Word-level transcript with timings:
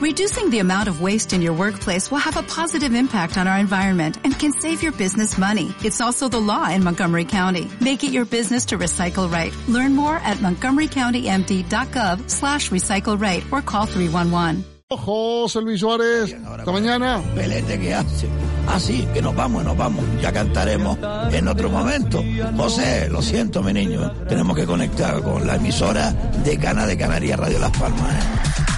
Reducing 0.00 0.48
the 0.48 0.60
amount 0.60 0.88
of 0.88 1.02
waste 1.02 1.34
in 1.34 1.42
your 1.42 1.52
workplace 1.52 2.10
will 2.10 2.24
have 2.24 2.38
a 2.38 2.42
positive 2.42 2.94
impact 2.94 3.36
on 3.36 3.46
our 3.46 3.58
environment 3.58 4.16
and 4.24 4.32
can 4.38 4.50
save 4.50 4.82
your 4.82 4.92
business 4.92 5.36
money. 5.36 5.74
It's 5.84 6.00
also 6.00 6.26
the 6.26 6.40
law 6.40 6.70
in 6.70 6.82
Montgomery 6.82 7.26
County. 7.26 7.70
Make 7.82 8.02
it 8.02 8.10
your 8.10 8.24
business 8.24 8.64
to 8.66 8.78
recycle 8.78 9.30
right. 9.30 9.54
Learn 9.68 9.94
more 9.94 10.16
at 10.16 10.38
montgomerycountymd.gov 10.38 12.30
slash 12.30 12.70
recycle 12.70 13.20
right 13.20 13.44
or 13.52 13.60
call 13.60 13.84
311. 13.84 14.64
José 14.90 15.60
Luis 15.60 15.80
Suárez, 15.80 16.34
hasta 16.34 16.72
mañana. 16.72 17.22
Pelete 17.34 17.78
que 17.78 17.92
hace. 17.92 18.26
Así 18.68 19.06
que 19.12 19.20
nos 19.20 19.36
vamos, 19.36 19.64
nos 19.64 19.76
vamos. 19.76 20.02
Ya 20.22 20.32
cantaremos 20.32 20.96
en 21.30 21.46
otro 21.46 21.68
momento. 21.68 22.24
José, 22.56 23.06
lo 23.10 23.20
siento, 23.20 23.62
mi 23.62 23.74
niño. 23.74 24.10
Tenemos 24.26 24.56
que 24.56 24.64
conectar 24.64 25.22
con 25.22 25.46
la 25.46 25.56
emisora 25.56 26.10
de 26.10 26.56
Cana 26.58 26.86
de 26.86 26.96
Canarias 26.96 27.38
Radio 27.38 27.58
Las 27.58 27.70
Palmas. 27.72 28.14
¿eh? 28.14 28.69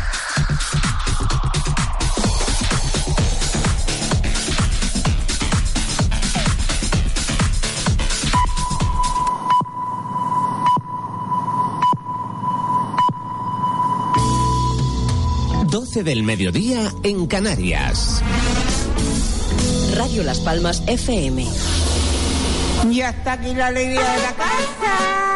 12 15.73 16.03
del 16.03 16.23
mediodía 16.23 16.93
en 17.03 17.27
Canarias. 17.27 18.23
Radio 19.97 20.23
Las 20.23 20.39
Palmas 20.41 20.83
FM. 20.87 21.47
Ya 22.91 23.09
está 23.09 23.33
aquí 23.33 23.55
la 23.55 23.69
alegría 23.69 24.03
de 24.03 24.23
la 24.23 24.35
casa. 24.35 25.32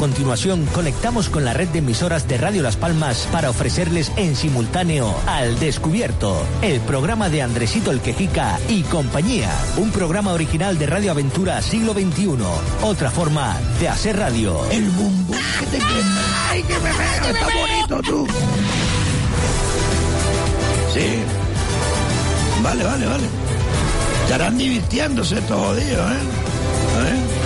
Continuación, 0.00 0.64
conectamos 0.72 1.28
con 1.28 1.44
la 1.44 1.52
red 1.52 1.68
de 1.68 1.80
emisoras 1.80 2.26
de 2.26 2.38
Radio 2.38 2.62
Las 2.62 2.78
Palmas 2.78 3.28
para 3.30 3.50
ofrecerles 3.50 4.10
en 4.16 4.34
simultáneo 4.34 5.14
Al 5.26 5.60
Descubierto, 5.60 6.42
el 6.62 6.80
programa 6.80 7.28
de 7.28 7.42
Andresito 7.42 7.90
el 7.90 8.00
Quejica 8.00 8.58
y 8.66 8.82
compañía. 8.84 9.50
Un 9.76 9.90
programa 9.90 10.32
original 10.32 10.78
de 10.78 10.86
Radio 10.86 11.10
Aventura 11.10 11.60
Siglo 11.60 11.92
XXI. 11.92 12.28
Otra 12.80 13.10
forma 13.10 13.58
de 13.78 13.90
hacer 13.90 14.16
radio. 14.16 14.64
El 14.70 14.88
bumbo. 14.88 15.34
¡Ay, 16.48 16.62
que 16.62 16.74
me 16.78 16.80
veo! 16.80 17.34
Está 17.34 17.46
bonito 17.60 18.00
tú. 18.00 18.26
Sí. 20.94 21.18
Vale, 22.62 22.84
vale, 22.84 23.04
vale. 23.06 23.24
Estarán 24.22 24.56
divirtiéndose 24.56 25.40
estos 25.40 25.60
jodidos, 25.60 26.10
¿eh? 26.10 26.40
Que 26.94 27.39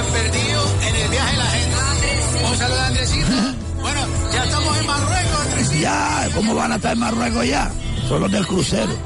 se 0.00 0.06
han 0.06 0.12
perdido 0.12 0.62
en 0.88 0.96
el 0.96 1.08
viaje 1.08 1.32
de 1.32 1.38
la 1.38 1.46
gente. 1.46 1.76
Un 2.50 2.56
saludo 2.56 2.80
a 2.80 2.86
Andresito. 2.86 3.30
Bueno, 3.80 4.00
ya 4.30 4.44
estamos 4.44 4.76
en 4.76 4.86
Marruecos, 4.86 5.40
Andresito. 5.40 5.80
Ya, 5.80 6.28
¿cómo 6.34 6.54
van 6.54 6.72
a 6.72 6.76
estar 6.76 6.92
en 6.92 6.98
Marruecos 6.98 7.46
ya? 7.46 7.72
Son 8.06 8.20
los 8.20 8.30
del 8.30 8.46
crucero. 8.46 8.92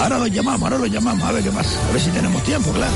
Ahora 0.00 0.18
los 0.18 0.30
llamamos, 0.30 0.62
ahora 0.62 0.78
los 0.78 0.90
llamamos, 0.92 1.28
a 1.28 1.32
ver 1.32 1.42
qué 1.42 1.50
pasa. 1.50 1.70
A 1.88 1.92
ver 1.92 2.00
si 2.00 2.10
tenemos 2.10 2.40
tiempo, 2.44 2.70
claro. 2.70 2.92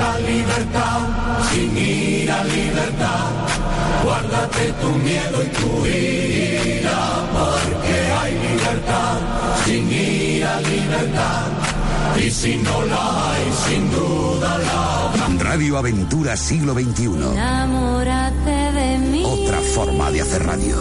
Libertad, 0.00 0.20
libertad, 0.26 1.00
sin 1.52 1.76
ira, 1.76 2.44
libertad. 2.44 3.30
Guárdate 4.02 4.72
tu 4.80 4.88
miedo 4.92 5.42
y 5.44 5.48
tu 5.48 5.86
ira, 5.86 7.00
porque 7.32 7.94
hay 8.18 8.32
libertad, 8.32 9.18
sin 9.66 9.92
ira, 9.92 10.60
libertad. 10.62 11.48
Y 12.16 12.30
si 12.30 12.56
no 12.56 12.82
la 12.86 13.32
hay, 13.32 13.52
sin 13.68 13.90
duda 13.90 14.58
la 14.58 15.04
habrá. 15.04 15.44
Radio 15.44 15.76
Aventura 15.76 16.34
Siglo 16.36 16.72
XXI. 16.72 17.04
Enamórate 17.04 18.72
de 18.72 18.98
mí. 18.98 19.22
Otra 19.26 19.58
forma 19.60 20.10
de 20.10 20.22
hacer 20.22 20.46
radio. 20.46 20.76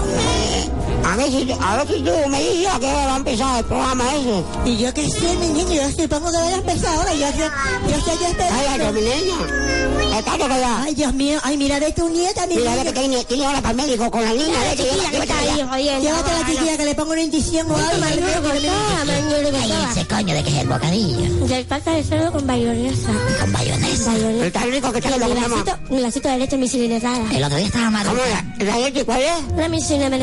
A 1.04 1.16
ver 1.16 1.32
si, 1.32 1.52
a 1.60 1.76
ver 1.78 1.88
si 1.88 2.04
tú 2.04 2.12
me 2.30 2.40
dices 2.40 2.68
a 2.74 2.80
qué 2.80 2.86
hora 2.88 3.06
va 3.06 3.14
a 3.14 3.18
empezar 3.18 3.60
el 3.60 3.66
programa 3.66 4.04
ese. 4.16 4.44
Y 4.70 4.78
yo 4.78 4.94
qué 4.94 5.10
sé, 5.10 5.36
mi 5.40 5.48
niño, 5.48 5.74
yo 5.74 5.90
supongo 6.04 6.32
que 6.32 6.38
voy 6.38 6.54
a 6.54 6.56
empezar 6.56 6.96
ahora. 6.96 7.14
Yo, 7.14 7.28
yo, 7.38 7.46
yo 7.90 7.96
estoy 7.98 8.18
ya 8.20 8.28
Ay, 8.28 8.36
ay, 8.50 8.66
esperando. 8.68 8.94
mi 8.94 9.02
niña. 9.02 10.18
Está 10.20 10.32
que 10.34 10.48
ya. 10.48 10.82
Ay, 10.84 10.96
Dios 10.96 11.14
mío, 11.14 11.40
ay, 11.44 11.58
mira 11.58 11.80
de 11.80 11.92
tu 11.94 12.10
nieta, 12.10 12.46
mi 12.48 12.56
Mira, 12.56 12.76
ve 12.76 12.84
que 12.84 12.92
tiene, 12.92 13.24
tiene 13.26 13.46
ahora 13.46 13.62
para 13.62 13.72
el 13.72 13.78
médico 13.78 14.12
con 14.12 14.22
la 14.24 14.32
niña. 14.34 14.46
Mira 14.48 14.60
la 14.60 14.70
ve 14.70 14.76
que 14.76 14.84
chiquilla 14.84 15.10
que 15.12 15.18
está 15.18 15.40
ahí, 15.40 15.68
jodiendo. 15.70 16.02
Llévate 16.02 16.32
a 16.32 16.40
la 16.40 16.46
chiquilla 16.50 16.78
que 16.78 16.86
le 16.86 16.96
pongo 16.96 17.12
una 17.12 17.22
indición 17.22 17.72
o 17.72 17.76
algo. 17.78 18.06
que 18.06 19.58
Ay, 19.58 19.74
ese 19.92 20.06
coño 20.08 20.34
de 20.34 20.44
que 20.44 20.50
es 20.50 20.58
el 20.58 20.68
bocadillo. 20.68 21.46
Del 21.48 21.66
pata 21.66 21.92
de 21.92 22.04
cerdo 22.04 22.32
con 22.32 22.48
bayonesa. 22.48 23.12
Con 23.40 23.52
bayonesa. 23.54 24.18
Está 24.46 24.62
rico 24.62 24.92
que 24.92 25.02
tiene 25.02 25.18
lo 25.18 25.28
un 25.28 25.64
que 25.64 25.94
un 25.96 26.02
vasito 26.04 26.30
de 26.30 26.38
leche 26.38 26.58
misiletada. 26.58 27.32
El 27.32 27.44
otro 27.44 27.58
día 27.58 27.68
estaba 27.68 27.86
¿Cómo 27.86 27.98
maluca. 27.98 28.24
era? 28.58 28.66
¿La 28.66 28.78
leche 28.78 29.06
cuál 29.06 29.22
es? 29.22 29.32
Una 29.54 29.70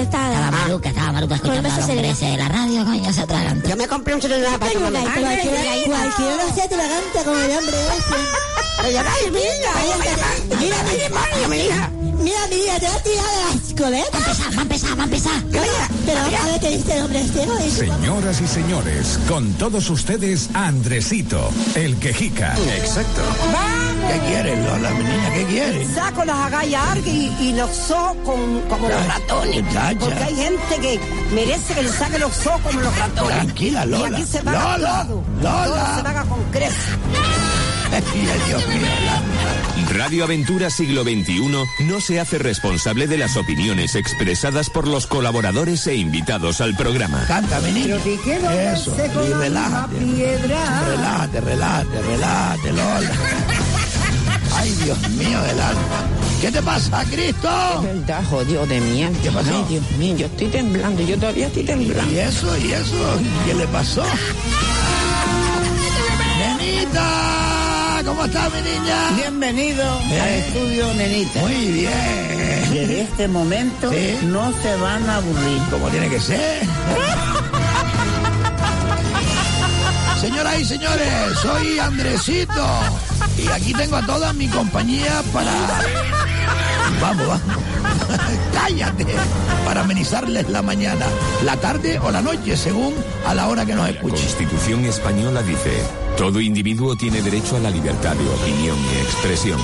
Estaba 0.03 0.51
misiletada. 0.57 0.67
maluca, 0.69 0.89
estaba 0.89 1.13
maluca 1.13 1.35
escuchando 1.35 1.69
a 1.69 1.77
los 1.77 2.21
de 2.21 2.37
la 2.37 2.49
radio, 2.49 2.85
coño, 2.85 3.13
se 3.13 3.21
atragantó. 3.23 3.69
Yo 3.69 3.77
me 3.77 3.89
compré 3.89 4.15
un 4.15 4.23
celular 4.23 4.59
para 4.59 4.73
tu 4.73 4.81
mamá. 4.81 5.01
Cualquiera, 5.01 6.55
se 6.55 6.63
atraganta 6.63 7.25
con 7.25 7.39
el 7.39 7.51
hombre 7.59 7.77
ese. 7.99 8.57
Ay, 8.79 8.95
ay, 8.95 9.31
mi 9.31 9.39
hija. 9.39 9.73
Ay, 9.75 9.91
ay, 9.93 10.09
ay. 10.11 10.59
Mira, 10.61 10.77
mi 10.83 10.99
demonio, 10.99 11.49
mi 11.49 11.57
hija. 11.57 11.91
Mira, 12.23 12.39
mira, 12.51 12.79
te 12.79 12.87
vas 12.87 12.97
a 12.97 13.03
tirar 13.03 13.25
de 13.25 13.45
la 13.45 13.65
escoleta. 13.67 14.19
Va 14.19 14.25
a 14.25 14.29
empezar, 14.29 14.57
va 14.57 14.59
a 14.59 14.63
empezar, 14.63 14.99
va 14.99 15.03
a 15.03 15.05
empezar. 15.05 15.45
Mira, 15.45 15.89
Pero 16.05 16.21
a 16.21 16.47
ver 16.47 16.61
qué 16.61 16.71
dice 16.77 16.97
el 16.97 17.03
hombre 17.05 17.21
este. 17.21 17.47
Dice, 17.65 17.87
Señoras 17.87 18.41
y 18.41 18.47
señores, 18.47 19.19
con 19.29 19.53
todos 19.55 19.89
ustedes, 19.91 20.51
Andresito, 20.55 21.51
el 21.75 21.97
quejica. 21.99 22.55
Exacto. 22.77 23.23
¿Qué 24.13 24.21
quieres, 24.29 24.65
Lola, 24.65 24.91
mi 24.91 25.05
niña? 25.05 25.35
¿Qué 25.35 25.45
quieres? 25.47 25.89
saco 25.95 26.25
las 26.25 26.37
agallas 26.37 26.97
y, 27.07 27.33
y 27.41 27.53
los 27.55 27.91
ojos 27.91 28.17
con- 28.25 28.61
como 28.69 28.89
los 28.89 29.07
ratones. 29.07 29.65
Porque 29.99 30.23
hay 30.25 30.37
gente 30.37 30.79
que 30.81 31.01
merece 31.35 31.75
que 31.75 31.83
le 31.83 31.89
saque 31.91 32.19
los 32.19 32.47
ojos 32.47 32.61
como 32.63 32.81
los 32.81 32.97
ratones. 32.99 33.35
Tranquila, 33.37 33.85
Lola. 33.87 34.11
Y 34.11 34.15
aquí 34.23 34.31
se 34.31 34.43
paga 34.43 34.79
Lola, 34.79 35.07
todo. 35.07 35.25
Lola. 35.43 35.65
Todo 35.67 35.97
se 35.97 36.03
paga 36.03 36.25
con 36.25 36.43
creces. 36.51 36.77
Ay, 37.93 38.03
Dios 38.49 38.67
mío, 38.69 38.79
Lola. 39.01 39.23
Radio 39.91 40.25
Aventura 40.25 40.69
Siglo 40.69 41.05
XXI 41.05 41.41
no 41.87 42.01
se 42.01 42.19
hace 42.21 42.39
responsable 42.39 43.07
de 43.07 43.17
las 43.17 43.37
opiniones 43.37 43.95
expresadas 43.95 44.69
por 44.69 44.87
los 44.89 45.07
colaboradores 45.07 45.87
e 45.87 45.95
invitados 45.95 46.61
al 46.61 46.75
programa. 46.77 47.25
Canta, 47.29 47.61
quedo 47.61 48.51
Eso, 48.51 48.95
y 49.29 49.33
relájate. 49.33 49.99
Relájate, 49.99 51.41
relájate, 51.41 52.03
relájate, 52.03 52.73
Lola. 52.73 53.11
Ay, 54.67 54.73
Dios 54.85 54.99
mío 55.11 55.41
del 55.43 55.61
alma. 55.61 55.81
¿Qué 56.41 56.51
te 56.51 56.61
pasa, 56.61 57.05
Cristo? 57.05 57.49
verdad, 57.85 58.25
jodido 58.29 58.67
de 58.67 58.81
mierda. 58.81 59.17
¿Qué 59.23 59.31
pasó? 59.31 59.49
Ay, 59.55 59.65
Dios 59.69 59.91
mío, 59.97 60.17
yo 60.17 60.27
estoy 60.27 60.49
temblando, 60.49 61.03
yo 61.03 61.17
todavía 61.19 61.47
estoy 61.47 61.63
temblando. 61.63 62.13
¿Y 62.13 62.19
eso? 62.19 62.59
¿Y 62.59 62.73
eso? 62.73 63.21
¿Qué 63.47 63.55
le 63.55 63.67
pasó? 63.69 64.03
¡Nenita! 66.39 68.03
¿Cómo 68.05 68.25
está 68.25 68.51
mi 68.51 68.61
niña? 68.63 69.11
Bienvenido 69.17 69.85
Eh. 70.11 70.21
al 70.21 70.29
estudio, 70.31 70.95
nenita. 70.95 71.41
Muy 71.41 71.55
bien. 71.55 71.93
Desde 72.73 73.01
este 73.03 73.29
momento 73.29 73.91
Sí. 73.93 74.19
no 74.25 74.53
se 74.63 74.77
van 74.77 75.09
a 75.09 75.17
aburrir. 75.19 75.63
Como 75.71 75.89
tiene 75.91 76.09
que 76.09 76.19
ser. 76.21 76.63
Señoras 80.27 80.61
y 80.61 80.65
señores, 80.65 81.39
soy 81.41 81.79
Andresito. 81.79 82.67
Y 83.39 83.47
aquí 83.47 83.73
tengo 83.73 83.95
a 83.95 84.05
toda 84.05 84.33
mi 84.33 84.49
compañía 84.49 85.23
para. 85.33 85.53
Vamos, 87.01 87.27
vamos. 87.27 87.43
Cállate. 88.53 89.07
Para 89.65 89.83
amenizarles 89.83 90.49
la 90.49 90.63
mañana, 90.63 91.07
la 91.45 91.57
tarde 91.57 91.99
o 91.99 92.11
la 92.11 92.23
noche, 92.23 92.57
según 92.57 92.95
a 93.27 93.35
la 93.35 93.49
hora 93.49 93.67
que 93.67 93.75
nos 93.75 93.85
La 93.85 93.91
escuchen. 93.91 94.19
Constitución 94.19 94.85
española 94.85 95.43
dice, 95.43 95.83
todo 96.17 96.41
individuo 96.41 96.97
tiene 96.97 97.21
derecho 97.23 97.57
a 97.57 97.61
la 97.61 97.71
libertad 97.71 98.15
de 98.15 98.29
opinión 98.29 98.77
y 98.79 98.99
expresión. 99.03 99.61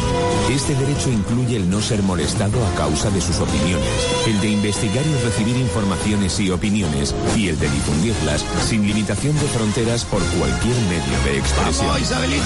Este 0.51 0.75
derecho 0.75 1.11
incluye 1.11 1.57
el 1.57 1.71
no 1.71 1.81
ser 1.81 2.03
molestado 2.03 2.65
a 2.67 2.75
causa 2.75 3.11
de 3.11 3.21
sus 3.21 3.39
opiniones, 3.39 3.89
el 4.27 4.41
de 4.41 4.51
investigar 4.51 5.05
y 5.07 5.25
recibir 5.25 5.57
informaciones 5.57 6.39
y 6.41 6.51
opinioes, 6.51 7.15
y 7.37 7.49
el 7.49 7.59
de 7.59 7.71
difundirlas 7.71 8.45
sin 8.69 8.87
limitación 8.87 9.35
de 9.35 9.47
fronteras 9.49 10.05
por 10.05 10.23
cualquier 10.23 10.77
medio 10.89 11.25
de 11.25 11.39
expresión. 11.39 11.87
Vamos, 11.87 12.03
Isabelita. 12.03 12.43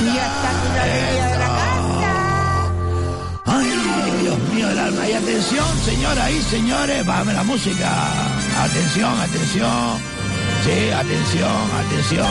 Mío 4.56 4.68
del 4.68 4.78
alma. 4.78 5.06
Y 5.06 5.12
atención, 5.12 5.66
señoras 5.84 6.30
y 6.30 6.40
señores, 6.42 7.04
bájame 7.04 7.34
la 7.34 7.42
música. 7.44 7.90
Atención, 8.58 9.20
atención. 9.20 10.00
Sí, 10.64 10.90
atención, 10.90 11.70
atención. 11.84 12.26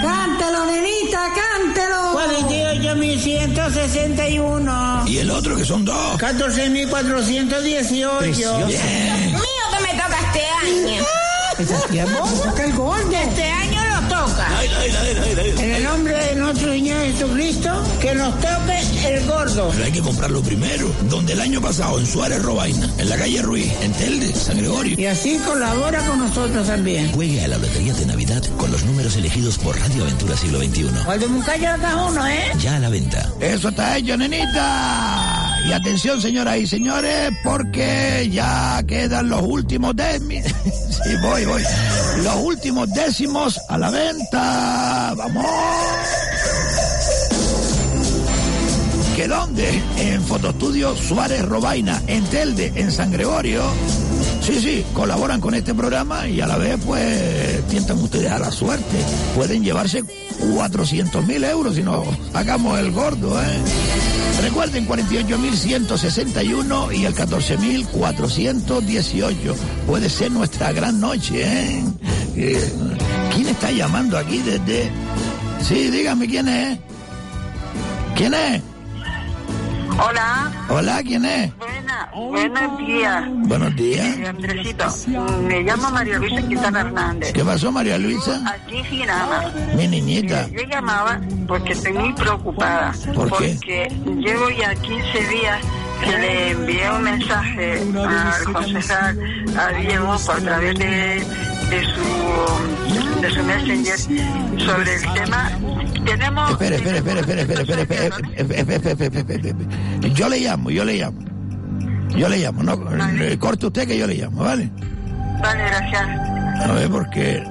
Cántelo, 0.00 0.64
nenita, 0.66 1.28
cántelo. 1.34 2.14
48.161. 2.14 5.08
Y 5.08 5.18
el 5.18 5.28
otro 5.30 5.56
que 5.56 5.64
son 5.64 5.84
dos. 5.84 6.16
14.418. 6.18 8.66
Bien. 8.66 9.32
Mío 9.32 9.66
que 9.72 9.80
me 9.82 9.92
toca 10.00 10.20
este 10.28 10.46
año. 10.46 11.02
El 12.62 12.72
gordo. 12.74 13.10
Este 13.10 13.42
año. 13.42 13.65
En 15.58 15.70
el 15.70 15.84
nombre 15.84 16.14
de 16.14 16.34
nuestro 16.36 16.72
Señor 16.72 17.02
Jesucristo, 17.02 17.70
que 18.00 18.14
nos 18.14 18.34
toque 18.40 18.78
el 19.06 19.26
gordo. 19.26 19.70
Pero 19.72 19.84
hay 19.84 19.92
que 19.92 20.00
comprarlo 20.00 20.42
primero. 20.42 20.90
Donde 21.08 21.34
el 21.34 21.40
año 21.40 21.60
pasado, 21.60 21.98
en 21.98 22.06
Suárez 22.06 22.42
Robaina, 22.42 22.90
en 22.98 23.08
la 23.08 23.16
calle 23.16 23.42
Ruiz, 23.42 23.72
en 23.82 23.92
Telde, 23.92 24.32
San 24.32 24.58
Gregorio. 24.58 24.98
Y 24.98 25.06
así 25.06 25.38
colabora 25.46 26.00
con 26.06 26.18
nosotros 26.20 26.66
también. 26.66 27.12
Juegue 27.12 27.44
a 27.44 27.48
la 27.48 27.58
lotería 27.58 27.94
de 27.94 28.06
Navidad 28.06 28.42
con 28.56 28.70
los 28.70 28.84
números 28.84 29.16
elegidos 29.16 29.58
por 29.58 29.78
Radio 29.78 30.04
Aventura 30.04 30.36
Siglo 30.36 30.58
XXI. 30.60 30.88
Al 31.06 31.20
de 31.20 31.26
Muncayo 31.26 31.66
cada 31.80 32.06
uno, 32.06 32.26
¿eh? 32.26 32.52
Ya 32.60 32.76
a 32.76 32.80
la 32.80 32.88
venta. 32.88 33.30
Eso 33.40 33.68
está 33.68 33.96
hecho, 33.98 34.16
nenita. 34.16 35.45
Y 35.66 35.72
atención, 35.72 36.20
señoras 36.22 36.58
y 36.58 36.66
señores, 36.66 37.30
porque 37.42 38.28
ya 38.30 38.80
quedan 38.86 39.28
los 39.28 39.42
últimos 39.42 39.96
décimos. 39.96 40.44
sí, 41.04 41.10
voy, 41.22 41.44
voy. 41.44 41.62
Los 42.22 42.36
últimos 42.36 42.88
décimos 42.92 43.60
a 43.68 43.76
la 43.76 43.90
venta. 43.90 45.14
Vamos. 45.16 45.46
¿Que 49.16 49.26
dónde? 49.26 49.82
En 49.98 50.22
Fotostudio 50.22 50.94
Suárez 50.94 51.42
Robaina, 51.44 52.00
en 52.06 52.22
Telde, 52.26 52.72
en 52.76 52.92
San 52.92 53.10
Gregorio. 53.10 53.62
Sí, 54.42 54.60
sí, 54.60 54.84
colaboran 54.92 55.40
con 55.40 55.54
este 55.54 55.74
programa 55.74 56.28
y 56.28 56.40
a 56.40 56.46
la 56.46 56.58
vez, 56.58 56.78
pues, 56.86 57.66
tientan 57.66 57.98
ustedes 57.98 58.30
a 58.30 58.38
la 58.38 58.52
suerte. 58.52 58.98
Pueden 59.34 59.64
llevarse 59.64 60.04
400 60.54 61.26
mil 61.26 61.42
euros 61.42 61.74
si 61.74 61.82
no 61.82 62.04
hagamos 62.34 62.78
el 62.78 62.92
gordo, 62.92 63.42
¿eh? 63.42 63.58
Recuerden 64.42 64.86
48.161 64.86 66.94
y 66.96 67.06
el 67.06 67.14
14.418. 67.14 69.54
Puede 69.86 70.08
ser 70.08 70.30
nuestra 70.30 70.70
gran 70.72 71.00
noche, 71.00 71.42
¿eh? 71.42 71.82
Eh, 72.36 72.72
¿Quién 73.34 73.48
está 73.48 73.70
llamando 73.70 74.16
aquí 74.18 74.38
desde...? 74.38 74.90
Sí, 75.60 75.90
dígame 75.90 76.26
quién 76.28 76.48
es. 76.48 76.78
¿Quién 78.14 78.34
es? 78.34 78.62
Hola. 79.98 80.52
Hola, 80.68 81.02
¿quién 81.02 81.24
es? 81.24 81.50
Buenos 82.16 82.78
días. 82.78 83.24
Buenos 83.46 83.76
días. 83.76 84.26
Andresito, 84.26 84.86
me 85.42 85.62
llamo 85.62 85.90
María 85.90 86.18
Luisa 86.18 86.48
Quintana 86.48 86.80
Hernández. 86.80 87.32
¿Qué 87.34 87.44
pasó, 87.44 87.70
María 87.70 87.98
Luisa? 87.98 88.40
Aquí 88.50 88.82
Ginama. 88.84 89.52
Mi 89.76 89.86
niñita. 89.86 90.48
Yo 90.48 90.62
llamaba 90.62 91.20
porque 91.46 91.72
estoy 91.74 91.92
muy 91.92 92.14
preocupada. 92.14 92.94
¿Por 93.14 93.28
porque 93.28 93.58
qué? 93.62 93.92
Porque 94.02 94.22
llevo 94.22 94.48
ya 94.48 94.74
15 94.74 95.28
días 95.28 95.60
que 96.02 96.10
le 96.10 96.50
envié 96.52 96.90
un 96.90 97.02
mensaje 97.02 97.82
al 97.82 98.52
concejal, 98.52 99.18
a 99.58 99.68
Diego, 99.72 100.12
a 100.12 100.36
través 100.38 100.78
de, 100.78 100.86
de 100.86 101.84
su 101.84 103.20
de 103.20 103.30
su 103.30 103.42
messenger 103.42 103.98
sobre 104.60 104.94
el 104.94 105.12
tema 105.14 105.50
tenemos 106.04 106.50
espera 106.50 106.76
espera 106.76 107.20
espera 107.20 107.40
espera 109.20 109.56
yo 110.14 110.28
le 110.28 110.40
llamo 110.40 110.70
yo 110.70 110.84
le 110.84 110.98
llamo 110.98 111.35
yo 112.14 112.28
le 112.28 112.38
llamo, 112.38 112.62
no, 112.62 112.78
eh, 113.22 113.38
corte 113.38 113.66
usted 113.66 113.86
que 113.86 113.98
yo 113.98 114.06
le 114.06 114.14
llamo, 114.14 114.42
¿vale? 114.42 114.70
Vale, 115.40 115.62
gracias. 115.64 116.06
A 116.60 116.72
ver, 116.72 116.90
porque... 116.90 117.42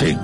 Sí, 0.00 0.16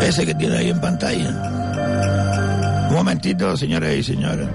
ese 0.00 0.26
que 0.26 0.34
tiene 0.34 0.58
ahí 0.58 0.70
en 0.70 0.80
pantalla. 0.80 2.86
Un 2.88 2.94
momentito, 2.94 3.56
señores 3.56 3.98
y 3.98 4.02
señores. 4.02 4.48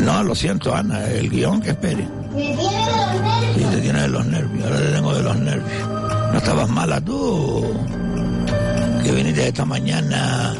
No, 0.00 0.22
lo 0.22 0.34
siento, 0.34 0.74
Ana, 0.74 1.04
el 1.06 1.28
guion 1.28 1.60
que 1.60 1.70
espere. 1.70 2.06
Sí, 2.36 3.64
te 3.70 3.80
tiene 3.80 4.02
de 4.02 4.08
los 4.08 4.26
nervios, 4.26 4.64
ahora 4.64 4.78
te 4.78 4.92
tengo 4.92 5.14
de 5.14 5.22
los 5.22 5.36
nervios. 5.36 5.88
¿No 6.32 6.38
estabas 6.38 6.68
mala 6.68 7.00
tú? 7.00 7.64
Que 9.02 9.12
viniste 9.12 9.48
esta 9.48 9.64
mañana, 9.64 10.54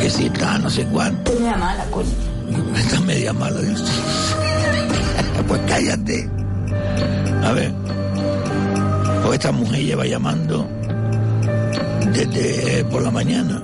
que 0.00 0.10
si 0.10 0.26
está 0.26 0.58
no 0.58 0.70
sé 0.70 0.84
cuánto. 0.86 1.32
Media 1.32 1.56
mala, 1.56 1.84
coño. 1.90 2.08
Estás 2.76 3.00
media 3.04 3.32
mala, 3.32 3.60
Dios. 3.60 3.82
pues 5.48 5.60
cállate. 5.66 6.28
A 7.42 7.52
ver. 7.52 7.72
Pues 9.22 9.34
esta 9.34 9.52
mujer 9.52 9.82
lleva 9.82 10.06
llamando 10.06 10.68
desde 12.12 12.84
por 12.84 13.02
la 13.02 13.10
mañana. 13.10 13.62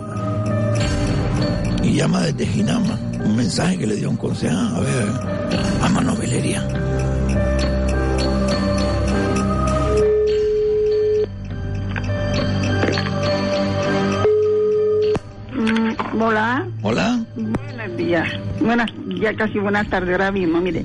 Y 1.82 1.94
llama 1.94 2.22
desde 2.22 2.46
Ginama. 2.46 2.98
Un 3.24 3.36
mensaje 3.36 3.78
que 3.78 3.86
le 3.86 3.96
dio 3.96 4.10
un 4.10 4.16
concejal. 4.16 4.76
A 4.76 4.80
ver, 4.80 5.08
a 5.82 5.88
Manovelería. 5.88 6.62
Mm, 15.54 16.20
hola. 16.20 16.66
Hola. 16.82 17.24
Buenos 17.36 17.96
días. 17.96 18.28
Buenas, 18.60 18.90
ya 19.20 19.34
casi 19.34 19.58
buenas 19.58 19.88
tardes 19.88 20.12
ahora 20.12 20.30
mismo, 20.30 20.60
mire. 20.60 20.84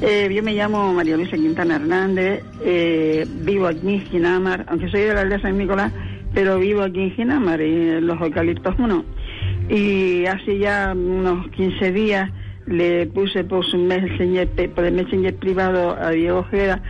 Eh, 0.00 0.30
yo 0.34 0.42
me 0.42 0.54
llamo 0.54 0.92
María 0.92 1.16
Luisa 1.16 1.36
Quintana 1.36 1.76
Hernández, 1.76 2.42
eh, 2.64 3.26
vivo 3.42 3.66
aquí 3.66 3.94
en 3.94 4.00
Ginamar, 4.02 4.64
aunque 4.68 4.88
soy 4.88 5.02
de 5.02 5.14
la 5.14 5.20
aldea 5.20 5.40
San 5.40 5.56
Nicolás, 5.58 5.92
pero 6.34 6.58
vivo 6.58 6.82
aquí 6.82 7.00
en 7.00 7.10
Ginamar, 7.12 7.60
en 7.60 8.06
los 8.06 8.20
eucaliptos 8.20 8.74
1. 8.78 9.04
Y 9.68 10.26
hace 10.26 10.58
ya 10.58 10.92
unos 10.94 11.48
15 11.50 11.92
días 11.92 12.30
le 12.66 13.06
puse 13.06 13.44
por 13.44 13.64
su 13.64 13.78
messenger, 13.78 14.48
por 14.74 14.84
el 14.84 14.94
messenger 14.94 15.34
privado 15.34 15.96
a 16.00 16.10
Diego 16.10 16.40
Ojeda 16.40 16.82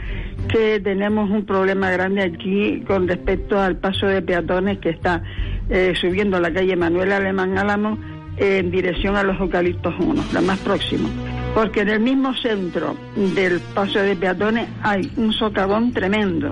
que 0.49 0.81
tenemos 0.81 1.31
un 1.31 1.45
problema 1.45 1.91
grande 1.91 2.23
aquí 2.23 2.83
con 2.87 3.09
respecto 3.09 3.61
al 3.61 3.77
paso 3.77 4.07
de 4.07 4.23
peatones 4.23 4.79
que 4.79 4.91
está 4.91 5.23
eh, 5.71 5.95
subiendo 6.01 6.41
la 6.41 6.53
calle 6.53 6.77
Manuel 6.77 7.13
Alemán 7.13 7.59
Álamo 7.59 7.99
en 8.37 8.71
dirección 8.71 9.17
a 9.17 9.23
los 9.23 9.39
eucaliptos 9.39 9.95
1, 9.99 10.25
la 10.33 10.41
más 10.41 10.59
próxima. 10.61 11.09
Porque 11.55 11.81
en 11.81 11.91
el 11.91 12.01
mismo 12.01 12.35
centro 12.35 12.97
del 13.17 13.61
paso 13.75 13.99
de 13.99 14.17
peatones 14.17 14.69
hay 14.83 15.11
un 15.17 15.33
socavón 15.33 15.93
tremendo. 15.93 16.51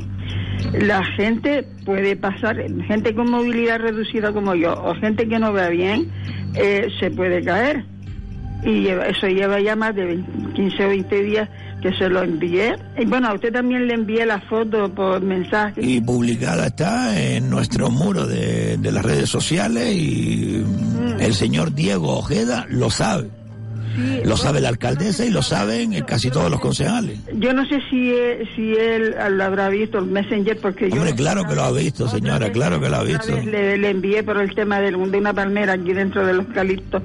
La 0.73 1.03
gente 1.05 1.65
puede 1.87 2.17
pasar, 2.17 2.62
gente 2.87 3.15
con 3.15 3.31
movilidad 3.31 3.81
reducida 3.81 4.32
como 4.32 4.55
yo, 4.55 4.75
o 4.85 4.94
gente 4.94 5.27
que 5.27 5.38
no 5.38 5.53
vea 5.53 5.71
bien, 5.71 6.11
eh, 6.55 6.88
se 7.00 7.11
puede 7.11 7.43
caer. 7.43 7.85
Y 8.62 8.88
eso 8.88 9.26
lleva 9.26 9.59
ya 9.59 9.75
más 9.75 9.94
de 9.94 10.05
20 10.05 10.53
15 10.53 10.85
o 10.85 10.88
20 10.88 11.23
días 11.23 11.49
que 11.81 11.93
se 11.93 12.09
lo 12.09 12.23
envié. 12.23 12.76
Y 12.99 13.04
bueno, 13.07 13.28
a 13.28 13.35
usted 13.35 13.52
también 13.52 13.87
le 13.87 13.95
envié 13.95 14.26
la 14.26 14.40
foto 14.40 14.93
por 14.95 15.23
mensaje. 15.23 15.81
Y 15.83 16.00
publicada 16.00 16.66
está 16.66 17.21
en 17.21 17.50
nuestro 17.50 17.90
muro 17.90 18.26
de, 18.26 18.76
de 18.76 18.93
las 18.93 19.04
redes 19.04 19.28
sociales 19.28 19.95
y 19.95 20.64
el 21.19 21.35
señor 21.35 21.75
Diego 21.75 22.19
Ojeda 22.19 22.66
lo 22.69 22.90
sabe. 22.90 23.39
Lo 24.25 24.37
sabe 24.37 24.61
la 24.61 24.68
alcaldesa 24.68 25.25
y 25.25 25.30
lo 25.30 25.42
saben 25.42 25.92
casi 26.04 26.30
todos 26.30 26.50
los 26.50 26.61
concejales. 26.61 27.18
Yo 27.35 27.52
no 27.52 27.66
sé 27.66 27.80
si, 27.90 28.12
eh, 28.12 28.49
si 28.54 28.75
él 28.75 29.14
lo 29.32 29.44
habrá 29.44 29.68
visto, 29.68 29.99
el 29.99 30.06
Messenger, 30.06 30.59
porque 30.59 30.90
yo... 30.90 30.97
Hombre, 30.97 31.14
claro 31.14 31.44
que 31.44 31.54
lo 31.54 31.62
ha 31.62 31.73
visto, 31.73 32.09
señora, 32.09 32.50
claro 32.52 32.80
que 32.80 32.88
lo 32.88 32.97
ha 32.97 33.02
visto. 33.02 33.37
le, 33.37 33.76
le 33.78 33.90
envié 33.90 34.23
por 34.23 34.37
el 34.38 34.54
tema 34.54 34.80
de, 34.80 34.90
de 34.90 35.18
una 35.18 35.32
palmera 35.32 35.75
aquí 35.75 35.92
dentro 35.92 36.26
de 36.26 36.35
los 36.35 36.47
eucaliptos 36.47 37.02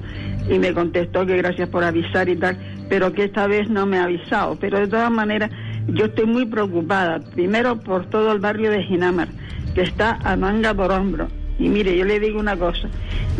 y 0.48 0.58
me 0.58 0.72
contestó 0.72 1.26
que 1.26 1.36
gracias 1.36 1.68
por 1.68 1.84
avisar 1.84 2.28
y 2.28 2.36
tal, 2.36 2.56
pero 2.88 3.12
que 3.12 3.24
esta 3.24 3.46
vez 3.46 3.68
no 3.68 3.86
me 3.86 3.98
ha 3.98 4.04
avisado. 4.04 4.56
Pero 4.60 4.78
de 4.78 4.88
todas 4.88 5.10
maneras, 5.10 5.50
yo 5.88 6.06
estoy 6.06 6.26
muy 6.26 6.46
preocupada, 6.46 7.20
primero 7.34 7.80
por 7.80 8.08
todo 8.08 8.32
el 8.32 8.38
barrio 8.38 8.70
de 8.70 8.82
Ginamar, 8.84 9.28
que 9.74 9.82
está 9.82 10.18
a 10.22 10.36
manga 10.36 10.74
por 10.74 10.92
hombro. 10.92 11.28
Y 11.58 11.68
mire, 11.68 11.96
yo 11.96 12.04
le 12.04 12.20
digo 12.20 12.38
una 12.38 12.56
cosa, 12.56 12.88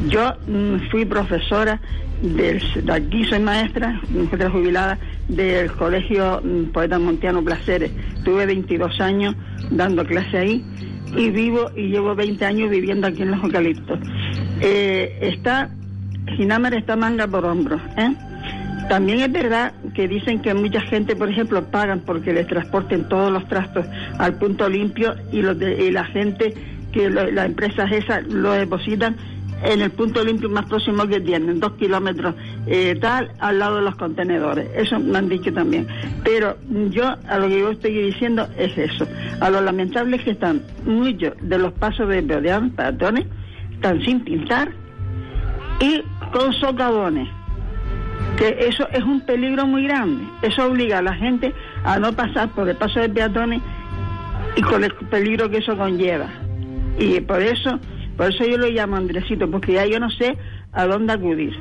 yo 0.08 0.35
mm, 0.46 0.88
fui 0.90 1.04
profesora 1.04 1.80
del, 2.23 2.62
de 2.82 2.92
aquí, 2.92 3.25
soy 3.25 3.40
maestra, 3.40 4.00
mujer 4.08 4.49
jubilada, 4.50 4.99
del 5.28 5.70
Colegio 5.73 6.40
mm, 6.42 6.73
Poeta 6.73 6.99
Montiano 6.99 7.42
Placeres. 7.44 7.90
Tuve 8.25 8.46
22 8.46 9.00
años 9.00 9.35
dando 9.70 10.04
clase 10.06 10.38
ahí 10.38 10.64
y 11.16 11.30
vivo 11.30 11.70
y 11.76 11.88
llevo 11.88 12.14
20 12.14 12.44
años 12.44 12.70
viviendo 12.70 13.06
aquí 13.06 13.23
en 13.23 13.32
los 13.32 13.42
eucaliptos. 13.44 13.99
Eh, 14.62 15.18
está, 15.20 15.68
Ginamar 16.37 16.73
está 16.75 16.96
manga 16.96 17.26
por 17.26 17.44
hombro, 17.44 17.78
¿eh? 17.99 18.14
También 18.88 19.20
es 19.20 19.32
verdad 19.32 19.73
que 19.94 20.06
dicen 20.06 20.40
que 20.40 20.54
mucha 20.54 20.80
gente, 20.80 21.16
por 21.16 21.28
ejemplo, 21.28 21.64
pagan 21.70 22.00
porque 22.06 22.32
les 22.32 22.46
transporten 22.46 23.08
todos 23.08 23.32
los 23.32 23.46
trastos 23.49 23.85
al 24.18 24.35
punto 24.38 24.68
limpio 24.68 25.14
y, 25.32 25.42
los 25.42 25.58
de- 25.58 25.87
y 25.87 25.90
la 25.90 26.04
gente, 26.04 26.54
que 26.96 27.10
las 27.10 27.46
empresas 27.46 27.92
esas 27.92 28.26
lo 28.26 28.52
depositan 28.52 29.16
en 29.62 29.82
el 29.82 29.90
punto 29.90 30.24
limpio 30.24 30.48
más 30.48 30.64
próximo 30.66 31.06
que 31.06 31.20
tienen, 31.20 31.60
dos 31.60 31.72
kilómetros 31.72 32.34
eh, 32.66 32.96
tal, 33.00 33.30
al 33.38 33.58
lado 33.58 33.76
de 33.76 33.82
los 33.82 33.96
contenedores. 33.96 34.68
Eso 34.74 34.98
me 34.98 35.18
han 35.18 35.28
dicho 35.28 35.52
también. 35.52 35.86
Pero 36.24 36.56
yo 36.90 37.14
a 37.28 37.38
lo 37.38 37.48
que 37.48 37.58
yo 37.58 37.70
estoy 37.70 37.92
diciendo 37.92 38.48
es 38.56 38.76
eso. 38.78 39.06
A 39.40 39.50
lo 39.50 39.60
lamentable 39.60 40.16
es 40.16 40.22
que 40.22 40.30
están 40.30 40.62
muchos 40.86 41.34
de 41.42 41.58
los 41.58 41.72
pasos 41.74 42.08
de 42.08 42.22
peatones, 42.22 43.26
están 43.72 44.00
sin 44.02 44.20
pintar 44.20 44.72
y 45.80 46.02
con 46.32 46.54
socavones. 46.54 47.28
Que 48.38 48.56
eso 48.68 48.88
es 48.90 49.02
un 49.02 49.20
peligro 49.20 49.66
muy 49.66 49.84
grande. 49.84 50.24
Eso 50.42 50.66
obliga 50.66 50.98
a 50.98 51.02
la 51.02 51.14
gente 51.14 51.52
a 51.84 51.98
no 51.98 52.12
pasar 52.12 52.50
por 52.50 52.68
el 52.68 52.76
paso 52.76 53.00
de 53.00 53.08
peatones 53.10 53.60
y 54.56 54.62
con 54.62 54.82
el 54.82 54.92
peligro 55.10 55.50
que 55.50 55.58
eso 55.58 55.76
conlleva. 55.76 56.45
Y 56.98 57.20
por 57.20 57.42
eso, 57.42 57.78
por 58.16 58.32
eso 58.32 58.44
yo 58.44 58.56
lo 58.58 58.68
llamo 58.68 58.96
Andresito, 58.96 59.50
porque 59.50 59.74
ya 59.74 59.86
yo 59.86 59.98
no 60.00 60.10
sé 60.10 60.36
a 60.72 60.86
dónde 60.86 61.12
acudir. 61.12 61.52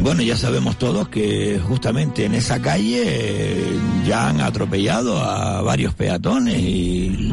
Bueno, 0.00 0.22
ya 0.22 0.36
sabemos 0.36 0.76
todos 0.76 1.08
que 1.08 1.58
justamente 1.62 2.24
en 2.24 2.34
esa 2.34 2.60
calle 2.60 3.02
eh, 3.06 3.56
ya 4.04 4.28
han 4.28 4.40
atropellado 4.40 5.16
a 5.18 5.62
varios 5.62 5.94
peatones 5.94 6.56
y... 6.58 7.32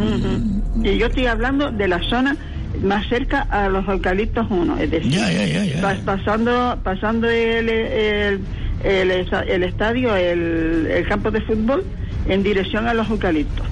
Y 0.84 0.98
yo 0.98 1.08
estoy 1.08 1.26
hablando 1.26 1.72
de 1.72 1.88
la 1.88 2.00
zona 2.10 2.36
más 2.84 3.08
cerca 3.10 3.42
a 3.50 3.68
los 3.68 3.88
eucaliptos 3.88 4.48
1, 4.50 4.78
es 4.78 4.92
decir, 4.92 5.12
Ya, 5.12 5.32
ya, 5.32 5.46
ya, 5.46 5.66
ya. 5.66 5.82
pas- 5.82 6.00
pasando 6.06 6.80
pasando 6.84 7.30
el, 7.30 7.68
el, 7.70 8.40
el, 8.84 9.12
el 9.12 9.64
estadio, 9.64 10.16
el, 10.16 10.88
el 10.90 11.08
campo 11.08 11.30
de 11.32 11.42
fútbol, 11.42 11.84
en 12.28 12.42
dirección 12.44 12.88
a 12.88 12.94
los 12.94 13.10
eucaliptos. 13.10 13.66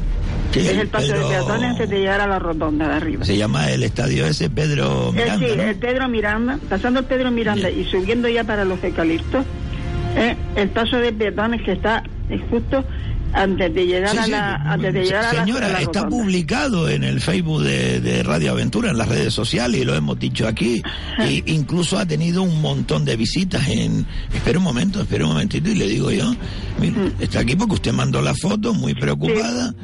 Sí, 0.52 0.60
es 0.60 0.70
el 0.78 0.88
paso 0.88 1.08
Pedro- 1.08 1.30
de 1.30 1.36
peatones 1.36 1.70
antes 1.72 1.90
de 1.90 2.00
llegar 2.00 2.22
a 2.22 2.28
la 2.28 2.40
rotonda 2.40 2.88
de 2.88 2.94
arriba. 2.96 3.24
Se 3.26 3.38
llama 3.38 3.70
el 3.72 3.84
estadio 3.84 4.26
ese 4.26 4.50
Pedro 4.50 5.10
Eh, 5.10 5.14
Miranda, 5.22 5.48
sí, 5.48 5.54
¿no? 5.56 5.64
el 5.64 5.76
Pedro 5.76 6.08
Miranda, 6.10 6.60
pasando 6.70 7.00
el 7.02 7.06
Pedro 7.06 7.32
Miranda 7.32 7.70
y 7.70 7.86
subiendo 7.86 8.28
ya 8.30 8.44
para 8.44 8.66
los 8.66 8.84
eucaliptos, 8.84 9.46
eh, 10.16 10.36
el 10.56 10.70
paso 10.70 10.98
de 10.98 11.14
peatones 11.14 11.62
que 11.62 11.74
está 11.74 12.04
eh, 12.30 12.40
justo 12.50 12.84
antes 13.32 13.72
de 13.76 13.86
llegar 13.86 14.10
Sí, 14.10 14.18
a 14.18 14.24
sí, 14.24 14.32
la 14.32 14.56
antes 14.56 14.92
de 14.92 15.04
llegar 15.04 15.24
a 15.26 15.34
la- 15.34 15.46
Señora, 15.46 15.68
a 15.68 15.70
la 15.70 15.82
está 15.82 16.10
publicado 16.10 16.90
en 16.90 17.04
el 17.04 17.22
Facebook 17.22 17.62
de, 17.62 18.00
de 18.02 18.24
Radio 18.24 18.54
Aventura, 18.54 18.90
en 18.90 18.98
las 18.98 19.08
redes 19.08 19.32
sociales, 19.36 19.80
y 19.82 19.86
lo 19.86 19.94
hemos 19.94 20.18
dicho 20.18 20.48
aquí. 20.48 20.82
Y 21.30 21.44
incluso 21.54 22.00
ha 22.00 22.08
tenido 22.08 22.42
un 22.42 22.60
montón 22.60 23.06
de 23.06 23.16
visitas 23.18 23.68
en... 23.70 24.04
Espera 24.34 24.58
un 24.58 24.64
momento, 24.64 25.00
espera 25.02 25.26
un 25.26 25.34
momentito, 25.34 25.70
y 25.70 25.76
le 25.76 25.88
digo 25.88 26.10
yo, 26.10 26.34
mire, 26.80 26.96
está 27.20 27.42
aquí 27.42 27.56
porque 27.56 27.76
usted 27.76 27.94
mandó 27.94 28.20
la 28.20 28.34
foto, 28.34 28.74
muy 28.74 28.96
preocupada. 28.96 29.76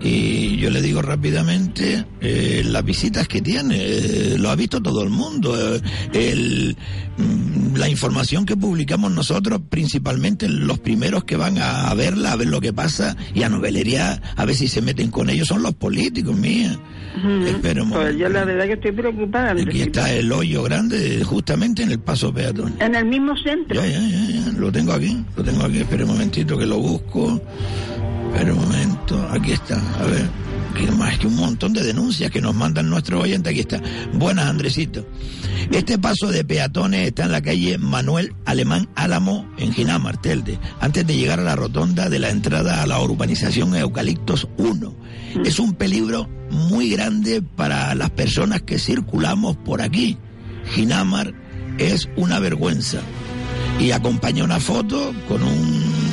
Y 0.00 0.56
yo 0.58 0.70
le 0.70 0.82
digo 0.82 1.00
rápidamente 1.02 2.04
eh, 2.20 2.62
las 2.64 2.84
visitas 2.84 3.26
que 3.28 3.40
tiene, 3.40 3.76
eh, 3.78 4.36
lo 4.38 4.50
ha 4.50 4.56
visto 4.56 4.82
todo 4.82 5.02
el 5.02 5.10
mundo. 5.10 5.56
eh, 5.76 5.80
el, 6.12 6.76
mm, 7.16 7.76
la 7.76 7.88
información 7.88 8.44
que 8.44 8.56
publicamos 8.56 9.10
nosotros, 9.10 9.60
principalmente 9.68 10.48
los 10.48 10.78
primeros 10.78 11.24
que 11.24 11.36
van 11.36 11.58
a, 11.58 11.92
verla, 11.94 12.32
a 12.32 12.36
ver 12.36 12.48
lo 12.48 12.60
que 12.60 12.72
pasa 12.72 13.16
y 13.34 13.42
a 13.42 13.48
novelería, 13.48 14.20
a 14.36 14.44
ver 14.44 14.54
si 14.54 14.68
se 14.68 14.82
meten 14.82 15.10
con 15.10 15.30
ellos, 15.30 15.48
son 15.48 15.62
los 15.62 15.74
políticos, 15.74 16.36
mía. 16.36 16.78
Un 17.24 17.90
Pues 17.90 18.16
yo 18.18 18.28
la 18.28 18.44
verdad 18.44 18.66
que 18.66 18.72
estoy 18.74 18.92
preocupada. 18.92 19.52
Aquí 19.52 19.80
está 19.80 20.12
el 20.12 20.30
hoyo 20.30 20.62
grande, 20.62 21.24
justamente 21.24 21.82
en 21.82 21.90
el 21.90 21.98
paso 21.98 22.32
peatón. 22.32 22.74
En 22.78 22.94
el 22.94 23.06
mismo 23.06 23.34
centro. 23.38 23.74
Ya, 23.74 23.86
ya, 23.86 24.00
ya, 24.00 24.26
ya, 24.28 24.52
lo 24.58 24.70
tengo 24.70 24.92
aquí, 24.92 25.24
lo 25.34 25.42
tengo 25.42 25.64
aquí, 25.64 25.78
espera 25.78 26.04
un 26.04 26.10
momentito 26.10 26.58
que 26.58 26.66
lo 26.66 26.78
busco. 26.78 27.40
Espera 28.36 28.52
un 28.52 28.60
momento, 28.60 29.28
aquí 29.30 29.52
está, 29.52 29.80
a 29.98 30.04
ver. 30.04 30.28
Que 30.74 30.90
más 30.90 31.18
que 31.18 31.26
un 31.26 31.36
montón 31.36 31.72
de 31.72 31.82
denuncias 31.82 32.30
que 32.30 32.42
nos 32.42 32.54
mandan 32.54 32.90
nuestros 32.90 33.22
oyentes, 33.22 33.50
aquí 33.50 33.60
está. 33.60 33.80
Buenas, 34.12 34.44
Andresito. 34.44 35.08
Este 35.70 35.98
paso 35.98 36.26
de 36.26 36.44
peatones 36.44 37.06
está 37.06 37.24
en 37.24 37.32
la 37.32 37.40
calle 37.40 37.78
Manuel 37.78 38.34
Alemán 38.44 38.90
Álamo, 38.94 39.50
en 39.56 39.72
Ginamar, 39.72 40.20
Telde, 40.20 40.58
antes 40.80 41.06
de 41.06 41.16
llegar 41.16 41.40
a 41.40 41.44
la 41.44 41.56
rotonda 41.56 42.10
de 42.10 42.18
la 42.18 42.28
entrada 42.28 42.82
a 42.82 42.86
la 42.86 43.00
urbanización 43.00 43.74
Eucaliptos 43.74 44.46
1. 44.58 44.94
Es 45.46 45.58
un 45.58 45.72
peligro 45.72 46.28
muy 46.50 46.90
grande 46.90 47.40
para 47.40 47.94
las 47.94 48.10
personas 48.10 48.60
que 48.60 48.78
circulamos 48.78 49.56
por 49.56 49.80
aquí. 49.80 50.18
Ginamar 50.74 51.32
es 51.78 52.06
una 52.16 52.38
vergüenza. 52.38 52.98
Y 53.80 53.92
acompaña 53.92 54.44
una 54.44 54.60
foto 54.60 55.14
con 55.26 55.42
un 55.42 56.05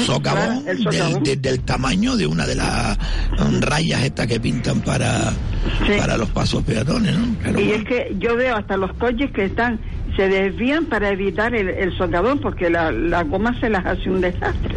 socavón, 0.00 0.62
claro, 0.62 0.70
el 0.70 0.82
socavón. 0.82 1.22
Del, 1.22 1.40
de- 1.42 1.48
del 1.50 1.60
tamaño 1.60 2.16
de 2.16 2.26
una 2.26 2.46
de 2.46 2.54
las 2.54 2.98
um, 3.38 3.60
rayas 3.60 4.02
estas 4.04 4.26
que 4.26 4.40
pintan 4.40 4.80
para, 4.80 5.32
para 5.98 6.16
los 6.16 6.28
pasos 6.30 6.62
peatones, 6.64 7.16
¿no? 7.16 7.34
Pero 7.42 7.60
y 7.60 7.72
es 7.72 7.84
que 7.84 8.14
yo 8.18 8.36
veo 8.36 8.56
hasta 8.56 8.76
los 8.76 8.92
coches 8.94 9.30
que 9.32 9.44
están 9.46 9.78
se 10.16 10.28
desvían 10.28 10.86
para 10.86 11.10
evitar 11.10 11.54
el, 11.54 11.68
el 11.68 11.96
socavón 11.96 12.38
porque 12.40 12.68
la, 12.70 12.90
la 12.92 13.22
goma 13.24 13.58
se 13.60 13.68
las 13.68 13.84
hace 13.86 14.10
un 14.10 14.20
desastre. 14.20 14.74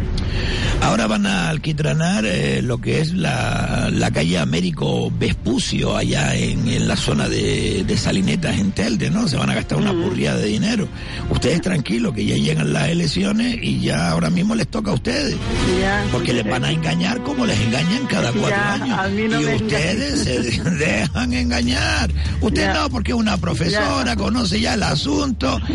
Ahora 0.82 1.06
van 1.06 1.24
a 1.26 1.48
alquitranar 1.48 2.24
eh, 2.26 2.60
lo 2.62 2.78
que 2.78 3.00
es 3.00 3.14
la, 3.14 3.88
la 3.92 4.10
calle 4.10 4.38
Américo 4.38 5.10
Vespucio, 5.10 5.96
allá 5.96 6.34
en, 6.34 6.68
en 6.68 6.86
la 6.86 6.96
zona 6.96 7.28
de, 7.28 7.82
de 7.84 7.96
Salinetas, 7.96 8.58
en 8.58 8.72
Telde, 8.72 9.10
¿no? 9.10 9.26
Se 9.26 9.36
van 9.36 9.48
a 9.50 9.54
gastar 9.54 9.78
una 9.78 9.92
burriada 9.92 10.38
de 10.38 10.46
dinero. 10.48 10.86
Ustedes 11.30 11.62
tranquilos, 11.62 12.12
que 12.14 12.26
ya 12.26 12.36
llegan 12.36 12.72
las 12.74 12.88
elecciones 12.88 13.56
y 13.62 13.80
ya 13.80 14.10
ahora 14.10 14.28
mismo 14.28 14.54
les 14.54 14.68
toca 14.68 14.90
a 14.90 14.94
ustedes. 14.94 15.36
Porque 16.12 16.32
les 16.34 16.44
van 16.48 16.64
a 16.64 16.70
engañar 16.70 17.22
como 17.22 17.46
les 17.46 17.58
engañan 17.60 18.06
cada 18.06 18.30
cuatro 18.32 18.50
Ya, 18.50 18.74
años. 18.74 18.98
a 18.98 19.08
mí 19.08 19.22
no 19.28 19.40
y 19.40 19.44
me 19.46 19.54
ustedes 19.56 20.20
se 20.20 20.40
dejan 20.70 21.32
engañar. 21.32 22.10
Usted 22.40 22.62
Ya. 22.62 22.74
no, 22.74 22.90
porque 22.90 23.12
es 23.12 23.16
una 23.18 23.38
profesora, 23.38 24.14
conoce 24.14 24.60
ya 24.60 24.74
el 24.74 24.82
asunto 24.82 25.25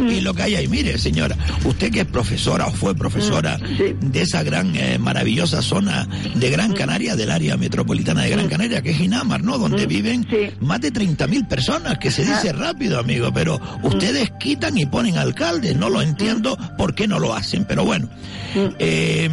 y 0.09 0.21
lo 0.21 0.33
que 0.33 0.43
hay 0.43 0.55
ahí. 0.55 0.67
Mire, 0.67 0.97
señora, 0.97 1.35
usted 1.65 1.91
que 1.91 2.01
es 2.01 2.05
profesora 2.05 2.67
o 2.67 2.71
fue 2.71 2.95
profesora 2.95 3.57
de 3.57 4.21
esa 4.21 4.43
gran, 4.43 4.75
eh, 4.75 4.97
maravillosa 4.97 5.61
zona 5.61 6.07
de 6.35 6.49
Gran 6.49 6.73
Canaria, 6.73 7.15
del 7.15 7.31
área 7.31 7.57
metropolitana 7.57 8.21
de 8.21 8.29
Gran 8.29 8.47
Canaria, 8.47 8.81
que 8.81 8.91
es 8.91 8.97
Ginamar, 8.97 9.43
¿no? 9.43 9.57
Donde 9.57 9.85
viven 9.85 10.25
más 10.59 10.81
de 10.81 10.93
30.000 10.93 11.47
personas, 11.47 11.97
que 11.97 12.11
se 12.11 12.23
dice 12.23 12.53
rápido, 12.53 12.99
amigo, 12.99 13.31
pero 13.33 13.59
ustedes 13.83 14.31
quitan 14.39 14.77
y 14.77 14.85
ponen 14.85 15.17
alcaldes. 15.17 15.75
No 15.75 15.89
lo 15.89 16.01
entiendo 16.01 16.57
por 16.77 16.95
qué 16.95 17.07
no 17.07 17.19
lo 17.19 17.35
hacen, 17.35 17.65
pero 17.65 17.85
bueno. 17.85 18.09
Eh, 18.79 19.29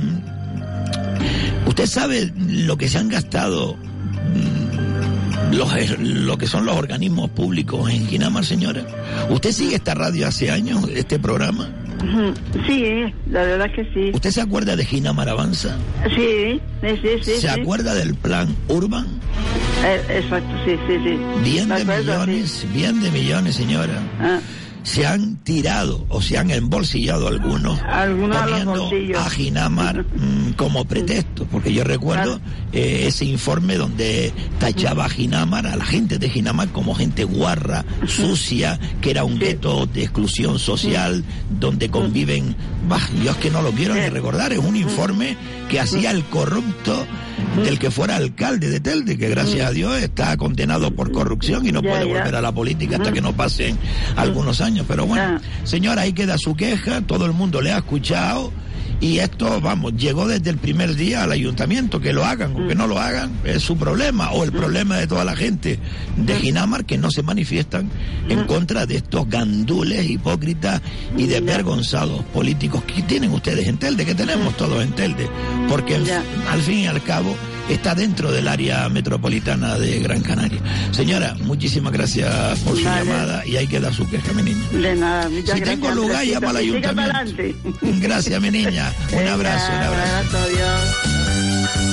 usted 1.66 1.86
sabe 1.86 2.32
lo 2.36 2.76
que 2.76 2.88
se 2.88 2.98
han 2.98 3.08
gastado 3.08 3.76
mm, 3.76 4.57
los, 5.52 5.98
lo 5.98 6.36
que 6.38 6.46
son 6.46 6.66
los 6.66 6.76
organismos 6.76 7.30
públicos 7.30 7.90
en 7.90 8.06
Ginamar, 8.06 8.44
señora. 8.44 8.84
¿Usted 9.30 9.52
sigue 9.52 9.76
esta 9.76 9.94
radio 9.94 10.28
hace 10.28 10.50
años, 10.50 10.88
este 10.94 11.18
programa? 11.18 11.68
Sí, 12.66 13.04
la 13.30 13.42
verdad 13.42 13.72
que 13.72 13.84
sí. 13.92 14.10
¿Usted 14.14 14.30
se 14.30 14.40
acuerda 14.40 14.76
de 14.76 14.84
Ginamar 14.84 15.28
Avanza? 15.28 15.76
Sí, 16.14 16.60
sí, 16.80 17.00
sí. 17.02 17.18
¿Se 17.22 17.40
sí. 17.40 17.46
acuerda 17.48 17.94
del 17.94 18.14
plan 18.14 18.54
Urban? 18.68 19.06
Eh, 19.84 20.20
exacto, 20.22 20.54
sí, 20.64 20.76
sí, 20.86 20.94
sí. 21.04 21.18
Bien 21.42 21.68
Me 21.68 21.76
de 21.76 21.82
acuerdo, 21.82 22.26
millones, 22.26 22.66
bien 22.72 23.02
de 23.02 23.10
millones, 23.10 23.56
señora. 23.56 24.00
Ah. 24.20 24.38
Se 24.88 25.06
han 25.06 25.36
tirado 25.44 26.06
o 26.08 26.22
se 26.22 26.38
han 26.38 26.50
embolsillado 26.50 27.28
algunos, 27.28 27.78
poniendo 27.78 28.90
a 29.18 29.28
Ginamar 29.28 30.02
mm, 30.02 30.52
como 30.56 30.86
pretexto, 30.86 31.46
porque 31.50 31.74
yo 31.74 31.84
recuerdo 31.84 32.40
eh, 32.72 33.04
ese 33.06 33.26
informe 33.26 33.76
donde 33.76 34.32
tachaba 34.58 35.04
a 35.04 35.08
Ginamar, 35.10 35.66
a 35.66 35.76
la 35.76 35.84
gente 35.84 36.18
de 36.18 36.30
Ginamar 36.30 36.68
como 36.68 36.94
gente 36.94 37.24
guarra, 37.24 37.84
sucia, 38.06 38.80
que 39.02 39.10
era 39.10 39.24
un 39.24 39.38
gueto 39.38 39.84
de 39.86 40.04
exclusión 40.04 40.58
social, 40.58 41.22
donde 41.60 41.90
conviven, 41.90 42.56
bah, 42.88 43.08
yo 43.22 43.32
es 43.32 43.36
que 43.36 43.50
no 43.50 43.60
lo 43.60 43.72
quiero 43.72 43.94
ni 43.94 44.08
recordar, 44.08 44.54
es 44.54 44.58
un 44.58 44.76
informe 44.76 45.36
que 45.68 45.80
hacía 45.80 46.10
el 46.12 46.24
corrupto 46.24 47.06
del 47.62 47.78
que 47.78 47.90
fuera 47.90 48.16
alcalde 48.16 48.68
de 48.68 48.80
Telde, 48.80 49.18
que 49.18 49.28
gracias 49.28 49.68
a 49.68 49.72
Dios 49.72 49.96
está 50.00 50.36
condenado 50.36 50.90
por 50.94 51.12
corrupción 51.12 51.66
y 51.66 51.72
no 51.72 51.82
puede 51.82 52.04
volver 52.04 52.34
a 52.34 52.40
la 52.40 52.52
política 52.52 52.96
hasta 52.96 53.12
que 53.12 53.20
no 53.20 53.32
pasen 53.32 53.78
algunos 54.16 54.60
años. 54.60 54.77
Pero 54.86 55.06
bueno, 55.06 55.40
señora, 55.64 56.02
ahí 56.02 56.12
queda 56.12 56.36
su 56.38 56.54
queja, 56.54 57.00
todo 57.02 57.26
el 57.26 57.32
mundo 57.32 57.60
le 57.60 57.72
ha 57.72 57.78
escuchado. 57.78 58.52
Y 59.00 59.20
esto, 59.20 59.60
vamos, 59.60 59.94
llegó 59.94 60.26
desde 60.26 60.50
el 60.50 60.58
primer 60.58 60.96
día 60.96 61.22
al 61.22 61.30
ayuntamiento, 61.30 62.00
que 62.00 62.12
lo 62.12 62.24
hagan 62.24 62.56
o 62.56 62.66
que 62.66 62.74
no 62.74 62.88
lo 62.88 62.98
hagan, 62.98 63.30
es 63.44 63.62
su 63.62 63.76
problema, 63.76 64.32
o 64.32 64.42
el 64.42 64.50
problema 64.50 64.96
de 64.96 65.06
toda 65.06 65.24
la 65.24 65.36
gente 65.36 65.78
de 66.16 66.34
Ginamar 66.34 66.84
que 66.84 66.98
no 66.98 67.08
se 67.08 67.22
manifiestan 67.22 67.88
en 68.28 68.44
contra 68.46 68.86
de 68.86 68.96
estos 68.96 69.28
gandules 69.28 70.10
hipócritas 70.10 70.82
y 71.16 71.26
desvergonzados 71.26 72.24
políticos 72.34 72.82
que 72.82 73.02
tienen 73.02 73.30
ustedes 73.30 73.68
en 73.68 73.76
Telde, 73.78 74.04
que 74.04 74.16
tenemos 74.16 74.56
todos 74.56 74.82
en 74.82 74.90
Telde, 74.90 75.28
porque 75.68 75.94
al 76.50 76.60
fin 76.62 76.78
y 76.78 76.86
al 76.88 77.00
cabo 77.04 77.36
está 77.68 77.94
dentro 77.94 78.30
del 78.32 78.48
área 78.48 78.88
metropolitana 78.88 79.76
de 79.78 79.98
Gran 80.00 80.22
Canaria. 80.22 80.60
Señora, 80.92 81.34
muchísimas 81.42 81.92
gracias 81.92 82.58
por 82.60 82.76
su 82.76 82.84
Vale. 82.84 83.04
llamada 83.04 83.46
y 83.46 83.56
ahí 83.56 83.66
queda 83.66 83.92
su 83.92 84.08
queja, 84.08 84.32
mi 84.32 84.42
niña. 84.42 84.66
De 84.72 84.94
nada, 84.96 85.28
muchas 85.28 85.54
Si 85.54 85.60
gracias. 85.60 85.68
tengo 85.68 85.90
lugar, 85.90 86.24
llama 86.24 86.50
al 86.50 86.56
ayuntamiento. 86.56 87.00
adelante. 87.02 87.54
Gracias, 87.82 88.40
mi 88.40 88.50
niña. 88.50 88.92
Un 89.12 89.18
Venga, 89.18 89.32
abrazo, 89.34 89.66
un 89.72 89.82
abrazo. 89.82 90.16
abrazo, 90.16 90.38
adiós. 90.38 91.88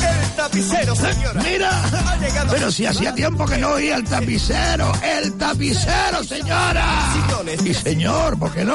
Esta 0.00 0.42
tapicero, 0.44 0.94
señora. 0.94 1.42
Mira, 1.42 1.70
pero 2.50 2.70
si 2.70 2.86
hacía 2.86 3.14
tiempo 3.14 3.44
que 3.46 3.58
no 3.58 3.70
oía 3.72 3.96
el 3.96 4.04
tapicero, 4.04 4.92
el 5.02 5.32
tapicero, 5.34 6.22
señora. 6.24 7.14
Y 7.64 7.74
señor, 7.74 8.38
¿por 8.38 8.52
qué 8.52 8.64
no? 8.64 8.74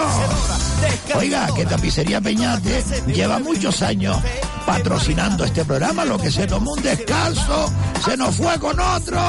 Oiga, 1.15 1.47
que 1.55 1.65
Tapicería 1.65 2.21
Peñate 2.21 2.83
lleva 3.07 3.39
muchos 3.39 3.81
años 3.81 4.17
patrocinando 4.65 5.43
este 5.43 5.65
programa, 5.65 6.05
lo 6.05 6.17
que 6.17 6.31
se 6.31 6.47
tomó 6.47 6.73
un 6.73 6.81
descanso, 6.81 7.71
se 8.03 8.15
nos 8.17 8.35
fue 8.35 8.57
con 8.59 8.79
otro, 8.79 9.19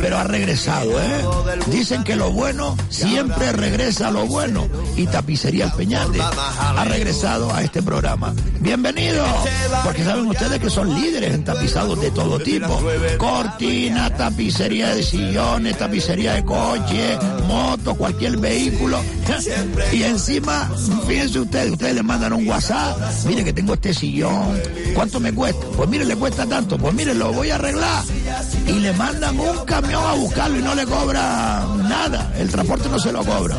pero 0.00 0.18
ha 0.18 0.24
regresado, 0.24 1.00
¿eh? 1.00 1.24
Dicen 1.68 2.04
que 2.04 2.14
lo 2.14 2.30
bueno 2.30 2.76
siempre 2.90 3.52
regresa 3.52 4.08
a 4.08 4.10
lo 4.10 4.26
bueno 4.26 4.68
y 4.96 5.06
Tapicería 5.06 5.66
El 5.66 5.72
Peñate 5.72 6.20
ha 6.20 6.84
regresado 6.84 7.52
a 7.54 7.62
este 7.62 7.82
programa. 7.82 8.34
Bienvenido, 8.60 9.24
porque 9.84 10.04
saben 10.04 10.26
ustedes 10.26 10.60
que 10.60 10.70
son 10.70 10.94
líderes 10.94 11.34
en 11.34 11.44
tapizados 11.44 12.00
de 12.00 12.10
todo 12.10 12.38
tipo. 12.38 12.82
Cortina, 13.18 14.14
tapicería 14.14 14.94
de 14.94 15.02
sillones, 15.02 15.78
tapicería 15.78 16.34
de 16.34 16.44
coche, 16.44 17.18
moto, 17.46 17.94
cualquier 17.94 18.36
vehículo. 18.38 19.00
Y 19.92 20.02
encima, 20.02 20.70
fíjense 21.06 21.40
ustedes, 21.40 21.72
ustedes 21.72 21.94
le 21.94 22.02
mandan 22.02 22.32
un 22.32 22.46
WhatsApp, 22.48 22.96
mire 23.26 23.44
que 23.44 23.52
tengo 23.52 23.74
este 23.74 23.92
sillón, 23.94 24.60
¿cuánto 24.94 25.20
me 25.20 25.32
cuesta? 25.32 25.66
Pues 25.76 25.88
mire, 25.88 26.04
le 26.04 26.16
cuesta 26.16 26.46
tanto, 26.46 26.78
pues 26.78 26.94
mire, 26.94 27.14
lo 27.14 27.32
voy 27.32 27.50
a 27.50 27.56
arreglar. 27.56 28.04
Y 28.66 28.72
le 28.72 28.92
mandan 28.94 29.38
un 29.38 29.64
camión 29.64 30.02
a 30.04 30.14
buscarlo 30.14 30.58
y 30.58 30.62
no 30.62 30.74
le 30.74 30.84
cobra 30.84 31.64
nada, 31.88 32.32
el 32.38 32.48
transporte 32.50 32.88
no 32.88 32.98
se 32.98 33.12
lo 33.12 33.24
cobra. 33.24 33.56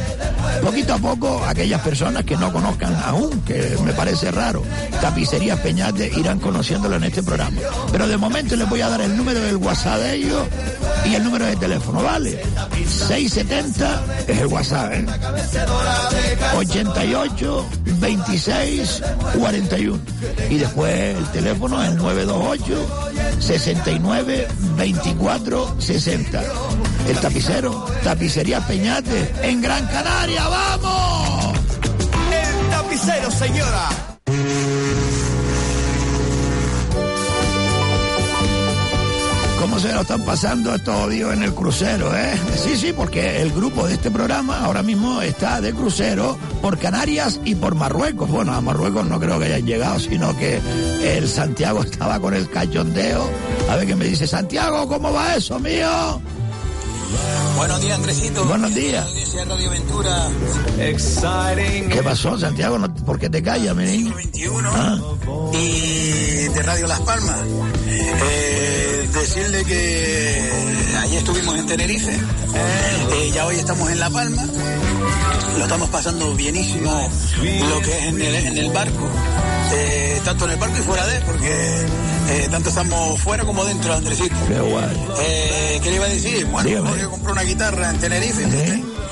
Poquito 0.61 0.93
a 0.93 0.97
poco, 0.97 1.43
aquellas 1.45 1.81
personas 1.81 2.23
que 2.23 2.35
no 2.35 2.51
conozcan 2.51 2.95
aún, 3.05 3.41
que 3.41 3.77
me 3.85 3.93
parece 3.93 4.31
raro, 4.31 4.63
Tapicerías 5.01 5.59
Peñate 5.59 6.11
irán 6.17 6.39
conociéndolo 6.39 6.95
en 6.95 7.05
este 7.05 7.23
programa. 7.23 7.57
Pero 7.91 8.07
de 8.07 8.17
momento 8.17 8.55
les 8.55 8.67
voy 8.67 8.81
a 8.81 8.89
dar 8.89 9.01
el 9.01 9.15
número 9.15 9.39
del 9.39 9.57
WhatsApp 9.57 9.99
de 9.99 10.15
ellos 10.15 10.47
y 11.05 11.15
el 11.15 11.23
número 11.23 11.45
de 11.45 11.55
teléfono, 11.55 12.01
¿vale? 12.01 12.41
670 12.85 14.03
es 14.27 14.39
el 14.39 14.47
WhatsApp, 14.47 14.93
¿eh? 14.93 15.05
88 16.55 17.16
26 17.99 19.01
41. 19.37 19.99
Y 20.49 20.57
después 20.57 21.17
el 21.17 21.25
teléfono 21.31 21.83
es 21.83 21.93
928 21.95 23.39
69 23.39 24.47
24 24.77 25.81
60. 25.81 26.43
El 27.07 27.17
tapicero, 27.19 27.85
Tapicería 28.03 28.59
Peñate, 28.67 29.31
en 29.41 29.61
Gran 29.61 29.85
Canaria, 29.87 30.47
¡vamos! 30.47 31.57
El 32.31 32.69
tapicero, 32.69 33.31
señora. 33.31 33.89
¿Cómo 39.69 39.79
se 39.81 39.91
lo 39.93 40.01
están 40.01 40.23
pasando 40.23 40.73
estos 40.73 41.09
días 41.09 41.33
en 41.33 41.43
el 41.43 41.53
crucero, 41.53 42.15
eh? 42.15 42.39
Sí, 42.63 42.77
sí, 42.77 42.93
porque 42.93 43.41
el 43.41 43.51
grupo 43.51 43.85
de 43.85 43.95
este 43.95 44.09
programa 44.09 44.61
ahora 44.63 44.81
mismo 44.81 45.21
está 45.21 45.59
de 45.59 45.73
crucero 45.73 46.37
por 46.61 46.79
Canarias 46.79 47.39
y 47.43 47.53
por 47.55 47.75
Marruecos. 47.75 48.29
Bueno, 48.29 48.53
a 48.53 48.61
Marruecos 48.61 49.05
no 49.05 49.19
creo 49.19 49.37
que 49.39 49.45
hayan 49.47 49.65
llegado, 49.65 49.99
sino 49.99 50.35
que 50.37 50.61
el 51.03 51.27
Santiago 51.27 51.83
estaba 51.83 52.17
con 52.19 52.33
el 52.33 52.49
cachondeo. 52.49 53.29
A 53.69 53.75
ver 53.75 53.87
qué 53.87 53.95
me 53.95 54.05
dice, 54.05 54.25
Santiago, 54.25 54.87
¿cómo 54.87 55.11
va 55.11 55.35
eso, 55.35 55.59
mío? 55.59 56.21
Buenos 57.57 57.81
días, 57.81 57.95
Andresito. 57.97 58.45
Buenos 58.45 58.73
días. 58.73 59.05
Radio 59.47 59.69
Ventura. 59.69 60.27
¿Qué 60.77 62.01
pasó, 62.03 62.39
Santiago? 62.39 62.79
No- 62.79 62.93
¿Por 62.95 63.19
qué 63.19 63.29
te 63.29 63.43
callas, 63.43 63.75
mi 63.75 63.83
niño? 63.85 64.15
21 64.15 64.69
Ah. 64.73 64.97
y 65.53 66.47
de 66.53 66.63
Radio 66.63 66.87
Las 66.87 66.99
Palmas. 67.01 67.37
Eh, 67.87 68.86
decirle 69.13 69.63
que 69.65 70.51
ayer 70.99 71.17
estuvimos 71.19 71.57
en 71.57 71.65
Tenerife, 71.65 72.13
eh, 72.13 73.31
ya 73.33 73.45
hoy 73.45 73.55
estamos 73.55 73.89
en 73.89 73.99
La 73.99 74.09
Palma, 74.09 74.43
lo 75.57 75.63
estamos 75.63 75.89
pasando 75.89 76.33
bienísimo 76.35 77.09
lo 77.69 77.81
que 77.81 77.97
es 77.97 78.05
en 78.05 78.21
el, 78.21 78.35
en 78.35 78.57
el 78.57 78.71
barco, 78.71 79.09
eh, 79.73 80.21
tanto 80.23 80.45
en 80.45 80.51
el 80.51 80.57
barco 80.57 80.77
y 80.77 80.81
fuera 80.81 81.05
de 81.07 81.21
porque 81.21 81.85
eh, 82.29 82.47
tanto 82.51 82.69
estamos 82.69 83.19
fuera 83.21 83.43
como 83.45 83.63
dentro, 83.65 83.93
Andresito. 83.93 84.35
Qué 84.47 84.59
guay. 84.59 85.05
Eh, 85.21 85.79
¿Qué 85.81 85.89
le 85.89 85.95
iba 85.95 86.05
a 86.05 86.09
decir? 86.09 86.45
Bueno, 86.47 86.69
Dígame. 86.69 86.89
Jorge 86.89 87.05
compró 87.05 87.31
una 87.31 87.43
guitarra 87.43 87.89
en 87.89 87.99
Tenerife, 87.99 88.43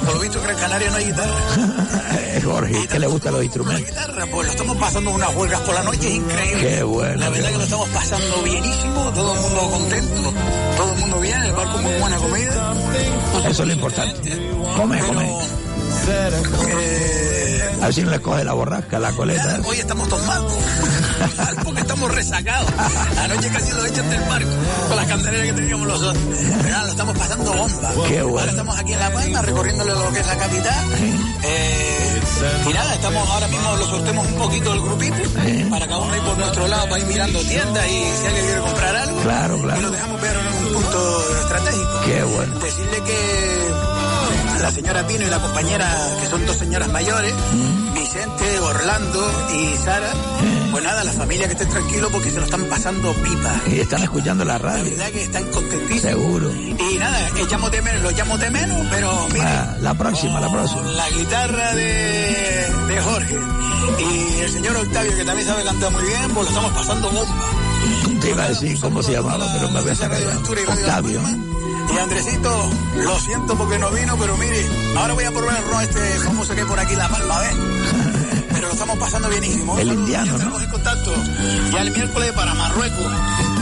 por 0.06 0.16
lo 0.16 0.20
visto 0.22 0.42
que 0.42 0.52
en 0.52 0.58
Canarias 0.58 0.92
no 0.92 0.98
hay 0.98 1.06
guitarra. 1.06 2.40
Jorge, 2.44 2.88
que 2.88 3.00
le 3.00 3.08
gustan 3.08 3.34
los 3.34 3.44
instrumentos. 3.44 3.90
guitarra, 3.90 4.26
pues 4.32 4.46
lo 4.46 4.52
estamos 4.52 4.78
pasando 4.78 5.12
unas 5.12 5.36
huelgas 5.36 5.62
por 5.62 5.74
la 5.74 5.84
noche, 5.84 6.08
es 6.08 6.16
increíble. 6.16 6.70
Qué 6.70 6.84
bueno, 6.84 7.16
La 7.16 7.30
verdad 7.30 7.48
qué 7.48 7.52
que 7.52 7.58
lo 7.58 7.64
estamos 7.64 7.90
pasando 7.90 8.44
bienísimo, 8.44 9.12
todo 9.14 9.34
el 9.34 9.42
mundo 9.42 9.70
contento, 9.72 10.34
todo 10.78 10.94
el 10.94 11.00
mundo 11.00 11.20
bien, 11.20 11.44
el 11.44 11.52
barco 11.54 11.78
muy 11.80 11.94
buena 11.94 12.18
comida. 12.18 12.74
Eso 13.50 13.62
es 13.64 13.68
lo 13.68 13.74
importante. 13.74 14.32
Come, 14.76 15.00
come. 15.00 15.65
Eh, 16.08 17.62
A 17.82 17.86
ver 17.86 17.94
si 17.94 18.02
no 18.04 18.12
le 18.12 18.20
coge 18.22 18.44
la 18.44 18.54
borrasca, 18.54 19.00
la 19.00 19.12
coleta. 19.14 19.60
hoy 19.66 19.78
estamos 19.80 20.08
tomando, 20.08 20.56
porque 21.64 21.82
estamos 21.82 22.12
resacados. 22.14 22.70
Anoche 23.24 23.50
casi 23.50 23.72
lo 23.72 23.86
echan 23.86 24.10
del 24.10 24.22
barco 24.22 24.50
con 24.88 24.98
las 24.98 25.08
candeleras 25.08 25.46
que 25.48 25.54
teníamos 25.54 25.88
los. 25.88 26.00
Pero 26.18 26.70
nada, 26.70 26.84
lo 26.86 26.90
estamos 26.92 27.18
pasando 27.18 27.54
bomba. 27.54 27.92
Qué 28.08 28.22
bueno. 28.22 28.40
Ahora 28.40 28.52
estamos 28.52 28.78
aquí 28.80 28.94
en 28.94 29.00
La 29.00 29.12
Palma 29.14 29.42
recorriéndole 29.42 29.92
lo 29.94 30.12
que 30.12 30.20
es 30.20 30.28
la 30.28 30.38
capital. 30.38 30.86
Eh, 31.44 32.22
y 32.70 32.74
nada, 32.74 32.94
estamos 32.96 33.30
ahora 33.30 33.48
mismo, 33.48 33.76
lo 33.78 33.88
sortemos 33.88 34.28
un 34.28 34.34
poquito 34.36 34.74
el 34.74 34.82
grupito 34.82 35.16
para 35.70 35.86
cada 35.88 36.00
uno 36.00 36.16
ir 36.16 36.24
por 36.24 36.38
nuestro 36.38 36.68
lado 36.68 36.90
para 36.90 37.00
ir 37.00 37.08
mirando 37.08 37.40
tiendas 37.42 37.88
y 37.88 37.92
si 38.20 38.28
alguien 38.28 38.46
quiere 38.46 38.62
comprar 38.62 38.96
algo. 38.96 39.22
Claro, 39.22 39.58
claro. 39.62 39.80
Y 39.80 39.84
lo 39.84 39.92
dejamos 39.92 40.22
ver 40.22 40.36
en 40.38 40.48
un 40.68 40.74
punto 40.74 41.40
estratégico. 41.42 42.02
Qué 42.06 42.24
bueno. 42.24 42.60
Decirle 42.60 43.04
que 43.04 43.70
la 44.62 44.72
señora 44.72 45.06
Pino 45.08 45.26
y 45.26 45.30
la 45.30 45.40
compañera, 45.42 45.88
que 46.22 46.28
son 46.28 46.46
dos 46.46 46.56
señoras 46.58 46.90
mayores, 46.90 47.34
Mm. 47.54 47.94
Vicente, 47.94 48.60
Orlando 48.60 49.50
y 49.54 49.76
Sara, 49.84 50.12
pues 50.72 50.84
nada, 50.84 51.04
la 51.04 51.12
familia 51.14 51.48
que 51.48 51.54
esté 51.54 51.66
tranquilo 51.66 52.10
porque 52.12 52.30
se 52.32 52.38
lo 52.38 52.46
están 52.46 52.64
pasando 52.66 53.14
pipa. 53.14 53.54
Y 53.68 53.80
están 53.80 54.04
escuchando 54.04 54.46
la 54.46 54.54
La 54.54 54.60
radio. 54.60 54.84
verdad 54.92 55.10
que 55.12 55.24
están 55.24 55.44
contentísimos. 55.52 56.02
Seguro. 56.02 56.52
Y 56.54 56.98
nada, 57.00 57.30
echamos 57.38 57.72
de 57.72 57.82
menos, 57.82 58.02
lo 58.04 58.10
echamos 58.12 58.40
de 58.40 58.50
menos, 58.52 58.88
pero 58.92 59.28
mire, 59.34 59.46
Ah, 59.46 59.76
la 59.82 59.94
próxima, 59.94 60.40
la 60.40 60.52
próxima. 60.52 60.82
la 60.84 61.10
guitarra 61.10 61.76
de, 61.76 62.68
de 62.88 63.02
Jorge 63.02 63.38
y 64.00 64.40
el 64.42 64.52
señor 64.52 64.76
Octavio, 64.78 65.16
que 65.18 65.26
también 65.26 65.48
sabe 65.48 65.64
cantar 65.64 65.92
muy 65.92 66.04
bien, 66.04 66.32
pues 66.34 66.50
lo 66.52 66.56
estamos 66.58 66.72
pasando 66.74 67.10
bomba. 67.12 67.46
Te 68.22 68.30
iba 68.32 68.44
a 68.44 68.50
decir 68.50 68.80
cómo 68.80 69.04
se 69.04 69.12
llamaba, 69.14 69.46
pero 69.54 69.70
me 69.72 69.82
voy 69.82 69.90
a 69.92 69.94
ya. 69.94 70.74
Octavio. 70.74 71.22
Y 71.94 71.98
Andresito, 71.98 72.70
lo 73.04 73.20
siento 73.20 73.56
porque 73.58 73.78
no 73.80 73.90
vino, 73.92 74.18
pero 74.18 74.36
mire, 74.38 74.66
ahora 74.98 75.14
voy 75.14 75.24
a 75.24 75.32
probar 75.32 75.58
el 75.58 75.70
ron 75.70 75.82
este 75.84 76.20
famoso 76.20 76.54
que 76.56 76.62
hay 76.62 76.68
por 76.68 76.80
aquí 76.80 76.96
La 76.96 77.08
Palma, 77.08 77.40
¿ves? 77.40 77.56
Pero 78.56 78.68
lo 78.68 78.74
estamos 78.74 78.98
pasando 78.98 79.30
bienísimo. 79.30 79.78
El 79.78 79.90
indiano, 79.92 80.32
¿no? 80.32 80.38
Estamos 80.38 80.64
en 80.64 80.70
contacto. 80.70 81.14
Ya 81.74 81.82
el 81.82 81.92
miércoles 81.92 82.32
para 82.32 82.54
Marruecos. 82.54 83.06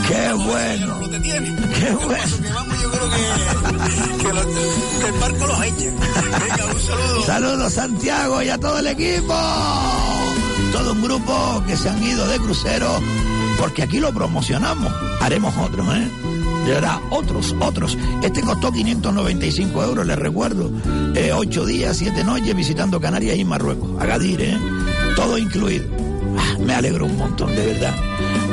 Qué 0.06 0.32
bueno. 0.34 1.00
Lo 1.00 1.10
te 1.10 1.18
tiene. 1.20 1.56
Qué 1.74 1.90
bueno. 1.90 2.36
Que 2.40 2.52
vamos, 2.52 2.80
yo 2.80 2.90
creo 2.92 3.10
que, 3.10 4.22
que, 4.22 4.32
lo- 4.32 4.46
que 4.54 5.06
el 5.08 5.12
barco 5.20 5.46
los 5.48 5.62
eche. 5.64 5.90
Venga, 5.90 6.66
un 6.72 6.80
saludo. 6.80 7.26
Saludos 7.26 7.72
Santiago 7.72 8.42
y 8.42 8.48
a 8.50 8.58
todo 8.58 8.78
el 8.78 8.86
equipo. 8.86 9.34
Todo 10.72 10.92
un 10.92 11.02
grupo 11.02 11.62
que 11.66 11.76
se 11.76 11.88
han 11.88 12.00
ido 12.02 12.26
de 12.28 12.38
crucero 12.38 13.00
porque 13.58 13.82
aquí 13.82 13.98
lo 13.98 14.12
promocionamos. 14.12 14.92
Haremos 15.20 15.54
otros, 15.56 15.88
¿eh? 15.96 16.08
De 16.64 16.70
verdad, 16.70 16.98
otros, 17.10 17.54
otros. 17.60 17.98
Este 18.22 18.40
costó 18.40 18.72
595 18.72 19.84
euros, 19.84 20.06
les 20.06 20.18
recuerdo. 20.18 20.70
Eh, 21.14 21.30
ocho 21.32 21.66
días, 21.66 21.96
siete 21.96 22.24
noches 22.24 22.56
visitando 22.56 23.00
Canarias 23.00 23.36
y 23.36 23.44
Marruecos. 23.44 24.00
Agadir, 24.00 24.40
¿eh? 24.40 24.58
Todo 25.14 25.36
incluido. 25.36 25.86
Ah, 26.38 26.56
me 26.58 26.74
alegro 26.74 27.06
un 27.06 27.16
montón, 27.16 27.54
de 27.54 27.66
verdad. 27.66 27.94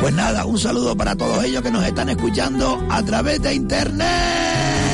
Pues 0.01 0.13
nada, 0.13 0.45
un 0.45 0.59
saludo 0.59 0.95
para 0.95 1.15
todos 1.15 1.43
ellos 1.43 1.61
que 1.61 1.71
nos 1.71 1.85
están 1.85 2.09
escuchando 2.09 2.85
a 2.89 3.01
través 3.03 3.41
de 3.41 3.53
internet. 3.53 4.90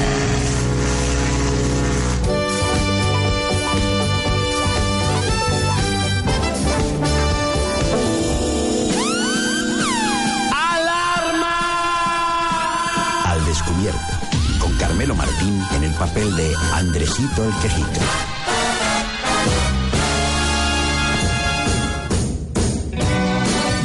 Papel 15.97 16.36
de 16.36 16.53
Andresito 16.73 17.43
el 17.43 17.51
Quejica. 17.62 18.01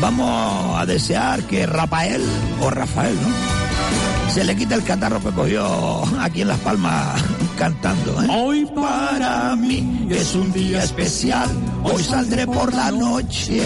Vamos 0.00 0.80
a 0.80 0.84
desear 0.84 1.42
que 1.44 1.64
Rafael, 1.64 2.22
o 2.60 2.70
Rafael, 2.70 3.14
¿no? 3.14 4.30
Se 4.32 4.44
le 4.44 4.56
quita 4.56 4.74
el 4.74 4.82
catarro 4.82 5.20
que 5.20 5.30
cogió 5.30 6.02
aquí 6.20 6.42
en 6.42 6.48
Las 6.48 6.58
Palmas 6.58 7.22
cantando. 7.56 8.22
¿eh? 8.22 8.26
Hoy 8.30 8.66
para 8.74 9.54
mí 9.56 10.08
es 10.10 10.34
un 10.34 10.52
día 10.52 10.82
especial, 10.82 11.48
hoy 11.84 12.02
saldré 12.02 12.46
por 12.46 12.74
la 12.74 12.90
noche. 12.90 13.62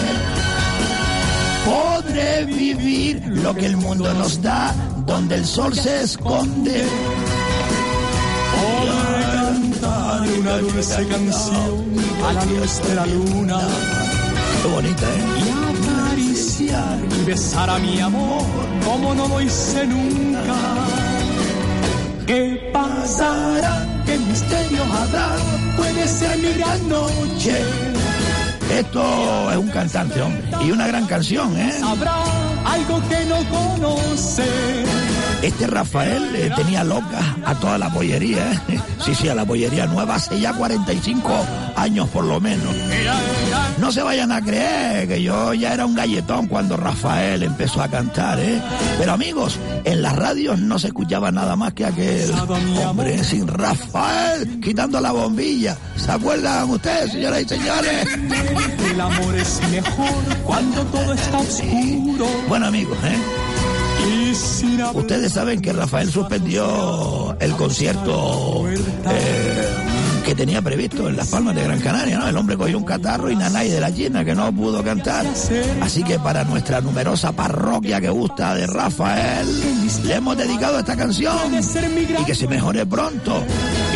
podré 1.65 2.45
vivir 2.45 3.23
lo 3.27 3.55
que 3.55 3.67
el 3.67 3.77
mundo 3.77 4.13
nos 4.15 4.43
da, 4.43 4.75
donde 5.07 5.37
el 5.37 5.47
sol 5.47 5.75
se 5.75 6.03
esconde. 6.03 6.85
Una 10.47 10.59
dulce 10.59 11.07
canción 11.09 11.85
a 12.25 12.33
la 12.33 12.45
luz 12.45 12.81
de 12.87 12.95
la 12.95 13.07
luna. 13.07 13.59
Qué 14.63 14.69
bonita, 14.69 15.07
¿eh? 15.07 15.25
Y 15.43 16.11
acariciar 16.11 16.99
y 17.21 17.25
besar 17.25 17.71
a 17.71 17.79
mi 17.79 18.01
amor 18.01 18.45
como 18.85 19.15
no 19.15 19.27
lo 19.27 19.41
hice 19.41 19.87
nunca. 19.87 20.55
¿Qué 22.27 22.71
pasará? 22.73 24.03
¿Qué 24.07 24.19
misterio 24.19 24.85
habrá? 24.85 25.37
Puede 25.77 26.07
ser 26.07 26.39
mi 26.39 26.53
gran 26.53 26.89
noche. 26.89 27.57
Esto 28.71 29.51
es 29.51 29.57
un 29.57 29.69
cantante, 29.69 30.21
hombre. 30.23 30.43
Y 30.65 30.71
una 30.71 30.87
gran 30.87 31.07
canción, 31.07 31.57
¿eh? 31.57 31.73
Habrá 31.83 32.23
algo 32.65 33.01
que 33.09 33.25
no 33.25 33.39
conoce. 33.51 34.45
Este 35.47 35.69
Rafael 35.69 36.35
eh, 36.35 36.51
tenía 36.57 36.83
loca 36.83 37.37
a 37.45 37.55
toda 37.55 37.79
la 37.79 37.89
pollería, 37.89 38.53
¿eh? 38.69 38.81
Sí, 38.99 39.15
sí, 39.15 39.29
a 39.29 39.35
la 39.35 39.45
pollería 39.45 39.87
nueva 39.87 40.17
hace 40.17 40.41
ya 40.41 40.53
45 40.53 41.33
años 41.77 42.09
por 42.09 42.25
lo 42.25 42.41
menos. 42.41 42.75
No 43.79 43.93
se 43.93 44.03
vayan 44.03 44.33
a 44.33 44.43
creer 44.43 45.07
que 45.07 45.23
yo 45.23 45.55
ya 45.55 45.73
era 45.73 45.87
un 45.87 45.95
galletón 45.95 46.49
cuando 46.49 46.77
Rafael 46.77 47.45
empezó 47.45 47.81
a 47.81 47.87
cantar, 47.87 48.41
¿eh? 48.41 48.61
Pero 48.99 49.13
amigos, 49.13 49.61
en 49.85 50.03
las 50.03 50.17
radios 50.17 50.59
no 50.59 50.81
se 50.81 50.89
escuchaba 50.89 51.31
nada 51.31 51.55
más 51.55 51.75
que 51.75 51.85
aquel 51.85 52.29
hombre 52.85 53.23
sin 53.23 53.47
Rafael 53.47 54.59
quitando 54.61 55.01
la 55.01 55.13
bombilla. 55.13 55.77
¿Se 55.95 56.11
acuerdan 56.11 56.69
ustedes, 56.71 57.13
señoras 57.13 57.43
y 57.43 57.49
señores? 57.49 58.09
El 58.91 59.01
amor 59.01 59.37
es 59.37 59.61
mejor 59.71 60.25
cuando 60.43 60.83
todo 60.87 61.13
está 61.13 61.39
oscuro. 61.39 62.27
Bueno, 62.49 62.67
amigos, 62.67 62.99
¿eh? 63.05 63.46
Ustedes 64.95 65.33
saben 65.33 65.61
que 65.61 65.73
Rafael 65.73 66.11
suspendió 66.11 67.37
el 67.41 67.53
concierto 67.53 68.65
eh, 68.69 69.86
que 70.27 70.35
tenía 70.35 70.61
previsto 70.61 71.09
en 71.09 71.17
Las 71.17 71.29
Palmas 71.29 71.55
de 71.55 71.63
Gran 71.63 71.79
Canaria, 71.79 72.19
¿no? 72.19 72.27
El 72.27 72.37
hombre 72.37 72.57
cogió 72.57 72.77
un 72.77 72.85
catarro 72.85 73.31
y 73.31 73.37
nanay 73.37 73.71
de 73.71 73.81
la 73.81 73.95
China 73.95 74.25
que 74.25 74.35
no 74.35 74.53
pudo 74.53 74.83
cantar. 74.83 75.25
Así 75.81 76.03
que 76.03 76.19
para 76.19 76.43
nuestra 76.43 76.81
numerosa 76.81 77.31
parroquia 77.31 78.01
que 78.01 78.11
gusta 78.11 78.57
de 78.57 78.67
Rafael, 78.67 79.47
le 80.05 80.15
hemos 80.15 80.37
dedicado 80.37 80.81
esta 80.81 80.97
canción 80.97 81.37
y 82.21 82.25
que 82.25 82.35
se 82.35 82.49
mejore 82.49 82.85
pronto. 82.87 83.45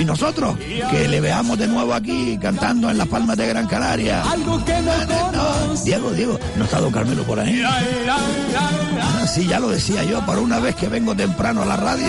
Y 0.01 0.05
nosotros, 0.05 0.57
que 0.89 1.09
le 1.09 1.21
veamos 1.21 1.59
de 1.59 1.67
nuevo 1.67 1.93
aquí 1.93 2.39
cantando 2.41 2.89
en 2.89 2.99
Las 2.99 3.09
Palmas 3.09 3.37
de 3.37 3.49
Gran 3.49 3.67
Canaria. 3.67 4.23
algo 4.23 4.65
que 4.65 4.75
no. 4.83 5.75
Diego, 5.85 6.13
Diego, 6.13 6.39
¿no 6.57 6.65
está 6.65 6.79
Don 6.79 6.93
Carmelo 6.93 7.25
por 7.25 7.41
ahí? 7.41 7.61
Ah, 7.67 9.27
sí, 9.27 9.49
ya 9.49 9.59
lo 9.59 9.69
decía 9.69 10.05
yo, 10.05 10.25
por 10.25 10.39
una 10.39 10.61
vez 10.61 10.77
que 10.77 10.89
vengo 10.89 11.13
temprano 11.17 11.63
a 11.63 11.67
la 11.67 11.77
radio, 11.77 12.07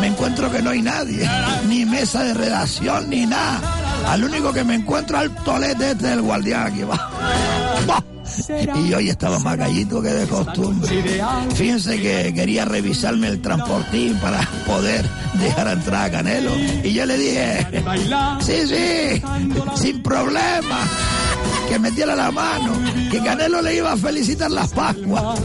me 0.00 0.06
encuentro 0.08 0.50
que 0.50 0.62
no 0.62 0.70
hay 0.70 0.82
nadie, 0.82 1.28
ni 1.68 1.84
mesa 1.84 2.22
de 2.24 2.34
redacción, 2.34 3.08
ni 3.10 3.26
nada. 3.26 3.60
Al 4.06 4.24
único 4.24 4.52
que 4.52 4.64
me 4.64 4.74
encuentro 4.74 5.18
al 5.18 5.34
tolete 5.44 5.92
este 5.92 6.08
del 6.08 6.22
guardián 6.22 6.66
aquí 6.66 6.82
va. 6.82 7.10
¡Bah! 7.86 8.02
Y 8.76 8.94
hoy 8.94 9.10
estaba 9.10 9.38
más 9.38 9.56
gallito 9.56 10.00
que 10.00 10.08
de 10.08 10.26
costumbre. 10.26 11.04
Fíjense 11.54 12.00
que 12.00 12.32
quería 12.34 12.64
revisarme 12.64 13.28
el 13.28 13.40
transportín 13.40 14.16
para 14.16 14.40
poder 14.66 15.08
dejar 15.34 15.68
entrar 15.68 16.06
a 16.06 16.10
Canelo. 16.10 16.50
Y 16.82 16.92
yo 16.92 17.04
le 17.06 17.18
dije, 17.18 17.66
sí, 18.40 18.66
sí, 18.66 19.22
sin 19.76 20.02
problema. 20.02 20.78
Que 21.68 21.78
metiera 21.78 22.14
la 22.14 22.30
mano, 22.30 22.72
que 23.10 23.22
Canelo 23.22 23.62
le 23.62 23.76
iba 23.76 23.92
a 23.92 23.96
felicitar 23.96 24.50
las 24.50 24.70
Pascuas. 24.70 25.40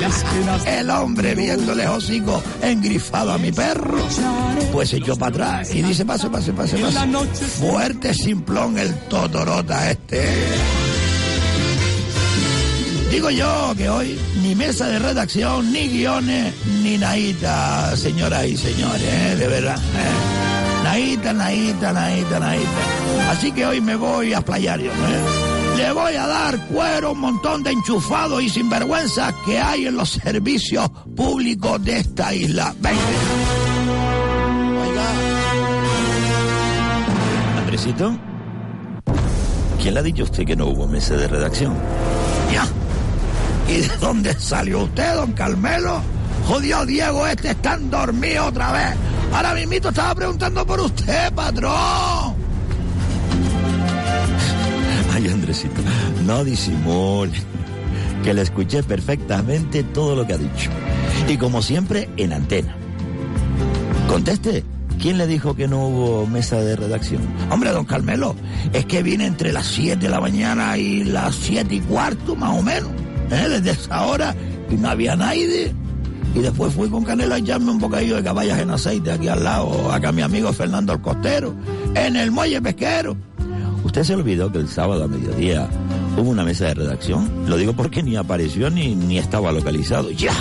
El 0.66 0.90
hombre 0.90 1.34
viéndole 1.34 1.86
hocico 1.86 2.42
engrifado 2.62 3.32
a 3.32 3.38
mi 3.38 3.52
perro, 3.52 3.98
pues 4.72 4.90
se 4.90 4.96
echó 4.98 5.16
para 5.16 5.30
atrás 5.30 5.74
y 5.74 5.82
dice, 5.82 6.04
pase, 6.04 6.28
pase, 6.30 6.52
pase, 6.52 6.76
pase. 6.78 6.98
Fuerte 7.60 8.14
simplón 8.14 8.78
el 8.78 8.94
totorota 9.08 9.90
este. 9.90 10.28
Digo 13.10 13.30
yo 13.30 13.74
que 13.76 13.88
hoy 13.88 14.18
ni 14.42 14.54
mesa 14.54 14.86
de 14.86 14.98
redacción, 14.98 15.72
ni 15.72 15.88
guiones, 15.88 16.54
ni 16.82 16.98
naita, 16.98 17.96
señoras 17.96 18.46
y 18.46 18.56
señores, 18.56 19.02
¿eh? 19.02 19.36
de 19.36 19.48
verdad. 19.48 19.78
¿eh? 19.78 20.84
Naita, 20.84 21.32
naita, 21.32 21.92
naita, 21.92 22.38
naita. 22.38 23.30
Así 23.30 23.50
que 23.52 23.64
hoy 23.66 23.80
me 23.80 23.96
voy 23.96 24.34
a 24.34 24.42
playar 24.42 24.80
yo. 24.80 24.90
¿eh? 24.90 25.57
Le 25.78 25.92
voy 25.92 26.12
a 26.16 26.26
dar 26.26 26.58
cuero 26.66 27.08
a 27.08 27.10
un 27.12 27.20
montón 27.20 27.62
de 27.62 27.70
enchufados 27.70 28.42
y 28.42 28.48
sinvergüenzas 28.48 29.32
que 29.46 29.60
hay 29.60 29.86
en 29.86 29.96
los 29.96 30.10
servicios 30.10 30.90
públicos 31.14 31.84
de 31.84 31.98
esta 31.98 32.34
isla. 32.34 32.74
Venga. 32.80 32.98
Oiga. 34.82 35.04
Andresito, 37.58 38.18
¿quién 39.80 39.94
le 39.94 40.00
ha 40.00 40.02
dicho 40.02 40.22
a 40.22 40.24
usted 40.24 40.44
que 40.44 40.56
no 40.56 40.66
hubo 40.66 40.88
mesa 40.88 41.14
de 41.14 41.28
redacción? 41.28 41.76
Ya. 42.52 42.66
¿Y 43.72 43.82
de 43.82 43.96
dónde 43.98 44.34
salió 44.34 44.82
usted, 44.82 45.14
don 45.14 45.30
Carmelo? 45.30 46.02
Jodió 46.48 46.84
Diego, 46.86 47.24
este 47.24 47.50
están 47.50 47.88
dormido 47.88 48.46
otra 48.46 48.72
vez. 48.72 48.96
Ahora 49.32 49.54
mismito 49.54 49.90
estaba 49.90 50.12
preguntando 50.16 50.66
por 50.66 50.80
usted, 50.80 51.32
patrón. 51.32 52.37
No 56.26 56.44
disimule. 56.44 57.32
Que 58.22 58.34
le 58.34 58.42
escuché 58.42 58.82
perfectamente 58.82 59.82
todo 59.82 60.16
lo 60.16 60.26
que 60.26 60.34
ha 60.34 60.38
dicho. 60.38 60.70
Y 61.28 61.36
como 61.36 61.62
siempre, 61.62 62.08
en 62.16 62.32
antena. 62.32 62.74
Conteste. 64.08 64.64
¿Quién 65.00 65.16
le 65.16 65.28
dijo 65.28 65.54
que 65.54 65.68
no 65.68 65.86
hubo 65.86 66.26
mesa 66.26 66.60
de 66.60 66.74
redacción? 66.74 67.22
Hombre, 67.50 67.70
don 67.70 67.84
Carmelo, 67.84 68.34
es 68.72 68.84
que 68.86 69.00
vine 69.02 69.26
entre 69.26 69.52
las 69.52 69.66
7 69.66 69.96
de 69.96 70.08
la 70.08 70.20
mañana 70.20 70.76
y 70.76 71.04
las 71.04 71.36
7 71.36 71.72
y 71.72 71.80
cuarto, 71.80 72.34
más 72.34 72.58
o 72.58 72.62
menos. 72.62 72.90
¿eh? 73.30 73.48
Desde 73.48 73.70
esa 73.70 74.06
hora 74.06 74.34
y 74.68 74.74
no 74.74 74.88
había 74.88 75.14
nadie. 75.14 75.72
Y 76.34 76.40
después 76.40 76.74
fui 76.74 76.88
con 76.88 77.04
Canelo 77.04 77.34
a 77.34 77.38
echarme 77.38 77.70
un 77.70 77.78
bocadillo 77.78 78.16
de 78.16 78.22
caballas 78.22 78.58
en 78.60 78.70
aceite 78.70 79.12
aquí 79.12 79.28
al 79.28 79.42
lado, 79.44 79.90
acá 79.90 80.12
mi 80.12 80.22
amigo 80.22 80.52
Fernando 80.52 80.92
el 80.92 81.00
Costero, 81.00 81.54
en 81.94 82.16
el 82.16 82.30
muelle 82.30 82.60
pesquero. 82.60 83.16
¿Usted 83.88 84.04
se 84.04 84.14
olvidó 84.14 84.52
que 84.52 84.58
el 84.58 84.68
sábado 84.68 85.04
a 85.04 85.08
mediodía 85.08 85.66
hubo 86.14 86.28
una 86.28 86.44
mesa 86.44 86.66
de 86.66 86.74
redacción? 86.74 87.46
Lo 87.46 87.56
digo 87.56 87.72
porque 87.72 88.02
ni 88.02 88.16
apareció 88.16 88.68
ni, 88.68 88.94
ni 88.94 89.16
estaba 89.16 89.50
localizado. 89.50 90.10
Ya, 90.10 90.34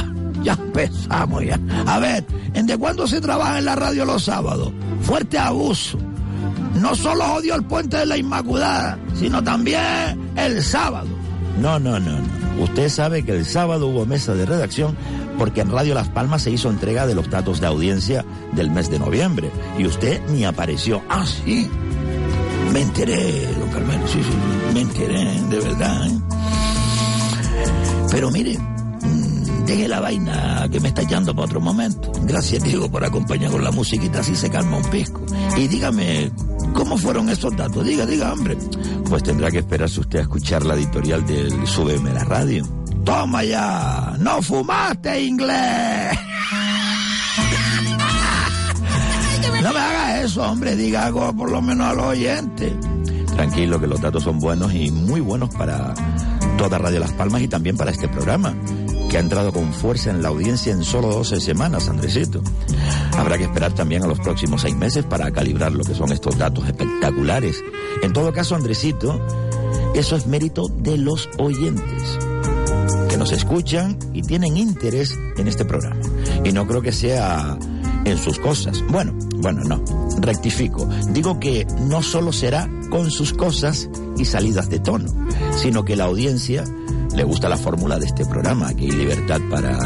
ya 0.43 0.51
empezamos 0.51 1.45
ya. 1.45 1.57
A 1.85 1.97
ver, 1.97 2.25
¿en 2.53 2.67
de 2.67 2.77
cuándo 2.77 3.07
se 3.07 3.21
trabaja 3.21 3.57
en 3.59 3.63
la 3.63 3.77
radio 3.77 4.03
los 4.03 4.25
sábados? 4.25 4.73
Fuerte 5.01 5.37
abuso. 5.37 5.97
No 6.81 6.93
solo 6.93 7.23
jodió 7.23 7.55
el 7.55 7.63
puente 7.63 7.95
de 7.95 8.05
la 8.05 8.17
Inmaculada, 8.17 8.99
sino 9.15 9.41
también 9.41 10.29
el 10.35 10.61
sábado. 10.61 11.07
No, 11.61 11.79
no, 11.79 12.01
no, 12.01 12.19
no. 12.19 12.63
Usted 12.63 12.89
sabe 12.89 13.23
que 13.23 13.31
el 13.31 13.45
sábado 13.45 13.87
hubo 13.87 14.05
mesa 14.05 14.35
de 14.35 14.45
redacción 14.45 14.97
porque 15.37 15.61
en 15.61 15.71
Radio 15.71 15.93
Las 15.93 16.09
Palmas 16.09 16.41
se 16.41 16.51
hizo 16.51 16.69
entrega 16.69 17.07
de 17.07 17.15
los 17.15 17.29
datos 17.29 17.61
de 17.61 17.67
audiencia 17.67 18.25
del 18.51 18.71
mes 18.71 18.91
de 18.91 18.99
noviembre 18.99 19.51
y 19.79 19.85
usted 19.85 20.21
ni 20.31 20.43
apareció. 20.43 21.01
Ah, 21.07 21.25
sí. 21.25 21.69
Me 22.77 22.83
enteré, 22.83 23.47
don 23.57 23.69
Carmelo, 23.69 24.07
sí, 24.07 24.21
sí, 24.21 24.71
me 24.71 24.81
enteré, 24.81 25.41
de 25.49 25.59
verdad. 25.61 26.07
¿eh? 26.09 26.19
Pero 28.11 28.29
mire, 28.29 28.55
mm, 28.55 29.65
deje 29.65 29.87
la 29.87 29.99
vaina 29.99 30.67
que 30.71 30.79
me 30.79 30.89
está 30.89 31.01
echando 31.01 31.33
para 31.33 31.45
otro 31.45 31.59
momento. 31.59 32.11
Gracias, 32.25 32.63
Diego, 32.63 32.87
por 32.87 33.03
acompañar 33.03 33.49
con 33.49 33.63
la 33.63 33.71
musiquita, 33.71 34.19
así 34.19 34.35
se 34.35 34.51
calma 34.51 34.77
un 34.77 34.83
pisco. 34.91 35.25
Y 35.57 35.67
dígame, 35.67 36.31
¿cómo 36.75 36.99
fueron 36.99 37.29
esos 37.29 37.57
datos? 37.57 37.83
Diga, 37.83 38.05
diga, 38.05 38.31
hombre. 38.31 38.55
Pues 39.09 39.23
tendrá 39.23 39.49
que 39.49 39.57
esperarse 39.57 39.99
usted 39.99 40.19
a 40.19 40.21
escuchar 40.21 40.63
la 40.63 40.75
editorial 40.75 41.25
del 41.25 41.65
Súbeme 41.65 42.13
la 42.13 42.25
Radio. 42.25 42.63
Toma 43.03 43.43
ya, 43.43 44.15
no 44.19 44.39
fumaste 44.43 45.19
inglés. 45.19 46.15
No 49.63 49.73
me 49.73 49.79
haga 49.79 50.21
eso, 50.21 50.43
hombre, 50.43 50.75
diga 50.75 51.05
algo 51.05 51.33
por 51.35 51.51
lo 51.51 51.61
menos 51.61 51.87
a 51.87 51.93
los 51.93 52.05
oyentes. 52.05 52.73
Tranquilo, 53.35 53.79
que 53.79 53.87
los 53.87 54.01
datos 54.01 54.23
son 54.23 54.39
buenos 54.39 54.73
y 54.73 54.91
muy 54.91 55.19
buenos 55.19 55.53
para 55.53 55.93
toda 56.57 56.77
Radio 56.79 56.99
Las 56.99 57.13
Palmas 57.13 57.41
y 57.41 57.47
también 57.47 57.77
para 57.77 57.91
este 57.91 58.07
programa, 58.07 58.55
que 59.09 59.17
ha 59.17 59.19
entrado 59.19 59.51
con 59.51 59.71
fuerza 59.73 60.09
en 60.09 60.21
la 60.21 60.29
audiencia 60.29 60.73
en 60.73 60.83
solo 60.83 61.09
12 61.09 61.39
semanas, 61.39 61.87
Andresito. 61.87 62.41
Habrá 63.15 63.37
que 63.37 63.43
esperar 63.43 63.73
también 63.73 64.03
a 64.03 64.07
los 64.07 64.19
próximos 64.19 64.61
seis 64.61 64.75
meses 64.75 65.05
para 65.05 65.31
calibrar 65.31 65.71
lo 65.71 65.83
que 65.83 65.93
son 65.93 66.11
estos 66.11 66.37
datos 66.37 66.67
espectaculares. 66.67 67.63
En 68.01 68.13
todo 68.13 68.33
caso, 68.33 68.55
Andresito, 68.55 69.19
eso 69.93 70.15
es 70.15 70.27
mérito 70.27 70.67
de 70.67 70.97
los 70.97 71.29
oyentes 71.37 72.19
que 73.09 73.17
nos 73.17 73.31
escuchan 73.31 73.97
y 74.13 74.21
tienen 74.21 74.57
interés 74.57 75.17
en 75.37 75.47
este 75.47 75.65
programa. 75.65 76.01
Y 76.43 76.51
no 76.51 76.67
creo 76.67 76.81
que 76.81 76.91
sea 76.91 77.57
en 78.11 78.17
sus 78.17 78.39
cosas. 78.39 78.83
Bueno, 78.89 79.13
bueno, 79.37 79.63
no. 79.63 79.83
Rectifico. 80.19 80.87
Digo 81.11 81.39
que 81.39 81.65
no 81.81 82.01
solo 82.01 82.31
será 82.31 82.69
con 82.89 83.11
sus 83.11 83.33
cosas 83.33 83.89
y 84.17 84.25
salidas 84.25 84.69
de 84.69 84.79
tono, 84.79 85.09
sino 85.57 85.85
que 85.85 85.95
la 85.95 86.05
audiencia 86.05 86.63
le 87.15 87.23
gusta 87.23 87.49
la 87.49 87.57
fórmula 87.57 87.99
de 87.99 88.05
este 88.05 88.25
programa, 88.25 88.73
que 88.73 88.85
hay 88.85 88.91
libertad 88.91 89.41
para 89.49 89.77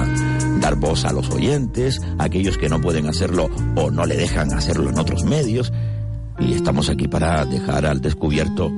dar 0.60 0.76
voz 0.76 1.06
a 1.06 1.14
los 1.14 1.30
oyentes, 1.30 2.02
a 2.18 2.26
aquellos 2.26 2.58
que 2.58 2.70
no 2.70 2.82
pueden 2.82 3.08
hacerlo 3.08 3.50
o 3.76 3.90
no 3.90 4.06
le 4.06 4.18
dejan 4.18 4.54
hacerlo 4.54 4.90
en 4.90 5.00
otros 5.00 5.24
medios. 5.24 5.72
Y 6.40 6.54
estamos 6.54 6.90
aquí 6.90 7.08
para 7.08 7.46
dejar 7.46 7.86
al 7.86 8.02
descubierto 8.02 8.72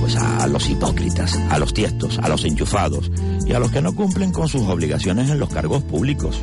pues 0.00 0.16
a 0.16 0.46
los 0.46 0.68
hipócritas, 0.68 1.38
a 1.50 1.58
los 1.58 1.72
tiestos, 1.72 2.18
a 2.18 2.28
los 2.28 2.44
enchufados 2.44 3.10
y 3.46 3.52
a 3.52 3.58
los 3.58 3.70
que 3.70 3.80
no 3.80 3.94
cumplen 3.94 4.32
con 4.32 4.48
sus 4.48 4.62
obligaciones 4.62 5.30
en 5.30 5.38
los 5.38 5.48
cargos 5.48 5.82
públicos. 5.84 6.38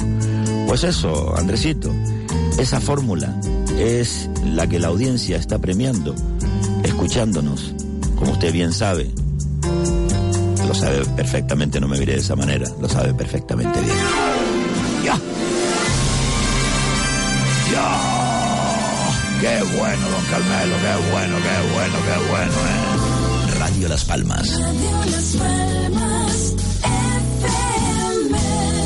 Pues 0.67 0.84
eso, 0.84 1.36
Andresito, 1.38 1.91
esa 2.58 2.80
fórmula 2.80 3.39
es 3.78 4.30
la 4.46 4.68
que 4.68 4.80
la 4.80 4.88
audiencia 4.88 5.38
está 5.38 5.60
premiando, 5.60 6.16
escuchándonos, 6.84 7.74
como 8.16 8.32
usted 8.32 8.54
bien 8.54 8.74
sabe. 8.74 9.12
Lo 10.68 10.74
sabe 10.74 11.06
perfectamente, 11.16 11.80
no 11.80 11.88
me 11.88 12.00
miré 12.00 12.13
de 12.13 12.20
esa 12.20 12.36
manera, 12.36 12.70
lo 12.80 12.88
sabe 12.88 13.13
perfectamente 13.13 13.80
bien. 13.82 13.96
¡Ya! 15.04 15.16
¡Ya! 17.72 18.24
¡Qué 19.42 19.78
bueno, 19.78 20.10
don 20.10 20.26
Carmelo! 20.32 20.76
¡Qué 20.78 21.12
bueno, 21.12 21.36
qué 21.38 21.74
bueno, 21.74 21.98
qué 22.06 22.32
bueno, 22.32 22.54
eh! 22.54 23.60
Radio 23.60 23.88
Las 23.89 24.06
Palmas. 24.06 24.60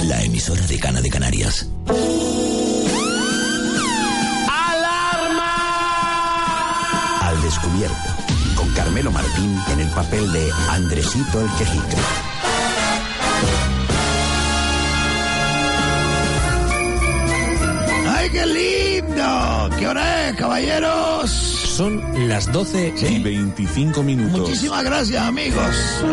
La 0.06 0.23
emisora 0.23 0.65
de 0.65 0.80
Cana 0.80 1.01
de 1.01 1.10
Canarias. 1.10 1.67
Descubierto, 7.47 7.95
con 8.55 8.69
Carmelo 8.73 9.10
Martín 9.10 9.57
en 9.71 9.79
el 9.79 9.89
papel 9.91 10.29
de 10.33 10.51
Andresito 10.69 11.39
el 11.39 11.49
Quejica. 11.51 11.97
¡Ay, 18.10 18.29
qué 18.31 18.45
lindo! 18.45 19.69
¿Qué 19.79 19.88
hora 19.88 20.27
es, 20.27 20.36
caballeros? 20.36 21.31
Son 21.31 22.27
las 22.27 22.51
12 22.51 22.93
y 22.97 23.23
25 23.23 24.03
minutos. 24.03 24.41
Muchísimas 24.41 24.83
gracias, 24.83 25.21
amigos. 25.21 26.03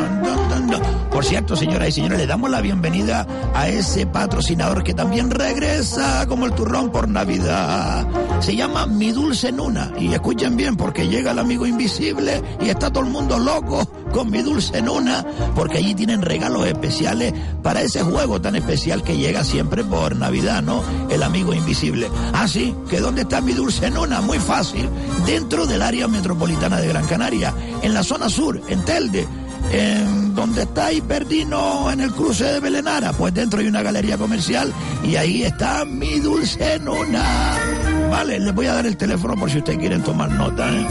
Por 1.10 1.24
cierto, 1.24 1.56
señoras 1.56 1.88
y 1.88 1.92
señores, 1.92 2.18
le 2.18 2.26
damos 2.28 2.48
la 2.48 2.60
bienvenida 2.60 3.26
a 3.54 3.68
ese 3.68 4.06
patrocinador 4.06 4.84
que 4.84 4.94
también 4.94 5.30
regresa 5.30 6.26
como 6.28 6.46
el 6.46 6.52
turrón 6.52 6.92
por 6.92 7.08
Navidad. 7.08 8.06
Se 8.44 8.54
llama 8.54 8.84
Mi 8.84 9.10
Dulce 9.10 9.50
Nuna. 9.50 9.90
Y 9.98 10.12
escuchen 10.12 10.54
bien, 10.54 10.76
porque 10.76 11.08
llega 11.08 11.30
el 11.30 11.38
amigo 11.38 11.66
invisible 11.66 12.42
y 12.60 12.68
está 12.68 12.90
todo 12.90 13.02
el 13.02 13.10
mundo 13.10 13.38
loco 13.38 13.88
con 14.12 14.30
Mi 14.30 14.42
Dulce 14.42 14.82
Nuna, 14.82 15.24
porque 15.54 15.78
allí 15.78 15.94
tienen 15.94 16.20
regalos 16.20 16.66
especiales 16.66 17.32
para 17.62 17.80
ese 17.80 18.02
juego 18.02 18.42
tan 18.42 18.54
especial 18.54 19.02
que 19.02 19.16
llega 19.16 19.44
siempre 19.44 19.82
por 19.82 20.14
Navidad, 20.14 20.62
¿no? 20.62 20.82
El 21.08 21.22
amigo 21.22 21.54
invisible. 21.54 22.10
Ah, 22.34 22.46
sí, 22.46 22.74
que 22.90 23.00
¿dónde 23.00 23.22
está 23.22 23.40
Mi 23.40 23.54
Dulce 23.54 23.90
Nuna? 23.90 24.20
Muy 24.20 24.38
fácil. 24.38 24.90
Dentro 25.24 25.64
del 25.64 25.80
área 25.80 26.06
metropolitana 26.06 26.82
de 26.82 26.88
Gran 26.88 27.06
Canaria, 27.06 27.54
en 27.80 27.94
la 27.94 28.02
zona 28.02 28.28
sur, 28.28 28.60
en 28.68 28.84
Telde, 28.84 29.26
en 29.72 30.34
donde 30.34 30.64
está 30.64 30.92
Hiperdino 30.92 31.90
en 31.90 32.02
el 32.02 32.12
cruce 32.12 32.44
de 32.44 32.60
Belenara, 32.60 33.14
pues 33.14 33.32
dentro 33.32 33.60
hay 33.60 33.68
una 33.68 33.80
galería 33.80 34.18
comercial 34.18 34.70
y 35.02 35.16
ahí 35.16 35.44
está 35.44 35.86
mi 35.86 36.20
dulce 36.20 36.78
nona. 36.80 37.73
Vale, 38.14 38.38
les 38.38 38.54
voy 38.54 38.66
a 38.66 38.74
dar 38.74 38.86
el 38.86 38.96
teléfono 38.96 39.34
por 39.34 39.50
si 39.50 39.58
ustedes 39.58 39.76
quieren 39.80 40.00
tomar 40.00 40.30
nota. 40.30 40.70
¿eh? 40.70 40.86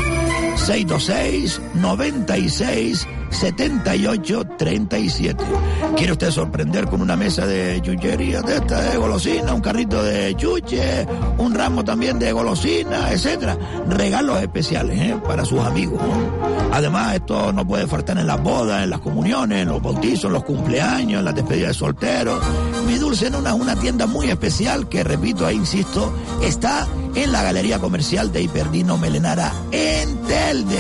626 0.58 1.62
96 1.76 3.08
78 3.34 4.44
37. 4.58 5.44
¿Quiere 5.96 6.12
usted 6.12 6.32
sorprender 6.32 6.86
con 6.86 7.02
una 7.02 7.16
mesa 7.16 7.46
de 7.46 7.82
chucherías 7.82 8.46
de 8.46 8.56
esta 8.56 8.82
de 8.82 8.98
golosina, 8.98 9.54
un 9.54 9.62
carrito 9.62 10.04
de 10.04 10.36
chuche, 10.36 11.06
un 11.38 11.54
ramo 11.54 11.84
también 11.84 12.20
de 12.20 12.32
golosina, 12.32 13.12
etcétera? 13.12 13.58
Regalos 13.88 14.42
especiales 14.42 15.00
¿eh? 15.00 15.18
para 15.26 15.46
sus 15.46 15.60
amigos. 15.60 16.02
Además, 16.72 17.16
esto 17.16 17.52
no 17.52 17.68
puede 17.68 17.88
faltar 17.88 18.18
en 18.18 18.28
las 18.28 18.42
bodas, 18.42 18.84
en 18.84 18.90
las 18.90 19.00
comuniones, 19.00 19.62
en 19.62 19.68
los 19.68 19.82
bautizos, 19.82 20.26
en 20.26 20.34
los 20.34 20.44
cumpleaños, 20.44 21.20
en 21.20 21.26
las 21.26 21.36
despedidas 21.36 21.70
de 21.70 21.74
solteros. 21.76 22.44
Mi 22.88 22.96
Dulce 22.96 23.28
es 23.28 23.34
una 23.34 23.76
tienda 23.76 24.08
muy 24.08 24.30
especial 24.30 24.90
que, 24.90 25.04
repito, 25.04 25.46
ahí 25.46 25.56
insisto, 25.56 26.14
está 26.42 26.88
en 27.16 27.32
la 27.32 27.44
galería 27.44 27.80
comercial 27.80 28.32
de 28.32 28.42
Hiperdino 28.42 28.98
Melenara 28.98 29.54
en 29.72 30.18
Telde. 30.24 30.80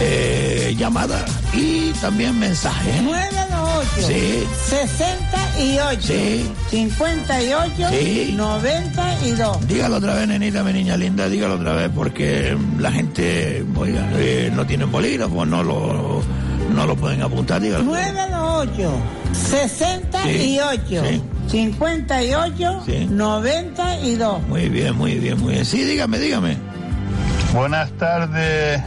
eh, 0.00 0.74
llamadas 0.78 1.24
y 1.52 1.90
también 2.00 2.38
mensajes. 2.38 3.02
928 3.02 4.06
Sí. 4.06 4.44
68 4.68 6.00
Sí. 6.02 6.50
58 6.70 7.88
Sí. 7.90 8.34
92 8.36 9.66
Dígalo 9.68 9.96
otra 9.96 10.14
vez, 10.14 10.28
nenita, 10.28 10.62
mi 10.62 10.72
niña 10.72 10.96
linda, 10.96 11.28
dígalo 11.28 11.54
otra 11.56 11.72
vez, 11.74 11.90
porque 11.94 12.56
la 12.78 12.90
gente, 12.92 13.64
oiga, 13.76 14.08
eh, 14.16 14.50
no 14.54 14.66
tienen 14.66 14.90
bolígrafo, 14.90 15.44
no 15.46 15.62
lo, 15.62 16.22
no 16.74 16.86
lo 16.86 16.96
pueden 16.96 17.22
apuntar, 17.22 17.60
dígalo. 17.60 17.84
928 17.84 18.90
68 19.50 21.02
Sí. 21.08 21.22
58 21.48 22.83
Sí. 22.87 23.07
92 23.11 24.42
Muy 24.48 24.68
bien, 24.68 24.96
muy 24.96 25.14
bien, 25.18 25.40
muy 25.40 25.52
bien. 25.54 25.64
Sí, 25.64 25.85
dígame, 25.85 26.18
dígame. 26.18 26.57
Buenas 27.52 27.90
tardes, 27.92 28.83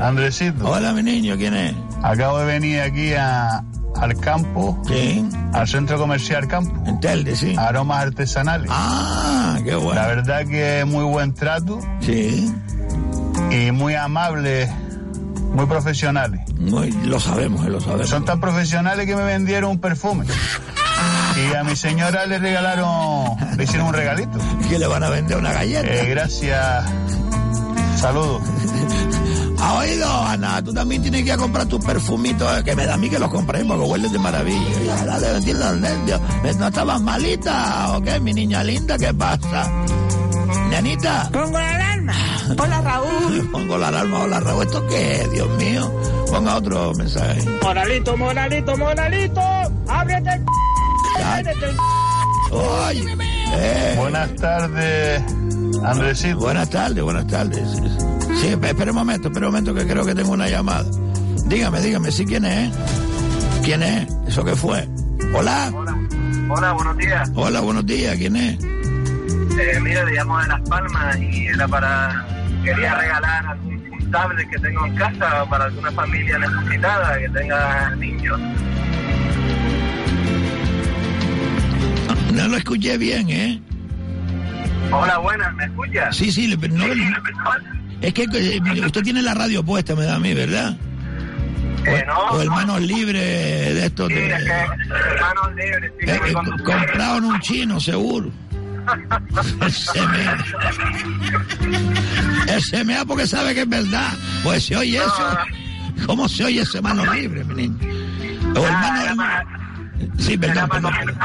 Andresito. 0.00 0.68
Hola, 0.68 0.92
mi 0.92 1.02
niño, 1.02 1.36
¿quién 1.36 1.54
es? 1.54 1.74
Acabo 2.02 2.38
de 2.40 2.44
venir 2.46 2.80
aquí 2.80 3.14
a, 3.14 3.62
al 3.96 4.16
campo, 4.20 4.80
Sí. 4.86 5.24
al 5.52 5.66
centro 5.68 5.98
comercial 5.98 6.46
campo. 6.48 6.72
En 6.86 7.00
Telde, 7.00 7.34
sí. 7.36 7.54
Aromas 7.56 8.02
artesanales. 8.02 8.68
Ah, 8.70 9.58
qué 9.64 9.74
bueno. 9.74 9.94
La 9.94 10.06
verdad 10.08 10.44
que 10.46 10.80
es 10.80 10.86
muy 10.86 11.04
buen 11.04 11.32
trato. 11.34 11.78
Sí. 12.00 12.52
y 13.50 13.70
muy 13.70 13.94
amables, 13.94 14.68
muy 15.54 15.66
profesionales. 15.66 16.40
Muy, 16.58 16.90
lo 17.04 17.18
sabemos, 17.20 17.66
lo 17.66 17.80
sabemos. 17.80 18.08
Son 18.08 18.24
tan 18.24 18.40
profesionales 18.40 19.06
que 19.06 19.14
me 19.16 19.24
vendieron 19.24 19.70
un 19.72 19.78
perfume. 19.80 20.24
Y 21.36 21.54
a 21.54 21.64
mi 21.64 21.74
señora 21.76 22.26
le 22.26 22.38
regalaron, 22.38 23.36
le 23.56 23.64
hicieron 23.64 23.88
un 23.88 23.94
regalito. 23.94 24.38
Que 24.68 24.78
le 24.78 24.86
van 24.86 25.02
a 25.02 25.10
vender 25.10 25.38
una 25.38 25.52
galleta. 25.52 25.86
Eh, 25.86 26.06
gracias. 26.10 26.84
Saludos. 27.96 28.42
¿Ha 29.58 29.74
oído, 29.78 30.24
Ana? 30.24 30.62
Tú 30.62 30.72
también 30.74 31.02
tienes 31.02 31.22
que 31.22 31.28
ir 31.28 31.32
a 31.32 31.36
comprar 31.36 31.66
tus 31.66 31.84
perfumitos, 31.84 32.58
eh, 32.58 32.64
que 32.64 32.74
me 32.76 32.84
da 32.84 32.94
a 32.94 32.96
mí 32.96 33.08
que 33.08 33.18
los 33.18 33.30
compré 33.30 33.64
porque 33.64 33.84
huelen 33.84 34.12
de 34.12 34.18
maravilla. 34.18 34.82
Ya, 34.84 35.04
la 35.04 35.20
de 35.20 35.32
vestir 35.32 35.56
los 35.56 35.76
nervios. 35.78 36.20
¿No 36.58 36.66
estabas 36.66 37.00
malita 37.00 37.96
o 37.96 38.02
qué, 38.02 38.20
mi 38.20 38.34
niña 38.34 38.62
linda? 38.64 38.98
¿Qué 38.98 39.14
pasa? 39.14 39.70
Nenita. 40.70 41.30
Pongo 41.32 41.58
la 41.58 41.74
alarma. 41.74 42.14
Hola, 42.58 42.80
Raúl. 42.80 43.48
Pongo 43.50 43.78
la 43.78 43.88
alarma, 43.88 44.22
hola 44.24 44.40
Raúl. 44.40 44.64
¿Esto 44.64 44.86
qué 44.88 45.22
es, 45.22 45.32
Dios 45.32 45.48
mío? 45.58 45.90
Ponga 46.30 46.56
otro 46.56 46.92
mensaje. 46.94 47.42
Moralito, 47.62 48.16
moralito, 48.16 48.76
moralito. 48.76 49.40
Ábrete 49.88 50.30
el... 50.30 50.44
Eh, 53.54 53.94
Buenas 53.96 54.34
tardes, 54.36 55.22
Andresito. 55.84 56.38
buenas 56.38 56.70
tardes, 56.70 57.02
buenas 57.02 57.26
tardes. 57.26 57.68
Sí, 58.40 58.48
espera 58.48 58.90
un 58.90 58.96
momento, 58.96 59.28
espera 59.28 59.46
un 59.46 59.52
momento 59.52 59.74
que 59.74 59.86
creo 59.86 60.04
que 60.04 60.14
tengo 60.14 60.32
una 60.32 60.48
llamada. 60.48 60.84
Dígame, 61.46 61.80
dígame, 61.80 62.10
¿sí 62.10 62.24
quién 62.24 62.44
es? 62.44 62.72
¿Quién 63.64 63.82
es? 63.82 64.08
¿Eso 64.26 64.44
qué 64.44 64.56
fue? 64.56 64.88
Hola. 65.34 65.72
Hola, 66.50 66.72
buenos 66.72 66.96
días. 66.98 67.30
Hola, 67.34 67.60
buenos 67.60 67.86
días, 67.86 68.16
¿quién 68.16 68.36
es? 68.36 68.58
Eh, 68.62 69.80
mira, 69.80 70.04
le 70.04 70.12
llamo 70.12 70.38
de 70.40 70.48
Las 70.48 70.60
Palmas 70.68 71.18
y 71.20 71.46
era 71.46 71.68
para... 71.68 72.26
Quería 72.64 72.94
regalar 72.94 73.46
algún 73.46 74.10
tablet 74.10 74.48
que 74.50 74.58
tengo 74.58 74.86
en 74.86 74.94
casa 74.96 75.44
para 75.50 75.64
alguna 75.64 75.90
familia 75.92 76.38
necesitada 76.38 77.18
que 77.18 77.28
tenga 77.30 77.90
niños. 77.96 78.40
No 82.32 82.48
lo 82.48 82.56
escuché 82.56 82.96
bien, 82.98 83.28
¿eh? 83.30 83.60
Hola, 84.90 85.18
buenas, 85.18 85.54
¿me 85.54 85.64
escuchas? 85.64 86.16
Sí, 86.16 86.30
sí, 86.32 86.46
le- 86.48 86.68
no, 86.68 86.84
es 88.00 88.12
que 88.14 88.22
eh, 88.24 88.60
usted 88.84 89.02
tiene 89.02 89.22
la 89.22 89.32
radio 89.34 89.62
puesta, 89.64 89.94
me 89.94 90.04
da 90.04 90.16
a 90.16 90.18
mí, 90.18 90.34
¿verdad? 90.34 90.76
Eh, 91.86 92.04
no, 92.06 92.18
o 92.36 92.40
hermanos 92.42 92.80
libres 92.80 93.74
de 93.74 93.86
estos 93.86 94.08
Sí, 94.08 94.14
de... 94.14 94.26
es 94.32 94.42
que 94.44 94.50
hermanos 94.50 95.54
libres, 95.56 95.92
sí, 95.98 96.06
Eh, 96.10 96.20
eh, 96.26 96.32
conduciendo. 96.32 96.64
comprado 96.64 97.18
en 97.18 97.24
un 97.24 97.40
chino, 97.40 97.80
seguro. 97.80 98.30
Se 99.70 100.00
mea. 100.06 100.38
Se 102.60 102.84
mea 102.84 103.04
porque 103.04 103.26
sabe 103.26 103.54
que 103.54 103.60
es 103.62 103.68
verdad. 103.68 104.12
Pues 104.42 104.64
se 104.64 104.76
oye 104.76 104.96
eso. 104.98 105.38
¿Cómo 106.06 106.28
se 106.28 106.44
oye 106.44 106.62
ese 106.62 106.80
mano 106.80 107.04
libre, 107.14 107.44
mi 107.44 107.54
niño? 107.54 107.78
O 108.56 108.64
hermano... 108.66 109.22
Sí, 110.18 110.36
perdón, 110.36 110.68
para 110.68 110.90
perdón. 110.90 111.16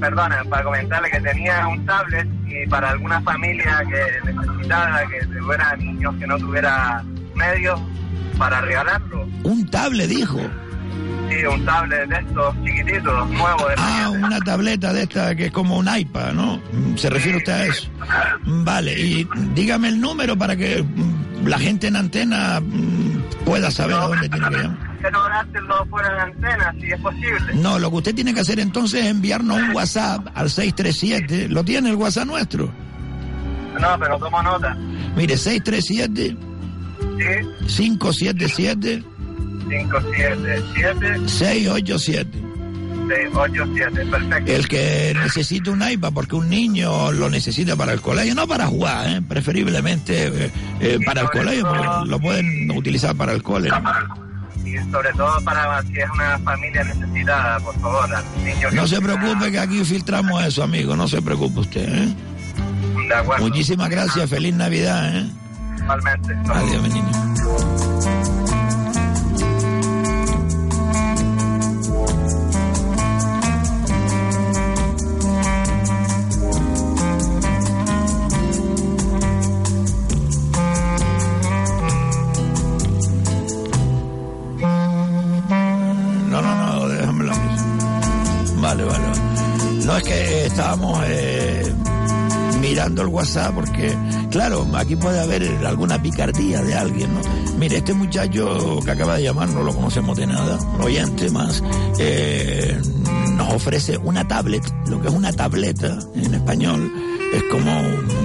Perdona, 0.00 0.42
para 0.48 0.64
comentarle 0.64 1.10
que 1.10 1.20
tenía 1.20 1.66
un 1.68 1.84
tablet 1.84 2.26
y 2.46 2.66
para 2.68 2.90
alguna 2.90 3.20
familia 3.20 3.82
que 3.88 4.32
necesitara, 4.32 5.06
que 5.08 5.26
tuviera 5.26 5.76
niños 5.76 6.14
que 6.18 6.26
no 6.26 6.38
tuviera 6.38 7.04
medios, 7.34 7.80
para 8.38 8.60
regalarlo. 8.62 9.28
Un 9.44 9.68
tablet, 9.68 10.08
dijo. 10.08 10.40
Sí, 11.28 11.44
un 11.44 11.64
tablet 11.64 12.08
de 12.08 12.16
estos 12.16 12.54
chiquititos, 12.64 13.30
nuevos 13.30 13.68
de 13.68 13.74
Ah, 13.76 14.10
una 14.10 14.40
tableta 14.40 14.92
de 14.92 15.02
esta 15.02 15.34
que 15.34 15.46
es 15.46 15.52
como 15.52 15.76
un 15.76 15.88
iPad, 15.94 16.32
¿no? 16.32 16.60
¿Se 16.96 17.10
refiere 17.10 17.38
usted 17.38 17.52
a 17.52 17.66
eso? 17.66 17.88
Vale, 18.46 18.98
y 18.98 19.28
dígame 19.54 19.88
el 19.88 20.00
número 20.00 20.36
para 20.36 20.56
que 20.56 20.84
la 21.44 21.58
gente 21.58 21.86
en 21.88 21.96
antena 21.96 22.60
mm, 22.60 23.44
pueda 23.44 23.70
saber 23.70 23.96
a 23.96 24.06
dónde 24.06 24.28
tiene 24.28 24.48
que 24.48 24.56
llamar. 24.56 24.89
Quiero 25.00 25.22
dártelo 25.22 25.86
fuera 25.86 26.14
de 26.14 26.20
antena, 26.20 26.74
si 26.78 26.86
es 26.92 27.00
posible. 27.00 27.54
No, 27.54 27.78
lo 27.78 27.90
que 27.90 27.96
usted 27.96 28.14
tiene 28.14 28.34
que 28.34 28.40
hacer 28.40 28.60
entonces 28.60 29.04
es 29.04 29.06
enviarnos 29.06 29.56
un 29.56 29.74
WhatsApp 29.74 30.26
al 30.34 30.50
637. 30.50 31.48
¿Lo 31.48 31.64
tiene 31.64 31.90
el 31.90 31.96
WhatsApp 31.96 32.26
nuestro? 32.26 32.70
No, 33.80 33.98
pero 33.98 34.18
tomo 34.18 34.42
nota. 34.42 34.76
Mire, 35.16 35.36
637 35.36 36.36
Sí, 37.18 37.84
577 37.84 39.02
577 39.68 41.28
687. 41.28 42.50
687, 43.10 44.06
perfecto. 44.06 44.52
El 44.52 44.68
que 44.68 45.14
necesita 45.20 45.70
un 45.70 45.82
iPad 45.82 46.12
porque 46.12 46.36
un 46.36 46.48
niño 46.48 47.10
lo 47.12 47.28
necesita 47.28 47.76
para 47.76 47.92
el 47.92 48.00
colegio, 48.00 48.34
no 48.34 48.46
para 48.46 48.66
jugar, 48.66 49.08
¿eh? 49.08 49.22
preferiblemente 49.22 50.28
eh, 50.28 50.52
eh, 50.80 50.98
para 51.04 51.22
el 51.22 51.30
colegio, 51.30 51.66
porque 51.68 51.86
lo 52.06 52.20
pueden 52.20 52.70
utilizar 52.70 53.16
para 53.16 53.32
el 53.32 53.42
cole. 53.42 53.70
Y 54.70 54.90
sobre 54.90 55.12
todo 55.12 55.40
para 55.42 55.82
si 55.82 55.98
es 55.98 56.10
una 56.10 56.38
familia 56.38 56.84
necesitada, 56.84 57.58
por 57.60 57.74
favor, 57.80 58.08
niños. 58.44 58.72
No 58.72 58.86
se 58.86 59.00
preocupe 59.00 59.50
que 59.50 59.58
aquí 59.58 59.84
filtramos 59.84 60.44
eso, 60.44 60.62
amigo, 60.62 60.94
no 60.96 61.08
se 61.08 61.20
preocupe 61.20 61.60
usted. 61.60 61.88
¿eh? 61.88 62.14
De 63.08 63.14
acuerdo. 63.14 63.44
Muchísimas 63.46 63.88
gracias, 63.90 64.30
feliz 64.30 64.54
Navidad. 64.54 65.16
¿eh? 65.16 65.26
Igualmente. 65.78 66.36
Adiós, 66.48 66.82
mi 66.82 66.88
niño. 66.88 67.69
El 93.02 93.08
WhatsApp 93.08 93.54
porque, 93.54 93.96
claro, 94.30 94.66
aquí 94.74 94.96
puede 94.96 95.20
haber 95.20 95.44
alguna 95.66 96.00
picardía 96.00 96.62
de 96.62 96.74
alguien, 96.74 97.12
¿no? 97.14 97.20
Mire, 97.58 97.78
este 97.78 97.94
muchacho 97.94 98.80
que 98.84 98.90
acaba 98.90 99.16
de 99.16 99.24
llamar 99.24 99.48
no 99.50 99.62
lo 99.62 99.74
conocemos 99.74 100.16
de 100.16 100.26
nada, 100.26 100.58
oyente 100.80 101.30
más, 101.30 101.62
eh, 101.98 102.80
nos 103.40 103.54
ofrece 103.54 103.96
una 103.96 104.28
tablet, 104.28 104.62
lo 104.86 105.00
que 105.00 105.08
es 105.08 105.14
una 105.14 105.32
tableta 105.32 105.98
en 106.14 106.34
español, 106.34 106.92
es 107.32 107.42
como 107.44 107.72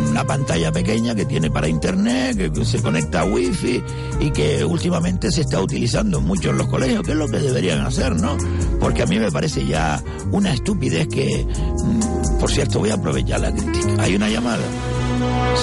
una 0.10 0.26
pantalla 0.26 0.74
pequeña 0.74 1.16
que 1.16 1.24
tiene 1.24 1.50
para 1.50 1.70
internet, 1.70 2.36
que- 2.54 2.66
se 2.66 2.82
conecta 2.82 3.22
a 3.22 3.24
wifi 3.24 3.82
y 4.20 4.32
que 4.32 4.66
últimamente 4.66 5.32
se 5.32 5.42
está 5.42 5.62
utilizando 5.62 6.20
mucho 6.20 6.50
en 6.50 6.58
los 6.58 6.68
colegios, 6.68 7.02
que 7.04 7.12
es 7.12 7.18
lo 7.18 7.30
que 7.30 7.40
deberían 7.40 7.80
hacer, 7.86 8.14
¿no? 8.20 8.36
Porque 8.82 9.04
a 9.04 9.06
mí 9.06 9.18
me 9.18 9.32
parece 9.32 9.66
ya 9.66 10.04
una 10.32 10.52
estupidez 10.52 11.08
que, 11.08 11.46
mm, 11.46 12.38
por 12.40 12.52
cierto, 12.52 12.80
voy 12.80 12.90
a 12.90 12.96
aprovechar 12.96 13.40
la 13.40 13.54
crítica. 13.54 13.88
Hay 14.00 14.16
una 14.18 14.28
llamada. 14.30 14.64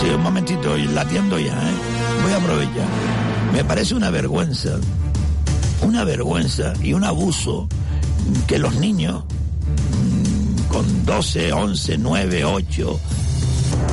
Sí, 0.01 0.09
un 0.09 0.23
momentito, 0.23 0.75
la 0.79 1.03
atiendo 1.03 1.39
ya, 1.39 1.53
¿eh? 1.53 1.75
Voy 2.23 2.33
a 2.33 2.37
aprovechar. 2.37 2.87
Me 3.53 3.65
parece 3.65 3.95
una 3.95 4.09
vergüenza, 4.09 4.79
una 5.83 6.05
vergüenza 6.05 6.73
y 6.83 6.95
un 6.95 7.05
abuso 7.05 7.69
que 8.47 8.59
los 8.59 8.77
niños 8.77 9.25
con 10.73 11.05
12, 11.05 11.53
11, 11.53 11.99
9, 11.99 12.45
8, 12.45 13.01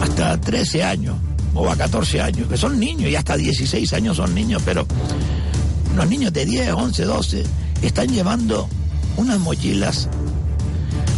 hasta 0.02 0.40
13 0.40 0.84
años 0.84 1.16
o 1.54 1.70
a 1.70 1.76
14 1.76 2.22
años, 2.22 2.48
que 2.48 2.58
son 2.58 2.80
niños 2.80 3.10
y 3.10 3.16
hasta 3.16 3.36
16 3.36 3.92
años 3.94 4.18
son 4.18 4.34
niños, 4.34 4.62
pero 4.64 4.86
los 5.96 6.08
niños 6.08 6.32
de 6.32 6.46
10, 6.46 6.72
11, 6.74 7.04
12 7.04 7.44
están 7.82 8.08
llevando 8.08 8.70
unas 9.18 9.40
mochilas 9.40 10.08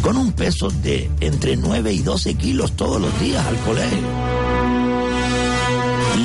con 0.02 0.18
un 0.18 0.32
peso 0.32 0.70
de 0.70 1.12
entre 1.20 1.56
9 1.56 1.94
y 1.94 2.00
12 2.00 2.34
kilos 2.34 2.72
todos 2.72 3.00
los 3.00 3.20
días 3.20 3.46
al 3.46 3.56
colegio. 3.58 4.08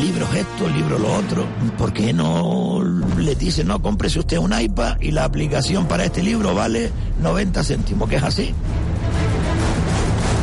Libros 0.01 0.35
esto, 0.35 0.69
libros 0.69 1.01
lo 1.01 1.15
otro. 1.15 1.47
¿Por 1.77 1.93
qué 1.93 2.13
no 2.13 2.83
le 3.19 3.35
dicen, 3.35 3.69
no, 3.69 3.83
cómprese 3.83 4.19
usted 4.19 4.39
un 4.39 4.59
iPad 4.59 4.97
y 5.01 5.11
la 5.11 5.25
aplicación 5.25 5.87
para 5.87 6.05
este 6.05 6.23
libro 6.23 6.55
vale 6.55 6.91
90 7.21 7.63
céntimos? 7.65 8.09
Que 8.09 8.17
es 8.17 8.23
así. 8.23 8.55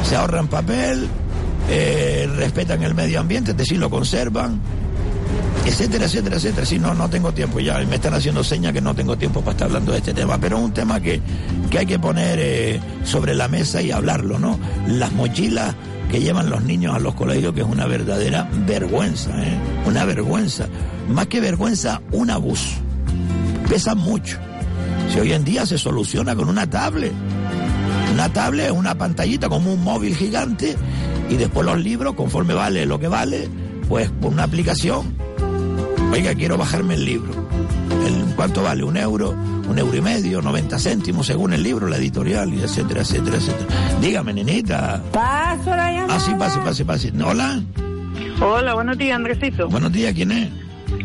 Se 0.03 0.15
ahorran 0.15 0.47
papel, 0.47 1.07
eh, 1.69 2.29
respetan 2.35 2.83
el 2.83 2.93
medio 2.93 3.19
ambiente, 3.19 3.51
es 3.51 3.57
decir, 3.57 3.77
lo 3.77 3.89
conservan, 3.89 4.59
etcétera, 5.65 6.05
etcétera, 6.05 6.35
etcétera. 6.35 6.65
Si 6.65 6.79
no, 6.79 6.93
no 6.93 7.09
tengo 7.09 7.33
tiempo 7.33 7.59
ya, 7.59 7.79
me 7.79 7.95
están 7.95 8.13
haciendo 8.13 8.43
señas 8.43 8.73
que 8.73 8.82
no 8.82 8.93
tengo 8.93 9.17
tiempo 9.17 9.41
para 9.41 9.51
estar 9.51 9.67
hablando 9.67 9.91
de 9.91 9.99
este 9.99 10.13
tema, 10.13 10.38
pero 10.38 10.57
es 10.57 10.63
un 10.63 10.73
tema 10.73 10.99
que, 10.99 11.21
que 11.69 11.80
hay 11.80 11.86
que 11.86 11.99
poner 11.99 12.38
eh, 12.39 12.80
sobre 13.03 13.34
la 13.34 13.47
mesa 13.47 13.82
y 13.82 13.91
hablarlo, 13.91 14.39
¿no? 14.39 14.59
Las 14.88 15.11
mochilas 15.13 15.73
que 16.11 16.19
llevan 16.19 16.49
los 16.49 16.63
niños 16.63 16.95
a 16.95 16.99
los 16.99 17.15
colegios, 17.15 17.53
que 17.53 17.61
es 17.61 17.67
una 17.67 17.88
verdadera 17.88 18.47
vergüenza, 18.67 19.32
¿eh? 19.41 19.57
Una 19.88 20.05
vergüenza. 20.05 20.67
Más 21.09 21.28
que 21.28 21.39
vergüenza, 21.39 22.01
un 22.11 22.30
abuso. 22.30 22.75
Pesan 23.67 23.97
mucho. 23.97 24.38
Si 25.11 25.19
hoy 25.19 25.34
en 25.34 25.43
día 25.43 25.65
se 25.65 25.78
soluciona 25.78 26.36
con 26.36 26.49
una 26.49 26.69
tablet. 26.69 27.13
Una 28.14 28.32
tablet 28.32 28.68
es 28.68 28.72
una 28.72 28.95
pantallita 28.95 29.49
como 29.49 29.74
un 29.74 29.84
móvil 29.84 30.16
gigante 30.16 30.76
y 31.30 31.36
después 31.36 31.66
los 31.66 31.80
libros, 31.82 32.14
conforme 32.14 32.53
vale 32.53 32.86
lo 32.86 32.99
que 32.99 33.07
vale, 33.07 33.49
pues 33.89 34.09
por 34.09 34.32
una 34.32 34.43
aplicación 34.43 35.14
Oiga, 36.14 36.36
quiero 36.36 36.59
bajarme 36.59 36.93
el 36.93 37.05
libro. 37.05 37.32
El, 38.05 38.36
¿Cuánto 38.36 38.61
vale? 38.61 38.84
¿Un 38.84 38.97
euro? 38.97 39.32
¿Un 39.32 39.80
euro 39.80 39.97
y 39.97 40.01
medio? 40.01 40.43
¿90 40.43 40.80
céntimos 40.80 41.26
según 41.26 41.53
el 41.53 41.64
libro, 41.64 41.88
la 41.88 41.97
editorial, 41.97 42.53
y 42.53 42.61
etcétera, 42.61 43.01
etcétera, 43.01 43.38
etcétera? 43.38 43.99
Dígame, 43.99 44.32
nenita. 44.32 45.01
Paso 45.11 45.72
la 45.72 45.91
llamada. 45.91 46.16
Ah, 46.16 46.20
sí, 46.20 46.32
pase, 46.38 46.59
pase, 46.59 46.86
pase. 46.86 47.11
Hola. 47.20 47.64
Hola, 48.39 48.76
buenos 48.76 48.95
días, 48.95 49.16
Andresito. 49.16 49.68
Buenos 49.70 49.91
días, 49.91 50.14
¿quién 50.14 50.32
es? 50.34 50.49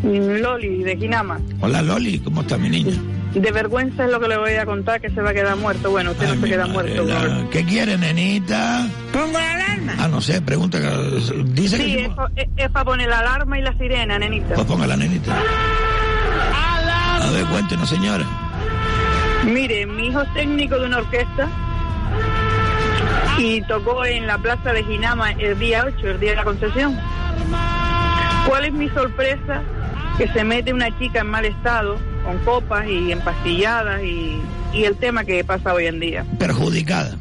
Loli, 0.03 0.83
de 0.83 0.95
Quinama. 0.95 1.39
Hola, 1.59 1.81
Loli, 1.81 2.19
¿cómo 2.19 2.41
está 2.41 2.59
mi 2.59 2.69
niña? 2.69 2.93
De 3.33 3.51
vergüenza 3.51 4.05
es 4.05 4.11
lo 4.11 4.19
que 4.19 4.27
le 4.27 4.37
voy 4.37 4.53
a 4.55 4.65
contar, 4.65 4.99
que 4.99 5.09
se 5.11 5.21
va 5.21 5.29
a 5.29 5.33
quedar 5.33 5.55
muerto. 5.55 5.91
Bueno, 5.91 6.11
usted 6.11 6.27
Ay, 6.29 6.35
no 6.35 6.41
se 6.41 6.47
queda 6.49 6.65
madre, 6.67 6.73
muerto. 6.95 7.03
la- 7.05 7.49
¿Qué 7.51 7.63
quiere, 7.63 7.97
nenita? 7.97 8.87
Pongo 9.13 9.37
la 9.39 9.53
alarma. 9.53 9.93
Ah, 9.99 10.07
no 10.07 10.19
sé, 10.19 10.41
pregunta. 10.41 10.79
que- 10.79 11.43
Dice 11.53 11.77
Sí, 11.77 11.83
que... 11.95 12.05
es, 12.05 12.09
pa- 12.09 12.31
es- 12.35 12.49
es 12.57 12.69
para 12.71 12.85
poner 12.85 13.07
la 13.07 13.19
alarma 13.19 13.59
y 13.59 13.61
la 13.61 13.77
sirena, 13.77 14.17
nenita. 14.19 14.55
Pues 14.55 14.65
ponga 14.67 14.87
la 14.87 14.97
nenita. 14.97 15.33
A 17.21 17.31
ver, 17.31 17.45
cuéntenos, 17.45 17.87
señora. 17.87 18.25
Mire, 19.45 19.85
mi 19.85 20.07
hijo 20.07 20.21
es 20.21 20.33
técnico 20.33 20.79
de 20.79 20.85
una 20.87 20.97
orquesta 20.97 21.47
y 23.37 23.61
tocó 23.61 24.03
en 24.05 24.27
la 24.27 24.37
plaza 24.37 24.73
de 24.73 24.83
Ginama 24.83 25.31
el 25.33 25.57
día 25.59 25.85
8, 25.85 26.07
el 26.09 26.19
día 26.19 26.31
de 26.31 26.35
la 26.37 26.43
concesión. 26.43 26.97
¿Cuál 28.47 28.65
es 28.65 28.73
mi 28.73 28.89
sorpresa? 28.89 29.61
Que 30.17 30.27
se 30.29 30.43
mete 30.43 30.73
una 30.73 30.97
chica 30.99 31.19
en 31.21 31.27
mal 31.27 31.45
estado, 31.45 31.97
con 32.29 32.37
copas 32.39 32.85
y 32.87 33.11
empastilladas 33.11 34.03
y, 34.03 34.39
y 34.73 34.83
el 34.83 34.95
tema 34.97 35.23
que 35.23 35.43
pasa 35.43 35.73
hoy 35.73 35.87
en 35.87 35.99
día. 35.99 36.25
Perjudicada. 36.37 37.17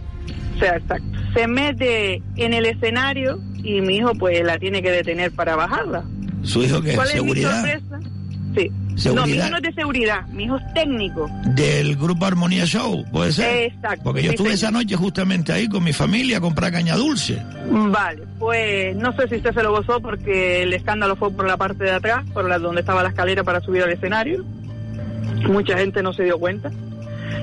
O 0.56 0.58
sea, 0.58 0.76
exacto. 0.76 1.18
Se 1.32 1.46
mete 1.46 2.22
en 2.36 2.52
el 2.52 2.66
escenario 2.66 3.40
y 3.62 3.80
mi 3.80 3.96
hijo 3.96 4.12
pues 4.14 4.44
la 4.44 4.58
tiene 4.58 4.82
que 4.82 4.90
detener 4.90 5.32
para 5.32 5.56
bajarla. 5.56 6.04
Su 6.42 6.62
hijo 6.62 6.82
que 6.82 6.90
es 6.90 6.96
¿Cuál 6.96 7.08
es 7.08 7.14
mi 7.14 7.20
seguridad 7.20 7.52
sorpresa? 7.52 8.00
Sí. 8.54 8.70
No, 9.14 9.26
mi 9.26 9.34
hijo 9.34 9.48
no 9.48 9.56
es 9.58 9.62
de 9.62 9.72
seguridad, 9.72 10.26
mi 10.28 10.44
hijo 10.44 10.56
es 10.56 10.74
técnico. 10.74 11.30
del 11.54 11.96
grupo 11.96 12.26
Armonía 12.26 12.66
Show, 12.66 13.04
¿puede 13.12 13.30
ser? 13.30 13.72
Exacto. 13.72 14.02
Porque 14.02 14.22
yo 14.22 14.30
sí, 14.30 14.34
estuve 14.34 14.54
esa 14.54 14.72
noche 14.72 14.96
justamente 14.96 15.52
ahí 15.52 15.68
con 15.68 15.84
mi 15.84 15.92
familia 15.92 16.38
a 16.38 16.40
comprar 16.40 16.72
caña 16.72 16.96
dulce. 16.96 17.40
Vale, 17.70 18.24
pues 18.40 18.96
no 18.96 19.12
sé 19.12 19.28
si 19.28 19.36
usted 19.36 19.54
se 19.54 19.62
lo 19.62 19.70
gozó 19.70 20.00
porque 20.00 20.64
el 20.64 20.72
escándalo 20.74 21.14
fue 21.14 21.30
por 21.30 21.46
la 21.46 21.56
parte 21.56 21.84
de 21.84 21.92
atrás, 21.92 22.24
por 22.34 22.48
la 22.48 22.58
donde 22.58 22.80
estaba 22.80 23.04
la 23.04 23.10
escalera 23.10 23.44
para 23.44 23.60
subir 23.60 23.84
al 23.84 23.92
escenario. 23.92 24.44
Mucha 25.48 25.78
gente 25.78 26.02
no 26.02 26.12
se 26.12 26.24
dio 26.24 26.38
cuenta. 26.38 26.70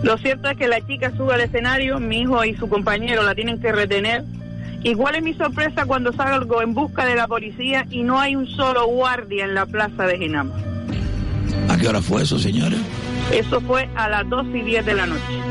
Lo 0.03 0.17
cierto 0.17 0.49
es 0.49 0.57
que 0.57 0.67
la 0.67 0.85
chica 0.85 1.11
sube 1.15 1.33
al 1.33 1.41
escenario, 1.41 1.99
mi 1.99 2.21
hijo 2.21 2.43
y 2.43 2.55
su 2.55 2.69
compañero 2.69 3.23
la 3.23 3.35
tienen 3.35 3.59
que 3.59 3.71
retener. 3.71 4.23
¿Y 4.83 4.93
cuál 4.93 5.15
es 5.15 5.23
mi 5.23 5.33
sorpresa 5.33 5.85
cuando 5.85 6.13
salgo 6.13 6.61
en 6.61 6.73
busca 6.75 7.05
de 7.05 7.15
la 7.15 7.27
policía 7.27 7.87
y 7.89 8.03
no 8.03 8.19
hay 8.19 8.35
un 8.35 8.45
solo 8.47 8.85
guardia 8.85 9.45
en 9.45 9.55
la 9.55 9.65
plaza 9.65 10.05
de 10.05 10.17
Ginama? 10.17 10.53
¿A 11.69 11.77
qué 11.77 11.87
hora 11.87 12.01
fue 12.01 12.21
eso, 12.21 12.37
señora? 12.37 12.77
Eso 13.31 13.59
fue 13.61 13.89
a 13.95 14.07
las 14.09 14.29
2 14.29 14.45
y 14.53 14.61
10 14.61 14.85
de 14.85 14.93
la 14.93 15.07
noche. 15.07 15.41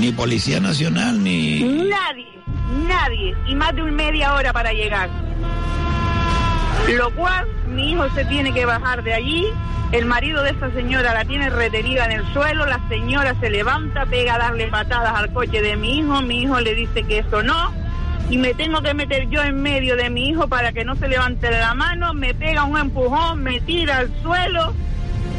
Ni 0.00 0.12
Policía 0.12 0.60
Nacional, 0.60 1.22
ni... 1.22 1.64
Nadie, 1.64 2.26
nadie, 2.86 3.34
y 3.48 3.54
más 3.56 3.74
de 3.74 3.82
un 3.82 3.94
media 3.96 4.34
hora 4.34 4.52
para 4.52 4.72
llegar. 4.72 5.10
Lo 6.94 7.10
cual, 7.10 7.46
mi 7.68 7.92
hijo 7.92 8.08
se 8.10 8.24
tiene 8.26 8.52
que 8.52 8.64
bajar 8.64 9.02
de 9.02 9.12
allí, 9.12 9.46
el 9.92 10.06
marido 10.06 10.42
de 10.42 10.50
esa 10.50 10.70
señora 10.70 11.14
la 11.14 11.24
tiene 11.24 11.50
retenida 11.50 12.04
en 12.04 12.12
el 12.12 12.32
suelo, 12.32 12.64
la 12.64 12.80
señora 12.88 13.34
se 13.40 13.50
levanta, 13.50 14.06
pega 14.06 14.36
a 14.36 14.38
darle 14.38 14.68
patadas 14.68 15.14
al 15.14 15.32
coche 15.32 15.62
de 15.62 15.76
mi 15.76 15.98
hijo, 15.98 16.22
mi 16.22 16.42
hijo 16.42 16.60
le 16.60 16.74
dice 16.74 17.02
que 17.02 17.18
eso 17.18 17.42
no, 17.42 17.72
y 18.30 18.38
me 18.38 18.54
tengo 18.54 18.80
que 18.82 18.94
meter 18.94 19.28
yo 19.28 19.42
en 19.42 19.62
medio 19.62 19.96
de 19.96 20.10
mi 20.10 20.28
hijo 20.28 20.48
para 20.48 20.72
que 20.72 20.84
no 20.84 20.94
se 20.96 21.08
levante 21.08 21.50
la 21.50 21.74
mano, 21.74 22.14
me 22.14 22.34
pega 22.34 22.64
un 22.64 22.78
empujón, 22.78 23.42
me 23.42 23.60
tira 23.60 23.98
al 23.98 24.22
suelo, 24.22 24.72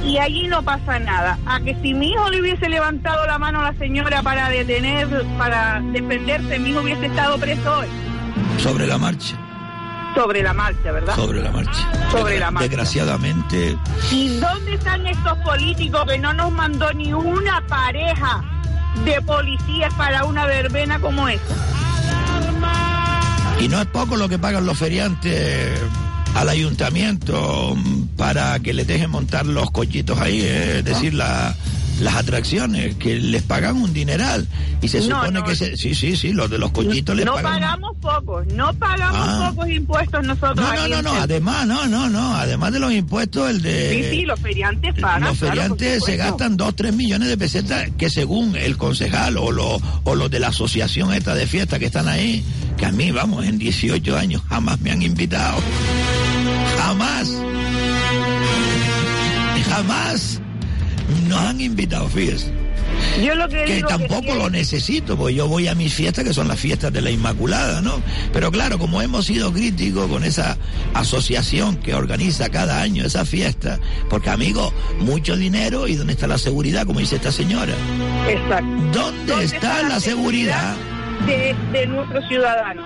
y 0.03 0.17
allí 0.17 0.47
no 0.47 0.63
pasa 0.63 0.99
nada. 0.99 1.37
A 1.45 1.59
que 1.61 1.75
si 1.81 1.93
mi 1.93 2.11
hijo 2.11 2.29
le 2.29 2.41
hubiese 2.41 2.69
levantado 2.69 3.25
la 3.25 3.37
mano 3.37 3.61
a 3.61 3.71
la 3.71 3.77
señora 3.77 4.21
para 4.21 4.49
detener, 4.49 5.07
para 5.37 5.81
defenderse, 5.91 6.59
mi 6.59 6.69
hijo 6.71 6.81
hubiese 6.81 7.05
estado 7.07 7.37
preso 7.37 7.79
hoy. 7.79 7.87
Sobre 8.57 8.85
la 8.85 8.97
marcha. 8.97 9.46
Sobre 10.15 10.41
la 10.41 10.53
marcha, 10.53 10.91
¿verdad? 10.91 11.15
Sobre 11.15 11.41
la 11.43 11.51
marcha. 11.51 12.09
Sobre 12.11 12.39
la 12.39 12.49
marcha. 12.51 12.67
Desgraciadamente, 12.67 13.77
¿Y 14.11 14.37
dónde 14.39 14.73
están 14.73 15.05
estos 15.05 15.37
políticos 15.39 16.05
que 16.07 16.17
no 16.17 16.33
nos 16.33 16.51
mandó 16.51 16.91
ni 16.93 17.13
una 17.13 17.61
pareja 17.67 18.43
de 19.05 19.21
policías 19.21 19.93
para 19.93 20.23
una 20.25 20.45
verbena 20.45 20.99
como 20.99 21.27
esta? 21.27 21.53
y 23.59 23.67
no 23.69 23.81
es 23.81 23.87
poco 23.87 24.15
lo 24.17 24.29
que 24.29 24.37
pagan 24.37 24.65
los 24.67 24.77
feriantes 24.77 25.71
al 26.35 26.47
ayuntamiento 26.49 27.75
para 28.15 28.59
que 28.59 28.71
les 28.73 28.85
dejen 28.85 29.09
montar 29.09 29.47
los 29.47 29.71
cochitos 29.71 30.19
ahí, 30.19 30.41
eh, 30.43 30.77
es 30.79 30.85
decir, 30.85 31.13
la- 31.15 31.55
las 31.99 32.15
atracciones, 32.15 32.95
que 32.95 33.15
les 33.19 33.41
pagan 33.43 33.77
un 33.77 33.93
dineral. 33.93 34.47
Y 34.81 34.87
se 34.89 34.99
No, 34.99 35.19
supone 35.19 35.39
no. 35.39 35.43
que 35.45 35.55
se- 35.55 35.75
sí, 35.77 35.95
sí, 35.95 36.15
sí, 36.15 36.31
los 36.33 36.49
de 36.49 36.57
los 36.57 36.71
cochitos 36.71 37.15
les 37.15 37.25
No 37.25 37.33
pagan. 37.35 37.53
pagamos 37.61 37.95
pocos, 38.01 38.45
no 38.47 38.73
pagamos 38.73 39.27
Ah. 39.27 39.49
pocos 39.49 39.69
impuestos 39.69 40.23
nosotros. 40.23 40.57
No, 40.57 40.73
no, 40.75 40.87
no, 40.87 41.01
no, 41.01 41.13
además, 41.15 41.65
no, 41.67 41.87
no, 41.87 42.09
no, 42.09 42.35
además 42.35 42.71
de 42.73 42.79
los 42.79 42.91
impuestos, 42.93 43.49
el 43.49 43.61
de... 43.61 43.89
Sí, 44.11 44.17
sí, 44.19 44.25
los 44.25 44.39
feriantes 44.39 44.93
pagan. 44.99 45.23
Los 45.23 45.37
claro, 45.39 45.53
feriantes 45.55 46.03
se 46.05 46.17
gastan 46.17 46.55
2, 46.57 46.75
3 46.75 46.93
millones 46.93 47.27
de 47.29 47.37
pesetas 47.37 47.89
que 47.97 48.09
según 48.09 48.55
el 48.55 48.77
concejal 48.77 49.37
o, 49.37 49.51
lo- 49.51 49.81
o 50.03 50.15
los 50.15 50.29
de 50.29 50.39
la 50.39 50.49
asociación 50.49 51.13
esta 51.13 51.33
de 51.35 51.47
fiesta 51.47 51.79
que 51.79 51.85
están 51.87 52.07
ahí, 52.07 52.43
que 52.77 52.85
a 52.85 52.91
mí, 52.91 53.11
vamos, 53.11 53.45
en 53.45 53.57
18 53.57 54.15
años 54.17 54.41
jamás 54.47 54.79
me 54.81 54.91
han 54.91 55.01
invitado. 55.01 55.57
Jamás. 56.77 57.29
Jamás 59.69 60.41
nos 61.41 61.49
han 61.49 61.61
invitado, 61.61 62.07
fíjese. 62.07 62.51
Yo 63.23 63.35
lo 63.35 63.47
que, 63.49 63.83
tampoco 63.87 64.21
que- 64.21 64.35
lo 64.35 64.49
necesito, 64.49 65.17
porque 65.17 65.35
yo 65.35 65.47
voy 65.47 65.67
a 65.67 65.75
mis 65.75 65.93
fiestas, 65.93 66.23
que 66.23 66.33
son 66.33 66.47
las 66.47 66.59
fiestas 66.59 66.91
de 66.93 67.01
la 67.01 67.11
Inmaculada, 67.11 67.81
¿no? 67.81 68.01
Pero 68.33 68.49
claro, 68.51 68.79
como 68.79 69.01
hemos 69.01 69.25
sido 69.25 69.51
críticos 69.51 70.07
con 70.07 70.23
esa 70.23 70.57
asociación 70.93 71.75
que 71.77 71.93
organiza 71.93 72.49
cada 72.49 72.81
año 72.81 73.05
esa 73.05 73.25
fiesta, 73.25 73.79
porque 74.09 74.29
amigo, 74.29 74.73
mucho 74.99 75.35
dinero 75.35 75.87
y 75.87 75.95
¿dónde 75.95 76.13
está 76.13 76.27
la 76.27 76.37
seguridad, 76.37 76.85
como 76.85 76.99
dice 76.99 77.17
esta 77.17 77.31
señora? 77.31 77.73
Exacto. 78.27 78.67
¿Dónde, 78.93 79.43
está, 79.43 79.83
la 79.83 79.99
seguridad? 79.99 80.75
de, 81.25 81.55
de 81.73 81.87
nuestros 81.87 82.25
ciudadanos? 82.27 82.85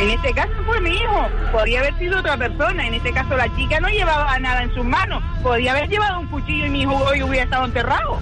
En 0.00 0.10
este 0.10 0.32
caso 0.34 0.52
fue 0.66 0.78
mi 0.82 0.90
hijo, 0.90 1.26
podría 1.52 1.80
haber 1.80 1.98
sido 1.98 2.18
otra 2.18 2.36
persona, 2.36 2.86
en 2.86 2.94
este 2.94 3.12
caso 3.12 3.34
la 3.36 3.54
chica 3.56 3.80
no 3.80 3.88
llevaba 3.88 4.38
nada 4.38 4.62
en 4.62 4.74
sus 4.74 4.84
manos, 4.84 5.22
podía 5.42 5.72
haber 5.72 5.88
llevado 5.88 6.20
un 6.20 6.26
cuchillo 6.26 6.66
y 6.66 6.70
mi 6.70 6.82
hijo 6.82 6.94
hoy 6.96 7.22
hubiera 7.22 7.44
estado 7.44 7.64
enterrado. 7.64 8.20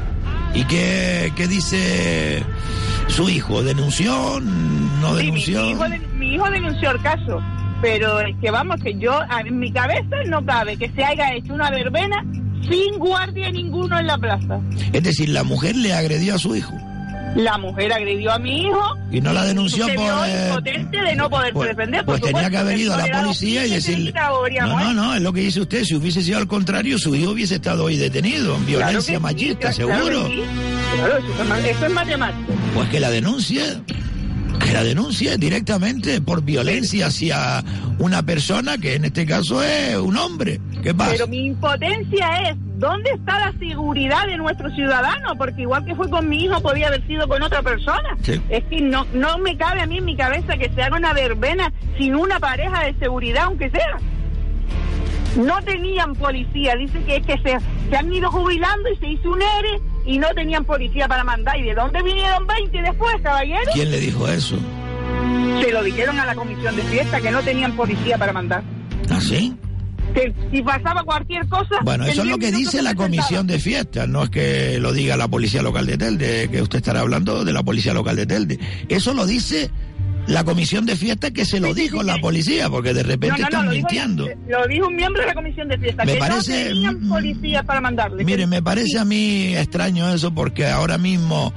¿Y 0.55 0.65
qué, 0.65 1.33
qué 1.35 1.49
dice 1.49 2.45
su 3.09 3.29
hijo? 3.29 3.63
¿Denunció? 3.65 4.41
¿No 4.41 5.17
Sí, 5.19 5.33
mi, 5.33 5.45
denunció? 5.45 5.63
mi 5.63 5.71
hijo, 5.73 5.85
mi 6.17 6.35
hijo 6.35 6.51
denunció 6.51 6.91
el 6.93 7.03
caso, 7.03 7.43
pero 7.83 8.21
es 8.21 8.37
que 8.41 8.53
vamos, 8.53 8.77
que 8.81 8.97
yo, 8.97 9.19
en 9.45 9.59
mi 9.59 9.73
cabeza 9.73 10.17
no 10.27 10.45
cabe 10.47 10.77
que 10.77 10.89
se 10.91 11.05
haya 11.05 11.35
hecho 11.35 11.55
una 11.55 11.71
verbena 11.71 12.25
sin 12.71 12.99
guardia 12.99 13.51
ninguno 13.51 13.99
en 13.99 14.07
la 14.07 14.17
plaza. 14.17 14.61
Es 14.93 15.03
decir, 15.03 15.29
la 15.29 15.43
mujer 15.43 15.75
le 15.75 15.93
agredió 15.93 16.37
a 16.37 16.39
su 16.39 16.55
hijo. 16.55 16.73
La 17.35 17.59
mujer 17.59 17.93
agredió 17.93 18.33
a 18.33 18.39
mi 18.39 18.63
hijo. 18.63 18.97
Y 19.11 19.21
no 19.21 19.33
la 19.33 19.45
denunció 19.45 19.87
se 19.87 19.95
por, 19.95 20.05
vio 20.05 20.25
eh, 20.25 20.47
impotente 20.49 20.99
de 21.03 21.17
no 21.17 21.29
poder 21.29 21.53
Pues, 21.53 21.69
defender. 21.71 22.05
pues 22.05 22.21
tenía 22.21 22.49
que 22.49 22.57
haber 22.57 22.79
ido 22.79 22.95
a 22.95 23.07
la 23.07 23.23
policía 23.23 23.67
y 23.67 23.71
decirle... 23.71 24.13
No, 24.13 24.79
no, 24.81 24.95
no, 24.95 25.15
es 25.15 25.21
lo 25.23 25.33
que 25.33 25.41
dice 25.41 25.61
usted. 25.61 25.85
Si 25.85 25.95
hubiese 25.95 26.23
sido 26.23 26.39
al 26.39 26.47
contrario, 26.47 26.99
su 26.99 27.15
hijo 27.15 27.33
hubiese 27.33 27.57
estado 27.57 27.85
hoy 27.85 27.97
detenido 27.97 28.55
en 28.57 28.65
Claro 28.67 28.67
violencia 28.67 29.15
que 29.15 29.21
machista, 29.21 29.73
claro 29.73 29.77
que 29.77 29.83
seguro. 29.83 30.29
Claro, 30.95 31.17
eso 31.17 31.55
es, 31.57 31.65
eso 31.77 31.87
es 31.87 31.93
matemático. 31.93 32.53
Pues 32.75 32.89
que 32.89 33.01
la 33.01 33.11
denuncie. 33.11 33.63
Que 34.61 34.73
la 34.73 34.83
denuncie 34.83 35.37
directamente 35.37 36.21
por 36.21 36.43
violencia 36.43 37.07
hacia 37.07 37.63
una 37.99 38.23
persona 38.23 38.79
que 38.79 38.95
en 38.95 39.05
este 39.05 39.27
caso 39.27 39.63
es 39.63 39.97
un 39.97 40.17
hombre. 40.17 40.61
¿Qué 40.83 40.95
pasa? 40.95 41.13
Pero 41.13 41.29
mi 41.29 41.47
impotencia 41.47 42.51
es, 42.51 42.57
¿dónde 42.79 43.11
está 43.11 43.39
la 43.41 43.53
seguridad 43.59 44.27
de 44.27 44.37
nuestro 44.37 44.71
ciudadano? 44.75 45.35
Porque 45.37 45.63
igual 45.63 45.85
que 45.85 45.95
fue 45.95 46.09
con 46.09 46.29
mi 46.29 46.45
hijo, 46.45 46.61
podía 46.61 46.89
haber 46.89 47.07
sido 47.07 47.29
con 47.29 47.43
otra 47.43 47.63
persona. 47.63 48.17
Sí. 48.23 48.41
Es 48.49 48.65
que 48.65 48.81
no, 48.81 49.07
no 49.13 49.39
me 49.39 49.57
cabe 49.57 49.81
a 49.81 49.87
mí 49.87 49.99
en 49.99 50.05
mi 50.05 50.17
cabeza 50.17 50.57
que 50.57 50.71
se 50.75 50.83
haga 50.83 50.97
una 50.97 51.13
verbena 51.13 51.73
sin 51.99 52.15
una 52.15 52.41
pareja 52.41 52.85
de 52.85 52.95
seguridad, 52.95 53.45
aunque 53.45 53.71
sea. 53.71 53.99
No 55.37 55.61
tenían 55.63 56.15
policía, 56.15 56.77
dice 56.77 57.03
que 57.05 57.17
es 57.17 57.27
que 57.27 57.39
se, 57.39 57.59
se 57.91 57.97
han 57.97 58.13
ido 58.13 58.31
jubilando 58.31 58.89
y 58.89 58.97
se 58.97 59.09
hizo 59.09 59.31
un 59.31 59.43
ERE 59.43 59.81
y 60.07 60.19
no 60.19 60.29
tenían 60.35 60.65
policía 60.65 61.09
para 61.09 61.25
mandar. 61.25 61.59
¿Y 61.59 61.63
de 61.63 61.75
dónde 61.75 62.03
vinieron 62.03 62.47
20 62.47 62.83
después, 62.83 63.17
caballero? 63.23 63.71
¿Quién 63.73 63.91
le 63.91 64.01
dijo 64.01 64.29
eso? 64.29 64.57
Se 65.61 65.71
lo 65.71 65.83
dijeron 65.83 66.19
a 66.19 66.27
la 66.27 66.35
comisión 66.35 66.77
de 66.77 66.83
fiesta 66.83 67.21
que 67.21 67.31
no 67.31 67.43
tenían 67.43 67.77
policía 67.77 68.19
para 68.19 68.33
mandar. 68.33 68.63
¿Ah, 69.11 69.21
sí? 69.21 69.55
Que 70.15 70.33
si 70.53 70.63
pasaba 70.63 71.03
cualquier 71.03 71.47
cosa... 71.49 71.77
Bueno, 71.83 72.05
en 72.05 72.11
eso 72.11 72.23
es 72.23 72.29
10 72.29 72.37
lo 72.37 72.39
que 72.39 72.53
dice 72.53 72.83
la 72.83 72.95
comisión 72.95 73.47
de 73.47 73.59
fiestas, 73.59 74.09
no 74.09 74.25
es 74.25 74.31
que 74.31 74.79
lo 74.79 74.93
diga 74.93 75.17
la 75.17 75.29
policía 75.29 75.63
local 75.63 75.87
de 75.87 75.99
Telde, 75.99 76.49
que 76.51 76.63
usted 76.63 76.79
estará 76.79 77.01
hablando 77.01 77.45
de 77.45 77.53
la 77.53 77.63
policía 77.63 77.95
local 77.95 78.17
de 78.17 78.27
Telde. 78.27 78.59
Eso 78.89 79.15
lo 79.15 79.27
dice 79.27 79.71
la 80.27 80.45
comisión 80.45 80.87
de 80.87 80.97
fiesta 80.97 81.31
que 81.31 81.45
se 81.45 81.61
lo 81.61 81.75
dijo 81.75 82.03
la 82.03 82.19
policía, 82.19 82.71
porque 82.71 82.95
de 82.95 83.03
repente 83.03 83.29
No, 83.29 83.37
no, 83.37 83.41
no, 83.43 83.47
están 83.47 83.63
dijo- 83.71 83.75
mintiendo. 83.89 84.29
Lo 84.49 84.67
dijo 84.67 84.87
un 84.89 84.97
miembro 84.97 85.21
de 85.23 85.29
la 85.29 85.35
comisión 85.35 85.69
de 85.69 85.79
fiesta, 85.79 86.05
Me 86.05 86.15
que 86.15 86.19
parece- 86.19 86.65
no 86.65 86.69
tenían 86.71 87.09
policías 87.09 87.65
para 87.65 87.81
mandarle. 87.81 88.25
Mire, 88.25 88.47
me 88.47 88.63
parece 88.63 88.99
a 88.99 89.05
mí 89.05 89.55
extraño 89.57 90.09
eso 90.15 90.33
porque 90.35 90.67
ahora 90.67 90.97
mismo 90.99 91.53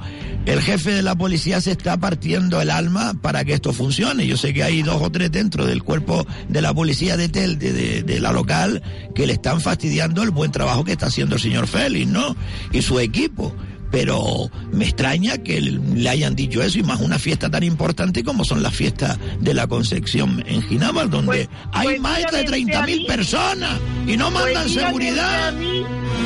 el 0.46 0.60
jefe 0.62 0.92
de 0.92 1.02
la 1.02 1.14
policía 1.14 1.60
se 1.60 1.72
está 1.72 1.96
partiendo 1.98 2.60
el 2.60 2.70
alma 2.70 3.14
para 3.20 3.44
que 3.44 3.54
esto 3.54 3.72
funcione. 3.72 4.26
Yo 4.26 4.36
sé 4.36 4.52
que 4.54 4.62
hay 4.62 4.82
dos 4.82 5.00
o 5.02 5.10
tres 5.10 5.30
dentro 5.32 5.66
del 5.66 5.82
cuerpo 5.82 6.26
de 6.48 6.62
la 6.62 6.72
policía 6.74 7.16
de 7.16 7.28
Tel, 7.28 7.58
de, 7.58 7.72
de- 7.72 8.02
de 8.02 8.20
la 8.20 8.32
local, 8.32 8.82
que 9.14 9.26
le 9.26 9.34
están 9.34 9.60
fastidiando 9.60 10.22
el 10.22 10.30
buen 10.30 10.52
trabajo 10.52 10.84
que 10.84 10.92
está 10.92 11.06
haciendo 11.06 11.36
el 11.36 11.40
señor 11.40 11.66
Félix, 11.66 12.06
¿no? 12.10 12.36
Y 12.72 12.82
su 12.82 12.98
equipo. 13.00 13.54
Pero 13.90 14.50
me 14.72 14.84
extraña 14.84 15.38
que 15.38 15.60
le 15.60 16.08
hayan 16.08 16.34
dicho 16.36 16.62
eso 16.62 16.78
y 16.78 16.82
más 16.82 17.00
una 17.00 17.18
fiesta 17.18 17.50
tan 17.50 17.62
importante 17.62 18.22
como 18.22 18.44
son 18.44 18.62
las 18.62 18.74
fiestas 18.74 19.18
de 19.40 19.54
la 19.54 19.66
Concepción 19.66 20.44
en 20.46 20.62
Ginebra, 20.62 21.06
donde 21.06 21.48
hay 21.72 21.86
pues 21.86 22.00
más 22.00 22.18
de 22.18 22.24
dígame 22.24 22.44
30 22.44 22.72
usted 22.72 22.82
a 22.82 22.86
mil 22.86 22.98
mí. 23.00 23.06
personas 23.06 23.80
y 24.06 24.16
no 24.16 24.30
mandan 24.30 24.52
Pues 24.62 24.74
dígame 24.74 24.86
seguridad. 24.86 25.54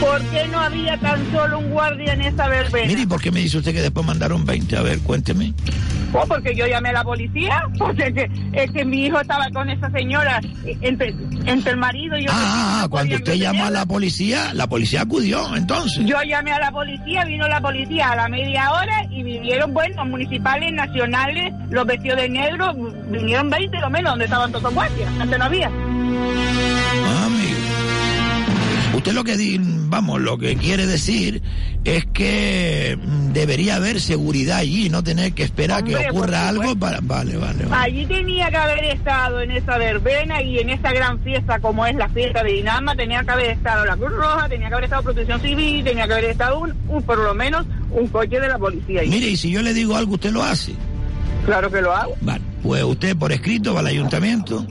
¿Por 0.00 0.20
qué 0.30 0.48
no 0.48 0.60
había 0.60 0.98
tan 0.98 1.32
solo 1.32 1.58
un 1.58 1.70
guardia 1.70 2.12
en 2.14 2.22
esa 2.22 2.48
verbena? 2.48 2.86
Mire, 2.86 3.02
¿y 3.02 3.06
por 3.06 3.20
qué 3.20 3.30
me 3.30 3.40
dice 3.40 3.58
usted 3.58 3.72
que 3.72 3.82
después 3.82 4.04
mandaron 4.04 4.44
20? 4.44 4.76
A 4.76 4.82
ver, 4.82 4.98
cuénteme. 5.00 5.54
Oh, 6.14 6.26
porque 6.26 6.54
yo 6.54 6.66
llamé 6.66 6.90
a 6.90 6.92
la 6.92 7.04
policía, 7.04 7.62
porque 7.78 8.08
es 8.08 8.14
que, 8.14 8.30
es 8.52 8.70
que 8.70 8.84
mi 8.84 9.06
hijo 9.06 9.20
estaba 9.20 9.48
con 9.50 9.70
esa 9.70 9.90
señora 9.90 10.40
entre, 10.80 11.14
entre 11.46 11.72
el 11.72 11.76
marido 11.78 12.18
y 12.18 12.24
yo. 12.26 12.30
Ah, 12.32 12.80
no 12.82 12.90
cuando 12.90 13.16
podían 13.16 13.22
usted 13.22 13.34
llamó 13.34 13.64
a 13.66 13.70
la 13.70 13.86
policía, 13.86 14.52
la 14.54 14.66
policía 14.66 15.02
acudió, 15.02 15.56
entonces. 15.56 16.04
Yo 16.04 16.20
llamé 16.22 16.52
a 16.52 16.58
la 16.58 16.70
policía, 16.70 17.24
vino 17.24 17.48
la 17.48 17.60
policía 17.60 18.10
a 18.10 18.16
la 18.16 18.28
media 18.28 18.72
hora 18.72 19.06
y 19.10 19.22
vinieron, 19.22 19.72
bueno, 19.72 19.96
los 19.96 20.08
municipales, 20.08 20.72
nacionales, 20.72 21.52
los 21.70 21.86
vestidos 21.86 22.18
de 22.18 22.28
negro, 22.28 22.72
vinieron 23.08 23.48
20 23.48 23.80
lo 23.80 23.90
menos, 23.90 24.12
donde 24.12 24.24
estaban 24.26 24.50
todos 24.50 24.64
los 24.64 24.74
guardias, 24.74 25.10
antes 25.18 25.38
no 25.38 25.44
había. 25.44 25.70
Usted 29.02 29.14
lo 29.14 29.24
que 29.24 29.36
di- 29.36 29.58
vamos, 29.60 30.20
lo 30.20 30.38
que 30.38 30.54
quiere 30.54 30.86
decir 30.86 31.42
es 31.84 32.06
que 32.12 32.96
mm, 33.02 33.32
debería 33.32 33.74
haber 33.74 34.00
seguridad 34.00 34.58
allí, 34.58 34.88
no 34.90 35.02
tener 35.02 35.32
que 35.32 35.42
esperar 35.42 35.82
que 35.82 35.96
Hombre, 35.96 36.10
ocurra 36.10 36.48
algo 36.48 36.76
para. 36.76 37.00
Vale, 37.02 37.36
vale, 37.36 37.64
vale. 37.66 37.82
Allí 37.82 38.06
tenía 38.06 38.48
que 38.48 38.56
haber 38.58 38.84
estado 38.84 39.40
en 39.40 39.50
esa 39.50 39.76
verbena 39.76 40.40
y 40.40 40.60
en 40.60 40.70
esa 40.70 40.92
gran 40.92 41.18
fiesta 41.24 41.58
como 41.58 41.84
es 41.84 41.96
la 41.96 42.08
fiesta 42.10 42.44
de 42.44 42.52
Dinama, 42.52 42.94
tenía 42.94 43.24
que 43.24 43.30
haber 43.32 43.50
estado 43.50 43.84
la 43.84 43.96
Cruz 43.96 44.12
Roja, 44.12 44.48
tenía 44.48 44.68
que 44.68 44.74
haber 44.74 44.84
estado 44.84 45.02
Protección 45.02 45.40
Civil, 45.40 45.82
tenía 45.82 46.06
que 46.06 46.12
haber 46.12 46.24
estado 46.26 46.60
un, 46.60 46.72
un- 46.88 47.02
por 47.02 47.18
lo 47.18 47.34
menos 47.34 47.66
un 47.90 48.06
coche 48.06 48.38
de 48.38 48.46
la 48.48 48.56
policía. 48.56 49.00
ahí. 49.00 49.08
Mire, 49.08 49.26
y 49.30 49.36
si 49.36 49.50
yo 49.50 49.62
le 49.62 49.74
digo 49.74 49.96
algo, 49.96 50.14
usted 50.14 50.30
lo 50.30 50.44
hace. 50.44 50.74
Claro 51.44 51.72
que 51.72 51.82
lo 51.82 51.92
hago. 51.92 52.14
Vale, 52.20 52.44
pues 52.62 52.84
usted 52.84 53.16
por 53.16 53.32
escrito 53.32 53.74
va 53.74 53.80
al 53.80 53.88
ayuntamiento. 53.88 54.64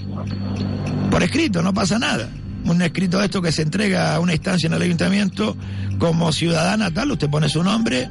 Por 1.11 1.21
escrito, 1.21 1.61
no 1.61 1.73
pasa 1.73 1.99
nada. 1.99 2.29
Un 2.65 2.81
escrito 2.81 3.19
de 3.19 3.25
esto 3.25 3.41
que 3.41 3.51
se 3.51 3.61
entrega 3.61 4.15
a 4.15 4.19
una 4.19 4.33
instancia 4.33 4.67
en 4.67 4.73
el 4.73 4.81
ayuntamiento 4.81 5.57
como 5.97 6.31
ciudadana 6.31 6.91
tal, 6.91 7.11
usted 7.11 7.29
pone 7.29 7.49
su 7.49 7.63
nombre. 7.63 8.09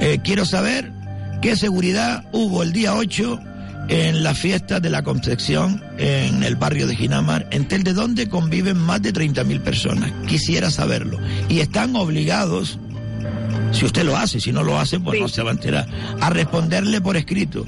Eh, 0.00 0.20
quiero 0.22 0.44
saber 0.44 0.92
qué 1.40 1.56
seguridad 1.56 2.24
hubo 2.32 2.62
el 2.62 2.72
día 2.72 2.94
8 2.94 3.40
en 3.88 4.24
la 4.24 4.34
fiesta 4.34 4.80
de 4.80 4.90
la 4.90 5.02
Concepción 5.02 5.82
en 5.98 6.42
el 6.42 6.56
barrio 6.56 6.86
de 6.86 6.96
Ginamar, 6.96 7.46
en 7.50 7.68
Tel 7.68 7.84
de 7.84 7.92
donde 7.92 8.28
conviven 8.28 8.76
más 8.76 9.00
de 9.02 9.12
30.000 9.12 9.60
personas. 9.60 10.12
Quisiera 10.26 10.70
saberlo. 10.70 11.18
Y 11.48 11.60
están 11.60 11.94
obligados 11.94 12.78
si 13.72 13.84
usted 13.84 14.04
lo 14.04 14.16
hace, 14.16 14.40
si 14.40 14.52
no 14.52 14.62
lo 14.62 14.78
hace, 14.78 14.98
pues 14.98 15.20
no 15.20 15.28
se 15.28 15.42
va 15.42 15.50
a 15.50 15.52
enterar. 15.52 15.86
A 16.20 16.30
responderle 16.30 17.00
por 17.00 17.16
escrito. 17.16 17.66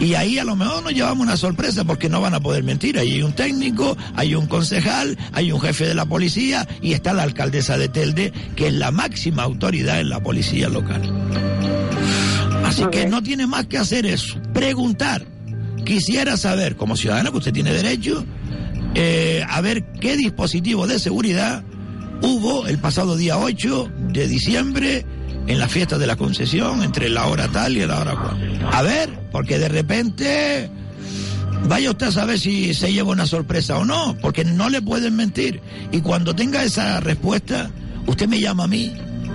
Y 0.00 0.14
ahí 0.14 0.38
a 0.38 0.44
lo 0.44 0.56
mejor 0.56 0.82
nos 0.82 0.92
llevamos 0.92 1.24
una 1.24 1.36
sorpresa 1.36 1.84
porque 1.84 2.08
no 2.08 2.20
van 2.20 2.34
a 2.34 2.40
poder 2.40 2.64
mentir. 2.64 2.98
Ahí 2.98 3.12
hay 3.12 3.22
un 3.22 3.34
técnico, 3.34 3.96
hay 4.16 4.34
un 4.34 4.46
concejal, 4.46 5.16
hay 5.32 5.52
un 5.52 5.60
jefe 5.60 5.86
de 5.86 5.94
la 5.94 6.06
policía 6.06 6.66
y 6.82 6.92
está 6.92 7.12
la 7.12 7.22
alcaldesa 7.22 7.78
de 7.78 7.88
Telde, 7.88 8.32
que 8.56 8.68
es 8.68 8.74
la 8.74 8.90
máxima 8.90 9.44
autoridad 9.44 10.00
en 10.00 10.08
la 10.08 10.20
policía 10.20 10.68
local. 10.68 11.02
Así 12.64 12.84
que 12.90 13.06
no 13.06 13.22
tiene 13.22 13.46
más 13.46 13.66
que 13.66 13.78
hacer 13.78 14.06
eso. 14.06 14.40
Preguntar. 14.52 15.26
Quisiera 15.84 16.38
saber, 16.38 16.76
como 16.76 16.96
ciudadano, 16.96 17.30
que 17.30 17.38
usted 17.38 17.52
tiene 17.52 17.70
derecho, 17.70 18.24
eh, 18.94 19.44
a 19.46 19.60
ver 19.60 19.84
qué 20.00 20.16
dispositivo 20.16 20.86
de 20.86 20.98
seguridad 20.98 21.62
hubo 22.22 22.66
el 22.66 22.78
pasado 22.78 23.16
día 23.16 23.38
8 23.38 23.90
de 24.12 24.28
diciembre 24.28 25.06
en 25.46 25.58
la 25.58 25.68
fiesta 25.68 25.98
de 25.98 26.06
la 26.06 26.16
concesión 26.16 26.82
entre 26.82 27.08
la 27.08 27.26
hora 27.26 27.48
tal 27.48 27.76
y 27.76 27.86
la 27.86 28.00
hora 28.00 28.16
cual. 28.16 28.68
A 28.72 28.82
ver, 28.82 29.10
porque 29.30 29.58
de 29.58 29.68
repente 29.68 30.70
vaya 31.68 31.90
usted 31.90 32.06
a 32.06 32.12
saber 32.12 32.38
si 32.38 32.74
se 32.74 32.92
lleva 32.92 33.12
una 33.12 33.26
sorpresa 33.26 33.78
o 33.78 33.84
no, 33.84 34.16
porque 34.20 34.44
no 34.44 34.68
le 34.68 34.80
pueden 34.80 35.16
mentir. 35.16 35.60
Y 35.92 36.00
cuando 36.00 36.34
tenga 36.34 36.62
esa 36.62 37.00
respuesta, 37.00 37.70
usted 38.06 38.28
me 38.28 38.40
llama 38.40 38.64
a 38.64 38.68
mí 38.68 38.92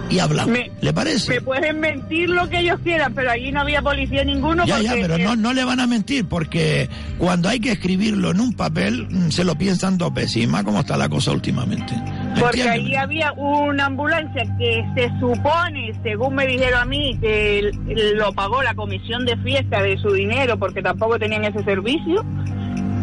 y 0.10 0.20
hablamos. 0.20 0.52
Me- 0.52 0.72
¿Le 0.82 0.94
parece? 0.94 1.34
Me 1.36 1.42
pueden 1.42 1.80
mentir 1.80 2.30
lo 2.30 2.50
que 2.50 2.60
ellos 2.60 2.80
quieran, 2.84 3.14
pero 3.14 3.32
allí 3.32 3.52
no 3.52 3.62
había 3.62 3.82
policía 3.82 4.24
ninguno. 4.24 4.66
Ya, 4.66 4.80
ya, 4.82 4.94
pero 4.94 5.18
no, 5.18 5.36
no 5.36 5.54
le 5.54 5.64
van 5.64 5.80
a 5.80 5.88
mentir 5.88 6.26
porque 6.26 6.90
cuando 7.18 7.50
hay 7.50 7.60
que 7.60 7.72
escribirlo 7.74 8.32
en 8.32 8.40
un 8.40 8.54
papel 8.54 9.08
mm, 9.10 9.30
se 9.30 9.44
lo 9.44 9.56
piensan 9.56 9.98
dos 9.98 10.14
veces 10.14 10.38
y 10.38 10.48
más 10.48 10.64
como 10.64 10.80
está 10.80 10.98
la 10.98 11.10
cosa 11.10 11.32
últimamente. 11.32 11.94
¿Me 12.36 12.42
Porque 12.42 12.64
ahí 12.64 12.96
había 12.96 13.32
una 13.34 13.86
ambulancia 13.88 14.44
que 14.58 14.86
se 14.96 15.10
supone, 15.20 15.94
según 16.04 16.36
me 16.36 16.46
dijeron 16.48 16.80
a 16.82 16.86
mí, 16.86 17.18
que 17.22 17.72
lo 18.16 18.32
pagó 18.34 18.62
la 18.64 18.74
comisión 18.76 19.26
de 19.26 19.36
fiesta 19.38 19.82
de 19.82 19.98
su 19.98 20.12
dinero 20.12 20.58
porque 20.58 20.82
tampoco 20.82 21.20
tenían 21.20 21.44
ese 21.46 21.64
servicio. 21.64 22.24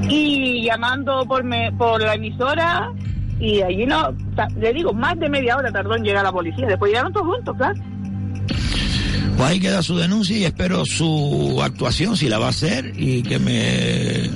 Y 0.08 0.64
llamando 0.64 1.24
por, 1.26 1.42
me- 1.42 1.72
por 1.72 2.00
la 2.00 2.14
emisora, 2.14 2.92
y 3.38 3.62
allí 3.62 3.86
no, 3.86 4.14
le 4.58 4.72
digo, 4.72 4.92
más 4.92 5.18
de 5.18 5.28
media 5.28 5.56
hora 5.56 5.70
tardó 5.70 5.96
en 5.96 6.04
llegar 6.04 6.24
la 6.24 6.32
policía. 6.32 6.66
Después 6.66 6.90
llegaron 6.90 7.12
todos 7.12 7.26
juntos, 7.26 7.56
claro. 7.56 7.80
Pues 9.36 9.50
ahí 9.50 9.60
queda 9.60 9.82
su 9.82 9.98
denuncia 9.98 10.36
y 10.38 10.44
espero 10.44 10.86
su 10.86 11.60
actuación 11.62 12.16
si 12.16 12.28
la 12.28 12.38
va 12.38 12.46
a 12.46 12.50
hacer 12.50 12.92
y 12.96 13.22
que 13.22 13.38
me 13.38 14.30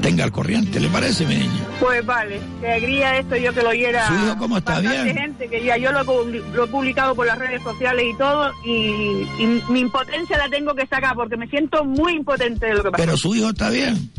tenga 0.00 0.22
al 0.22 0.30
corriente. 0.30 0.78
¿Le 0.78 0.88
parece, 0.88 1.26
mi 1.26 1.34
niña? 1.34 1.66
Pues 1.80 2.06
vale, 2.06 2.40
que 2.60 2.68
alegría 2.68 3.18
esto 3.18 3.34
yo 3.34 3.52
que 3.52 3.62
lo 3.62 3.70
oyera. 3.70 4.06
¿Su 4.06 4.14
hijo 4.14 4.38
cómo 4.38 4.58
está? 4.58 4.78
¿Bien? 4.78 5.12
gente 5.16 5.48
que 5.48 5.64
ya 5.64 5.76
yo 5.76 5.90
lo, 5.90 6.04
lo 6.04 6.64
he 6.64 6.68
publicado 6.68 7.16
por 7.16 7.26
las 7.26 7.38
redes 7.38 7.60
sociales 7.64 8.06
y 8.08 8.16
todo 8.16 8.52
y, 8.64 9.26
y 9.40 9.62
mi 9.68 9.80
impotencia 9.80 10.38
la 10.38 10.48
tengo 10.48 10.74
que 10.74 10.86
sacar 10.86 11.16
porque 11.16 11.36
me 11.36 11.48
siento 11.48 11.84
muy 11.84 12.12
impotente 12.12 12.66
de 12.66 12.74
lo 12.74 12.84
que 12.84 12.90
pasa. 12.92 13.04
Pero 13.04 13.16
su 13.16 13.34
hijo 13.34 13.48
está 13.48 13.68
bien. 13.70 14.12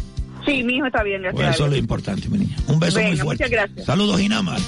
Sí, 0.48 0.64
mi 0.64 0.78
hijo 0.78 0.86
está 0.88 1.04
bien, 1.04 1.22
gracias. 1.22 1.36
Pues 1.36 1.48
a 1.48 1.52
eso 1.52 1.66
es 1.66 1.72
lo 1.72 1.78
importante, 1.78 2.30
mi 2.30 2.38
niña. 2.38 2.56
Un 2.68 2.80
beso 2.80 2.96
Venga, 2.96 3.10
muy 3.10 3.18
fuerte. 3.18 3.44
muchas 3.44 3.52
gracias. 3.52 3.86
Saludos, 3.86 4.22
Inamar. 4.22 4.60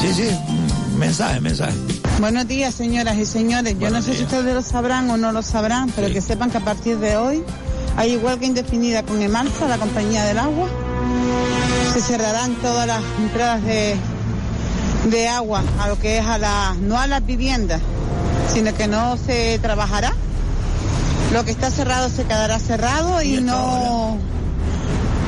Sí, 0.00 0.14
sí, 0.14 0.28
mm, 0.48 0.98
mensaje, 0.98 1.40
mensaje. 1.40 1.74
Buenos 2.18 2.48
días, 2.48 2.74
señoras 2.74 3.16
y 3.16 3.24
señores. 3.24 3.76
Yo 3.78 3.90
no 3.90 4.02
sé 4.02 4.14
si 4.16 4.24
ustedes 4.24 4.52
lo 4.52 4.62
sabrán 4.62 5.08
o 5.10 5.16
no 5.16 5.30
lo 5.30 5.42
sabrán, 5.42 5.92
pero 5.94 6.12
que 6.12 6.20
sepan 6.20 6.50
que 6.50 6.56
a 6.56 6.64
partir 6.64 6.98
de 6.98 7.16
hoy 7.16 7.44
hay 7.96 8.16
huelga 8.16 8.46
indefinida 8.46 9.04
con 9.04 9.22
Emalsa, 9.22 9.68
la 9.68 9.78
compañía 9.78 10.24
del 10.24 10.38
agua. 10.38 10.68
Se 11.92 12.00
cerrarán 12.00 12.56
todas 12.56 12.88
las 12.88 13.02
entradas 13.20 13.62
de, 13.64 13.96
de 15.10 15.28
agua 15.28 15.62
a 15.80 15.88
lo 15.88 15.98
que 15.98 16.18
es 16.18 16.26
a 16.26 16.38
la, 16.38 16.74
no 16.80 16.98
a 16.98 17.06
las 17.06 17.24
viviendas, 17.24 17.80
sino 18.52 18.74
que 18.74 18.86
no 18.86 19.16
se 19.16 19.58
trabajará. 19.60 20.12
Lo 21.32 21.44
que 21.44 21.50
está 21.50 21.70
cerrado 21.70 22.08
se 22.08 22.24
quedará 22.24 22.58
cerrado 22.58 23.22
y 23.22 23.40
no, 23.40 24.18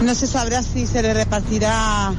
no 0.02 0.14
se 0.14 0.26
sabrá 0.26 0.62
si 0.62 0.86
se 0.86 1.02
le 1.02 1.12
repartirá, 1.12 2.12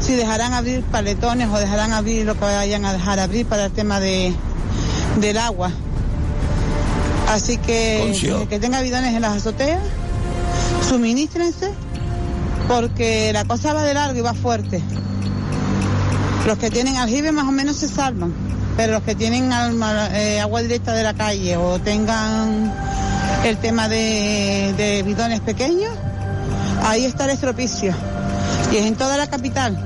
si 0.00 0.14
dejarán 0.14 0.52
abrir 0.52 0.82
paletones 0.84 1.48
o 1.48 1.58
dejarán 1.58 1.92
abrir 1.92 2.24
lo 2.24 2.34
que 2.34 2.40
vayan 2.40 2.84
a 2.84 2.92
dejar 2.92 3.18
abrir 3.18 3.46
para 3.46 3.66
el 3.66 3.72
tema 3.72 4.00
de, 4.00 4.32
del 5.20 5.38
agua. 5.38 5.70
Así 7.28 7.58
que 7.58 8.00
Concio. 8.02 8.48
que 8.48 8.58
tenga 8.58 8.80
bidones 8.80 9.14
en 9.14 9.22
las 9.22 9.36
azoteas, 9.36 9.80
suministrense, 10.88 11.72
porque 12.68 13.32
la 13.32 13.44
cosa 13.44 13.72
va 13.74 13.82
de 13.82 13.94
largo 13.94 14.18
y 14.18 14.22
va 14.22 14.32
fuerte. 14.32 14.82
Los 16.48 16.56
que 16.56 16.70
tienen 16.70 16.96
aljibe 16.96 17.30
más 17.30 17.46
o 17.46 17.52
menos 17.52 17.76
se 17.76 17.88
salvan, 17.90 18.32
pero 18.74 18.94
los 18.94 19.02
que 19.02 19.14
tienen 19.14 19.52
alma- 19.52 20.08
eh, 20.14 20.40
agua 20.40 20.62
directa 20.62 20.94
de 20.94 21.02
la 21.02 21.12
calle 21.12 21.58
o 21.58 21.78
tengan 21.78 22.72
el 23.44 23.58
tema 23.58 23.86
de, 23.86 25.02
bidones 25.04 25.40
pequeños, 25.40 25.92
ahí 26.86 27.04
está 27.04 27.24
el 27.26 27.32
estropicio. 27.32 27.94
Y 28.72 28.76
es 28.78 28.86
en 28.86 28.94
toda 28.96 29.18
la 29.18 29.26
capital. 29.26 29.78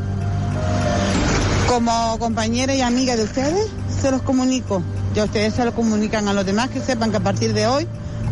Como 1.67 2.17
compañera 2.21 2.73
y 2.77 2.81
amiga 2.81 3.17
de 3.17 3.25
ustedes, 3.25 3.67
se 4.01 4.13
los 4.13 4.23
comunico. 4.23 4.85
Ya 5.17 5.25
ustedes 5.25 5.55
se 5.55 5.65
lo 5.65 5.75
comunican 5.75 6.29
a 6.29 6.33
los 6.33 6.47
demás 6.47 6.71
que 6.71 6.79
sepan 6.79 7.11
que 7.11 7.17
a 7.17 7.21
partir 7.21 7.55
de 7.55 7.67
hoy, 7.67 7.89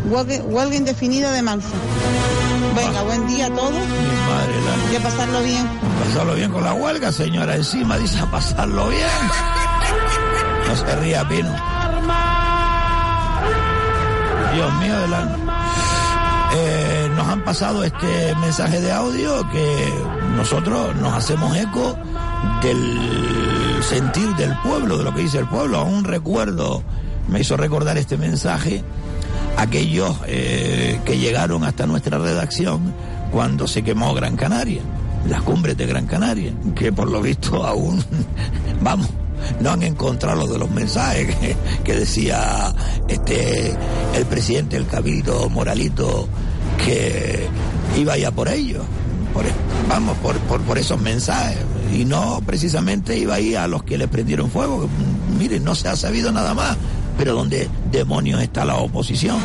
huelga, 0.09 0.41
huelga 0.45 0.77
indefinida 0.77 1.33
de 1.33 1.43
Mansa. 1.43 1.67
Venga, 2.77 3.03
buen 3.03 3.27
día 3.27 3.47
a 3.47 3.51
todos 3.51 3.73
Madre 3.73 4.61
la... 4.87 4.93
y 4.93 4.97
a 4.97 5.01
pasarlo 5.03 5.43
bien. 5.43 5.69
Pasarlo 6.07 6.35
bien 6.35 6.51
con 6.51 6.65
la 6.65 6.75
huelga, 6.75 7.13
señora. 7.13 7.57
Encima 7.57 7.97
dice 7.99 8.21
a 8.21 8.31
pasarlo 8.31 8.89
bien. 8.89 9.09
No 10.69 10.77
se 10.77 10.97
ría, 10.97 11.29
Pino. 11.29 11.51
Dios 14.55 14.75
mío 14.75 14.99
del 14.99 15.15
alma. 15.15 15.37
Eh, 16.53 17.11
nos 17.15 17.29
han 17.29 17.45
pasado 17.45 17.85
este 17.85 18.35
mensaje 18.37 18.81
de 18.81 18.91
audio 18.91 19.49
que 19.51 19.93
nosotros 20.37 20.97
nos 20.97 21.15
hacemos 21.15 21.57
eco 21.57 21.97
del 22.61 23.83
sentir 23.89 24.35
del 24.35 24.57
pueblo, 24.59 24.99
de 24.99 25.05
lo 25.05 25.15
que 25.15 25.23
dice 25.23 25.39
el 25.39 25.47
pueblo. 25.47 25.79
Aún 25.79 26.03
recuerdo, 26.05 26.83
me 27.29 27.41
hizo 27.41 27.57
recordar 27.57 27.99
este 27.99 28.17
mensaje, 28.17 28.83
aquellos 29.61 30.17
eh, 30.27 31.01
que 31.05 31.19
llegaron 31.19 31.65
hasta 31.65 31.87
nuestra 31.87 32.19
redacción 32.19 32.95
cuando 33.31 33.69
se 33.69 33.83
quemó 33.83 34.15
Gran 34.15 34.37
Canaria, 34.37 34.81
las 35.29 35.43
cumbres 35.43 35.77
de 35.77 35.87
Gran 35.87 36.07
Canaria, 36.07 36.53
que 36.75 36.93
por 36.93 37.11
lo 37.11 37.21
visto 37.21 37.65
aún, 37.67 38.03
vamos, 38.81 39.09
no 39.61 39.71
han 39.71 39.83
encontrado 39.83 40.41
los 40.41 40.51
de 40.51 40.59
los 40.59 40.71
mensajes 40.71 41.37
que, 41.85 41.95
decía 41.95 42.75
este 43.09 43.77
el 44.15 44.25
presidente 44.27 44.77
del 44.77 44.87
Cabildo 44.87 45.49
Moralito 45.51 46.29
que 46.85 47.47
iba 47.99 48.17
ya 48.17 48.31
por 48.31 48.49
ellos, 48.49 48.83
por, 49.35 49.45
vamos, 49.89 50.17
por, 50.19 50.39
por, 50.39 50.79
esos 50.79 50.99
mensajes, 51.01 51.59
y 51.95 52.07
no 52.07 52.41
precisamente 52.47 53.19
iba 53.19 53.35
ahí 53.35 53.55
a 53.55 53.67
los 53.67 53.83
que 53.83 53.99
le 53.99 54.09
prendieron 54.09 54.51
fuego, 54.51 54.89
miren, 55.39 55.65
no 55.65 55.75
se 55.75 55.89
ha 55.89 55.97
sabido 55.97 56.33
nada 56.33 56.55
más, 56.55 56.79
pero 57.21 57.35
¿dónde 57.35 57.69
demonios 57.93 58.41
está 58.41 58.65
la 58.65 58.77
oposición? 58.77 59.37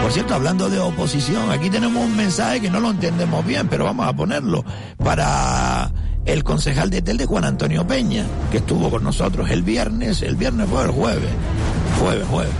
Por 0.00 0.10
cierto, 0.10 0.34
hablando 0.34 0.70
de 0.70 0.78
oposición, 0.78 1.50
aquí 1.50 1.68
tenemos 1.68 2.02
un 2.02 2.16
mensaje 2.16 2.62
que 2.62 2.70
no 2.70 2.80
lo 2.80 2.92
entendemos 2.92 3.44
bien, 3.44 3.68
pero 3.68 3.84
vamos 3.84 4.08
a 4.08 4.14
ponerlo 4.14 4.64
para 4.96 5.92
el 6.24 6.42
concejal 6.42 6.88
de 6.88 7.02
Telde, 7.02 7.26
Juan 7.26 7.44
Antonio 7.44 7.86
Peña, 7.86 8.24
que 8.50 8.56
estuvo 8.56 8.88
con 8.88 9.04
nosotros 9.04 9.50
el 9.50 9.62
viernes, 9.62 10.22
el 10.22 10.34
viernes 10.34 10.66
fue 10.70 10.84
el 10.84 10.92
jueves, 10.92 11.30
jueves, 12.00 12.26
jueves. 12.30 12.54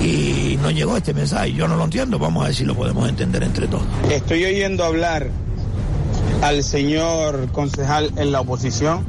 Y 0.00 0.56
no 0.62 0.70
llegó 0.70 0.96
este 0.96 1.12
mensaje, 1.12 1.52
yo 1.52 1.66
no 1.66 1.74
lo 1.74 1.82
entiendo, 1.82 2.16
vamos 2.20 2.44
a 2.44 2.46
ver 2.46 2.54
si 2.54 2.64
lo 2.64 2.76
podemos 2.76 3.08
entender 3.08 3.42
entre 3.42 3.66
todos. 3.66 3.82
Estoy 4.08 4.44
oyendo 4.44 4.84
hablar 4.84 5.30
al 6.42 6.62
señor 6.62 7.50
concejal 7.50 8.12
en 8.18 8.30
la 8.30 8.40
oposición 8.40 9.04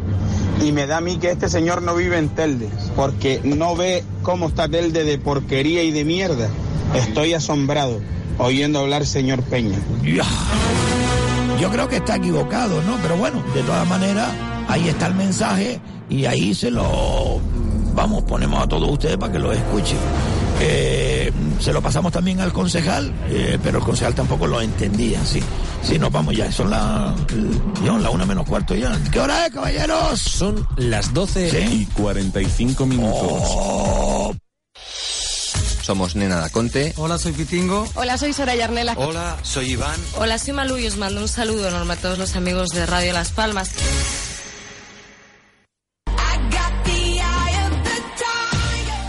y 0.61 0.71
me 0.71 0.87
da 0.87 0.97
a 0.97 1.01
mí 1.01 1.17
que 1.17 1.31
este 1.31 1.49
señor 1.49 1.81
no 1.81 1.95
vive 1.95 2.17
en 2.17 2.29
Telde, 2.29 2.69
porque 2.95 3.41
no 3.43 3.75
ve 3.75 4.03
cómo 4.29 4.49
está 4.49 4.69
Telde 4.69 5.05
de 5.05 5.17
porquería 5.17 5.81
y 5.81 5.89
de 5.89 6.05
mierda. 6.05 6.49
Estoy 6.93 7.33
asombrado 7.33 7.99
oyendo 8.37 8.77
hablar 8.77 9.07
señor 9.07 9.41
Peña. 9.41 9.79
Yo 11.59 11.71
creo 11.71 11.89
que 11.89 11.95
está 11.95 12.17
equivocado, 12.17 12.79
¿no? 12.83 12.97
Pero 13.01 13.17
bueno, 13.17 13.43
de 13.55 13.63
todas 13.63 13.87
maneras, 13.87 14.29
ahí 14.67 14.87
está 14.87 15.07
el 15.07 15.15
mensaje 15.15 15.79
y 16.11 16.25
ahí 16.25 16.53
se 16.53 16.69
lo, 16.69 17.41
vamos, 17.95 18.21
ponemos 18.21 18.61
a 18.61 18.67
todos 18.67 18.91
ustedes 18.91 19.17
para 19.17 19.33
que 19.33 19.39
lo 19.39 19.51
escuchen. 19.51 19.97
Eh, 20.61 21.31
se 21.59 21.73
lo 21.73 21.81
pasamos 21.81 22.11
también 22.11 22.41
al 22.41 22.51
concejal, 22.51 23.13
eh, 23.29 23.57
pero 23.63 23.79
el 23.79 23.83
concejal 23.83 24.13
tampoco 24.13 24.47
lo 24.47 24.61
entendía, 24.61 25.23
sí. 25.25 25.41
Sí, 25.81 25.97
nos 25.97 26.11
vamos 26.11 26.35
ya, 26.35 26.51
son 26.51 26.69
las 26.69 27.13
la 27.85 28.09
una 28.09 28.25
menos 28.25 28.45
cuarto 28.47 28.75
ya. 28.75 28.97
¿Qué 29.11 29.19
hora 29.19 29.45
es, 29.45 29.53
caballeros? 29.53 30.19
Son 30.19 30.67
las 30.77 31.13
12 31.13 31.49
¿Sí? 31.49 31.57
y 31.57 31.85
45 31.85 32.85
minutos. 32.85 33.31
Oh. 33.31 34.35
Somos 35.81 36.15
Nena 36.15 36.35
Daconte. 36.35 36.93
Hola, 36.97 37.17
soy 37.17 37.31
Pitingo. 37.31 37.87
Hola, 37.95 38.17
soy 38.17 38.31
Soraya 38.33 38.65
Arnela. 38.65 38.93
Hola, 38.95 39.37
soy 39.41 39.71
Iván. 39.71 39.99
Hola, 40.17 40.37
soy 40.37 40.53
Malu 40.53 40.77
y 40.77 40.85
os 40.85 40.97
mando 40.97 41.19
un 41.21 41.27
saludo 41.27 41.67
enorme 41.67 41.93
a 41.93 41.97
todos 41.97 42.19
los 42.19 42.35
amigos 42.35 42.69
de 42.69 42.85
Radio 42.85 43.13
Las 43.13 43.31
Palmas. 43.31 43.71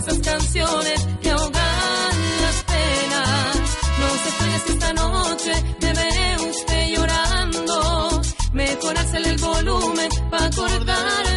Esas 0.00 0.18
canciones 0.20 1.08
que 1.22 1.30
ahogan 1.30 2.14
las 2.42 2.64
penas. 2.72 3.56
No 4.00 4.08
se 4.22 4.28
extrañe 4.30 4.58
si 4.66 4.72
esta 4.72 4.92
noche 4.94 5.52
me 5.82 5.92
ve 5.92 6.50
usted 6.50 6.88
llorando. 6.94 8.22
Mejor 8.52 8.94
el 9.14 9.36
volumen 9.38 10.10
para 10.30 10.46
acordarme 10.46 11.29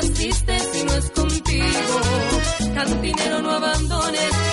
triste 0.00 0.58
si 0.72 0.84
no 0.84 0.94
es 0.94 1.10
contigo. 1.10 2.00
Cantinero, 2.74 3.42
no 3.42 3.50
abandones 3.50 4.45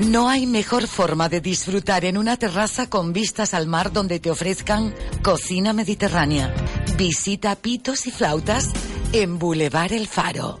No 0.00 0.28
hay 0.28 0.46
mejor 0.46 0.86
forma 0.86 1.28
de 1.28 1.40
disfrutar 1.40 2.04
en 2.04 2.16
una 2.16 2.36
terraza 2.36 2.88
con 2.88 3.12
vistas 3.12 3.52
al 3.52 3.66
mar 3.66 3.92
donde 3.92 4.20
te 4.20 4.30
ofrezcan 4.30 4.94
cocina 5.22 5.72
mediterránea. 5.72 6.54
Visita 6.96 7.56
Pitos 7.56 8.06
y 8.06 8.12
Flautas 8.12 8.70
en 9.12 9.38
Boulevard 9.38 9.92
El 9.92 10.06
Faro. 10.06 10.60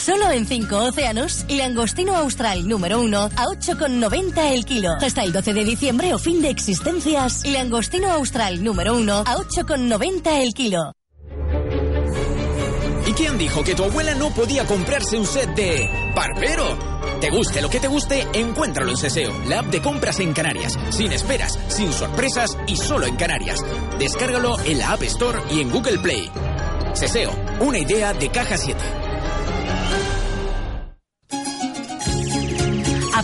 Solo 0.00 0.30
en 0.30 0.46
5 0.46 0.76
océanos, 0.78 1.44
langostino 1.50 2.16
austral 2.16 2.66
número 2.66 3.02
1 3.02 3.18
a 3.20 3.44
8,90 3.44 4.52
el 4.52 4.64
kilo. 4.64 4.92
Hasta 4.98 5.22
el 5.22 5.30
12 5.30 5.52
de 5.52 5.64
diciembre 5.64 6.14
o 6.14 6.18
fin 6.18 6.40
de 6.40 6.48
existencias, 6.48 7.44
langostino 7.44 8.10
austral 8.10 8.64
número 8.64 8.96
1 8.96 9.14
a 9.18 9.36
8,90 9.36 10.42
el 10.42 10.54
kilo. 10.54 10.94
¿Y 13.06 13.12
quién 13.12 13.36
dijo 13.36 13.62
que 13.62 13.74
tu 13.74 13.84
abuela 13.84 14.14
no 14.14 14.30
podía 14.30 14.64
comprarse 14.64 15.18
un 15.18 15.26
set 15.26 15.54
de 15.54 15.86
barbero? 16.16 16.78
Te 17.20 17.28
guste 17.28 17.60
lo 17.60 17.68
que 17.68 17.80
te 17.80 17.88
guste, 17.88 18.26
encuéntralo 18.32 18.92
en 18.92 18.96
Seseo, 18.96 19.38
la 19.48 19.58
app 19.58 19.66
de 19.66 19.82
compras 19.82 20.18
en 20.20 20.32
Canarias. 20.32 20.78
Sin 20.88 21.12
esperas, 21.12 21.58
sin 21.68 21.92
sorpresas 21.92 22.56
y 22.66 22.76
solo 22.76 23.04
en 23.04 23.16
Canarias. 23.16 23.60
Descárgalo 23.98 24.58
en 24.60 24.78
la 24.78 24.92
App 24.92 25.02
Store 25.02 25.40
y 25.50 25.60
en 25.60 25.70
Google 25.70 25.98
Play. 25.98 26.30
Seseo, 26.94 27.32
una 27.60 27.78
idea 27.78 28.14
de 28.14 28.30
Caja 28.30 28.56
7. 28.56 29.09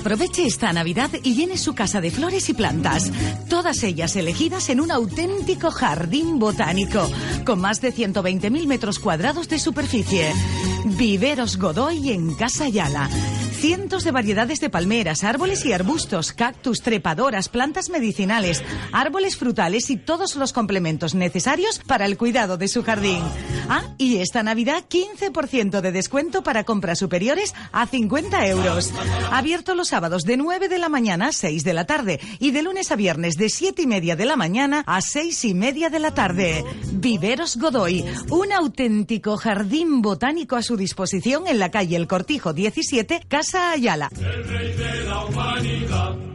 Aproveche 0.06 0.46
esta 0.46 0.72
Navidad 0.72 1.10
y 1.24 1.34
llene 1.34 1.58
su 1.58 1.74
casa 1.74 2.00
de 2.00 2.12
flores 2.12 2.48
y 2.48 2.54
plantas, 2.54 3.10
todas 3.48 3.82
ellas 3.82 4.14
elegidas 4.14 4.68
en 4.68 4.80
un 4.80 4.92
auténtico 4.92 5.72
jardín 5.72 6.38
botánico, 6.38 7.10
con 7.44 7.60
más 7.60 7.80
de 7.80 7.92
120.000 7.92 8.68
metros 8.68 9.00
cuadrados 9.00 9.48
de 9.48 9.58
superficie. 9.58 10.32
Viveros 10.84 11.58
Godoy 11.58 12.12
en 12.12 12.36
Casa 12.36 12.68
Yala. 12.68 13.10
Cientos 13.58 14.04
de 14.04 14.12
variedades 14.12 14.60
de 14.60 14.70
palmeras, 14.70 15.24
árboles 15.24 15.66
y 15.66 15.72
arbustos, 15.72 16.32
cactus, 16.32 16.82
trepadoras, 16.82 17.48
plantas 17.48 17.88
medicinales, 17.90 18.62
árboles 18.92 19.36
frutales 19.36 19.90
y 19.90 19.96
todos 19.96 20.36
los 20.36 20.52
complementos 20.52 21.16
necesarios 21.16 21.80
para 21.84 22.06
el 22.06 22.16
cuidado 22.16 22.56
de 22.56 22.68
su 22.68 22.84
jardín. 22.84 23.24
Ah, 23.68 23.82
y 23.98 24.18
esta 24.18 24.42
Navidad 24.42 24.84
15% 24.88 25.80
de 25.80 25.92
descuento 25.92 26.42
para 26.42 26.64
compras 26.64 26.98
superiores 26.98 27.54
a 27.72 27.86
50 27.86 28.46
euros. 28.46 28.92
Abierto 29.32 29.74
los 29.74 29.88
sábados 29.88 30.22
de 30.22 30.36
9 30.36 30.68
de 30.68 30.78
la 30.78 30.88
mañana 30.88 31.28
a 31.28 31.32
6 31.32 31.64
de 31.64 31.74
la 31.74 31.84
tarde 31.84 32.20
y 32.38 32.52
de 32.52 32.62
lunes 32.62 32.92
a 32.92 32.96
viernes 32.96 33.34
de 33.36 33.48
7 33.48 33.82
y 33.82 33.86
media 33.86 34.14
de 34.14 34.24
la 34.24 34.36
mañana 34.36 34.84
a 34.86 35.00
6 35.00 35.44
y 35.46 35.54
media 35.54 35.90
de 35.90 35.98
la 35.98 36.14
tarde. 36.14 36.64
Viveros 36.92 37.56
Godoy, 37.56 38.04
un 38.30 38.52
auténtico 38.52 39.36
jardín 39.36 40.00
botánico 40.00 40.56
a 40.56 40.62
su 40.62 40.76
disposición 40.76 41.46
en 41.48 41.58
la 41.58 41.70
calle 41.70 41.96
El 41.96 42.06
Cortijo 42.06 42.52
17, 42.52 43.22
Casa 43.28 43.72
Ayala. 43.72 44.10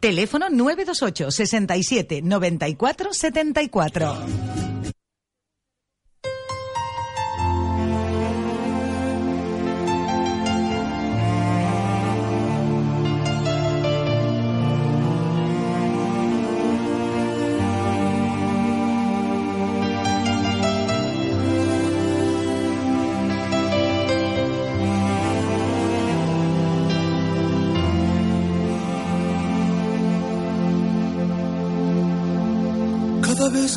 Teléfono 0.01 0.49
928 0.49 1.31
67 1.31 2.21
94 2.23 3.13
74. 3.13 4.70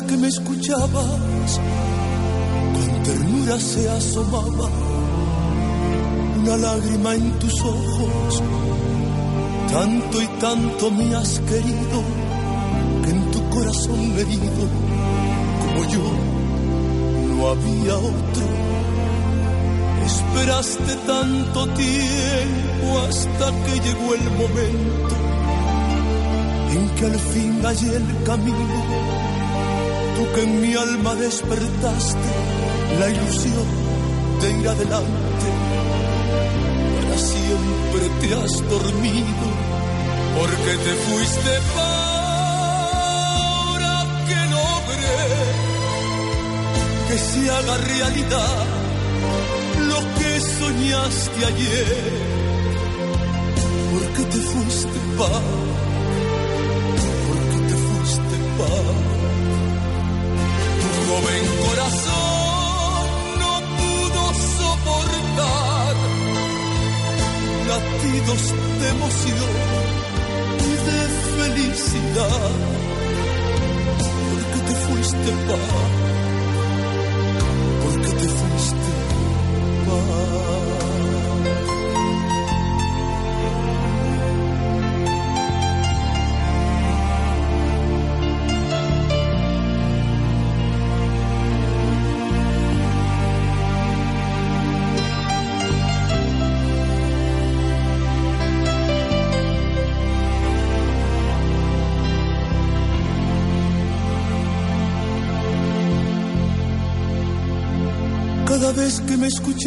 Que 0.01 0.17
me 0.17 0.27
escuchabas, 0.27 1.59
con 2.73 3.03
ternura 3.03 3.59
se 3.59 3.89
asomaba 3.89 4.69
una 6.37 6.57
lágrima 6.57 7.15
en 7.15 7.31
tus 7.39 7.53
ojos. 7.61 8.43
Tanto 9.71 10.21
y 10.21 10.27
tanto 10.39 10.91
me 10.91 11.15
has 11.15 11.39
querido 11.39 11.97
que 13.03 13.09
en 13.09 13.31
tu 13.31 13.49
corazón 13.49 14.17
herido, 14.17 14.65
como 15.61 15.89
yo, 15.89 17.35
no 17.35 17.47
había 17.49 17.95
otro. 17.97 18.45
Esperaste 20.05 20.95
tanto 21.07 21.67
tiempo 21.69 22.99
hasta 23.07 23.51
que 23.63 23.79
llegó 23.79 24.13
el 24.13 24.31
momento 24.31 25.15
en 26.71 26.89
que 26.95 27.05
al 27.05 27.19
fin 27.19 27.61
hallé 27.63 27.95
el 27.95 28.23
camino 28.23 29.34
tú 30.15 30.23
que 30.33 30.41
en 30.43 30.61
mi 30.61 30.73
alma 30.75 31.15
despertaste 31.15 32.31
la 32.99 33.09
ilusión 33.09 33.67
de 34.41 34.51
ir 34.59 34.67
adelante. 34.67 35.47
Para 36.95 37.17
siempre 37.17 38.09
te 38.21 38.27
has 38.33 38.53
dormido 38.69 39.47
porque 40.37 40.73
te 40.85 40.93
fuiste 41.05 41.51
ahora 41.77 43.95
que 44.27 44.39
logré 44.55 45.23
que 47.07 47.17
se 47.17 47.41
haga 47.49 47.75
realidad 47.77 48.65
lo 49.91 49.99
que 50.17 50.31
soñaste 50.59 51.39
ayer. 51.51 52.13
Porque 53.91 54.21
te 54.31 54.39
fuiste 54.51 54.97
pa, 55.17 55.35
joven 61.15 61.43
corazón 61.65 63.05
no 63.41 63.53
pudo 63.79 64.23
soportar 64.59 65.95
latidos 67.71 68.41
de 68.79 68.87
emoción 68.89 69.51
y 70.59 70.73
de 70.87 70.99
felicidad, 71.37 72.51
porque 74.29 74.59
te 74.67 74.75
fuiste 74.85 75.31
pa, 75.47 75.61
porque 77.83 78.11
te 78.21 78.27
fuiste 78.37 78.91
pa. 79.85 80.84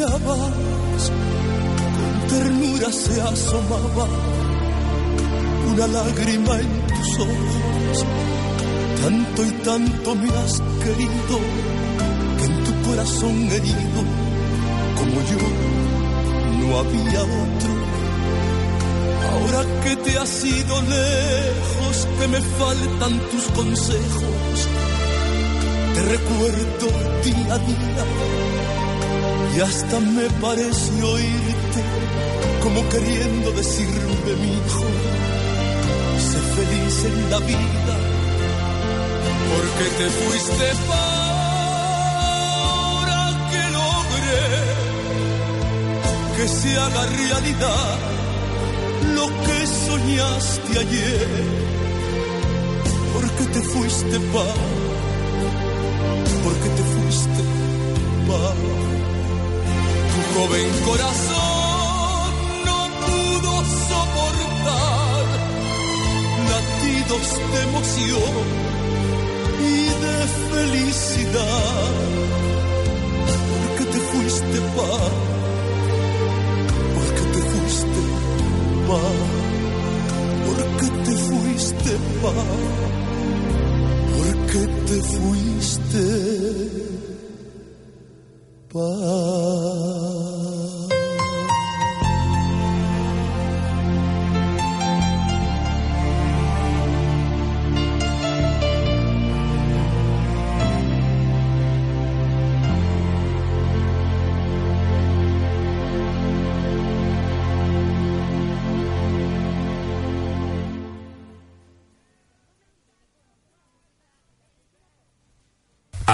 Con 0.06 0.52
ternura 2.28 2.92
se 2.92 3.20
asomaba 3.20 4.06
una 5.72 5.86
lágrima 5.88 6.60
en 6.60 6.86
tus 6.86 7.18
ojos. 7.18 8.06
Tanto 9.02 9.44
y 9.44 9.50
tanto 9.64 10.14
me 10.14 10.28
has 10.28 10.62
querido, 10.84 11.38
que 12.38 12.44
en 12.44 12.64
tu 12.64 12.88
corazón 12.88 13.48
herido, 13.50 14.00
como 14.98 15.20
yo, 15.30 15.42
no 16.60 16.78
había 16.78 17.22
otro. 17.22 17.72
Ahora 19.32 19.80
que 19.82 19.96
te 19.96 20.16
has 20.16 20.44
ido 20.44 20.82
lejos, 20.82 22.08
que 22.20 22.28
me 22.28 22.40
faltan 22.40 23.20
tus 23.30 23.44
consejos, 23.48 24.68
te 25.94 26.02
recuerdo 26.02 26.86
día 27.24 27.54
a 27.54 27.58
día 27.58 28.47
y 29.58 29.60
hasta 29.60 29.98
me 29.98 30.30
parece 30.40 31.02
oírte 31.02 31.82
como 32.62 32.88
queriendo 32.90 33.50
decirme 33.52 34.32
mi 34.42 34.52
hijo, 34.56 34.84
sé 36.28 36.38
feliz 36.56 37.04
en 37.10 37.30
la 37.32 37.38
vida 37.38 37.96
porque 39.50 39.86
te 39.98 40.06
fuiste 40.18 40.68
para 40.88 41.58
que 43.50 43.62
logré 43.78 44.46
que 46.36 46.46
se 46.48 46.70
haga 46.76 47.02
realidad 47.06 47.96
lo 49.16 49.26
que 49.44 49.58
soñaste 49.66 50.72
ayer 50.78 51.28
porque 53.12 53.44
te 53.54 53.60
fuiste 53.72 54.20
para 54.32 54.66
porque 56.44 56.68
te 56.76 56.82
fuiste 56.94 57.42
pa. 58.28 58.87
Joven 60.34 60.70
corazón 60.84 62.30
no 62.66 62.78
pudo 63.06 63.52
soportar 63.88 65.24
latidos 66.52 67.26
de 67.52 67.58
emoción 67.68 68.34
y 69.60 69.76
de 70.04 70.16
felicidad. 70.52 71.94
Porque 73.50 73.84
te 73.92 74.00
fuiste 74.10 74.58
pa, 74.76 74.92
porque 76.94 77.24
te 77.34 77.40
fuiste 77.50 78.02
pa, 78.88 79.02
porque 80.46 80.86
te 81.04 81.12
fuiste 81.26 81.92
pa 82.22 82.78
porque 84.18 84.66
te 84.86 85.02
fuiste 85.02 86.04
pa. 88.72 89.27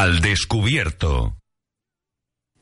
Al 0.05 0.21
descubierto. 0.21 1.39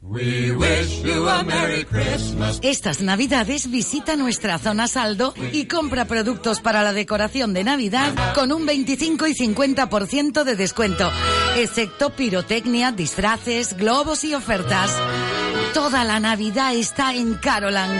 We 0.01 0.53
wish 0.53 1.03
you 1.03 1.28
a 1.28 1.43
Merry 1.43 1.84
Christmas. 1.84 2.61
Estas 2.62 3.01
navidades 3.01 3.68
visita 3.68 4.14
nuestra 4.14 4.61
zona 4.61 4.86
saldo 4.86 5.34
y 5.51 5.66
compra 5.66 6.05
productos 6.05 6.61
para 6.61 6.84
la 6.84 6.93
decoración 6.93 7.53
de 7.53 7.64
Navidad 7.64 8.14
con 8.36 8.53
un 8.53 8.64
25 8.64 9.26
y 9.26 9.34
50% 9.34 10.45
de 10.45 10.55
descuento, 10.55 11.11
excepto 11.57 12.11
pirotecnia, 12.11 12.93
disfraces, 12.93 13.76
globos 13.76 14.22
y 14.22 14.34
ofertas. 14.34 14.97
Toda 15.74 16.04
la 16.04 16.20
Navidad 16.20 16.74
está 16.74 17.14
en 17.14 17.34
Carolan. 17.34 17.90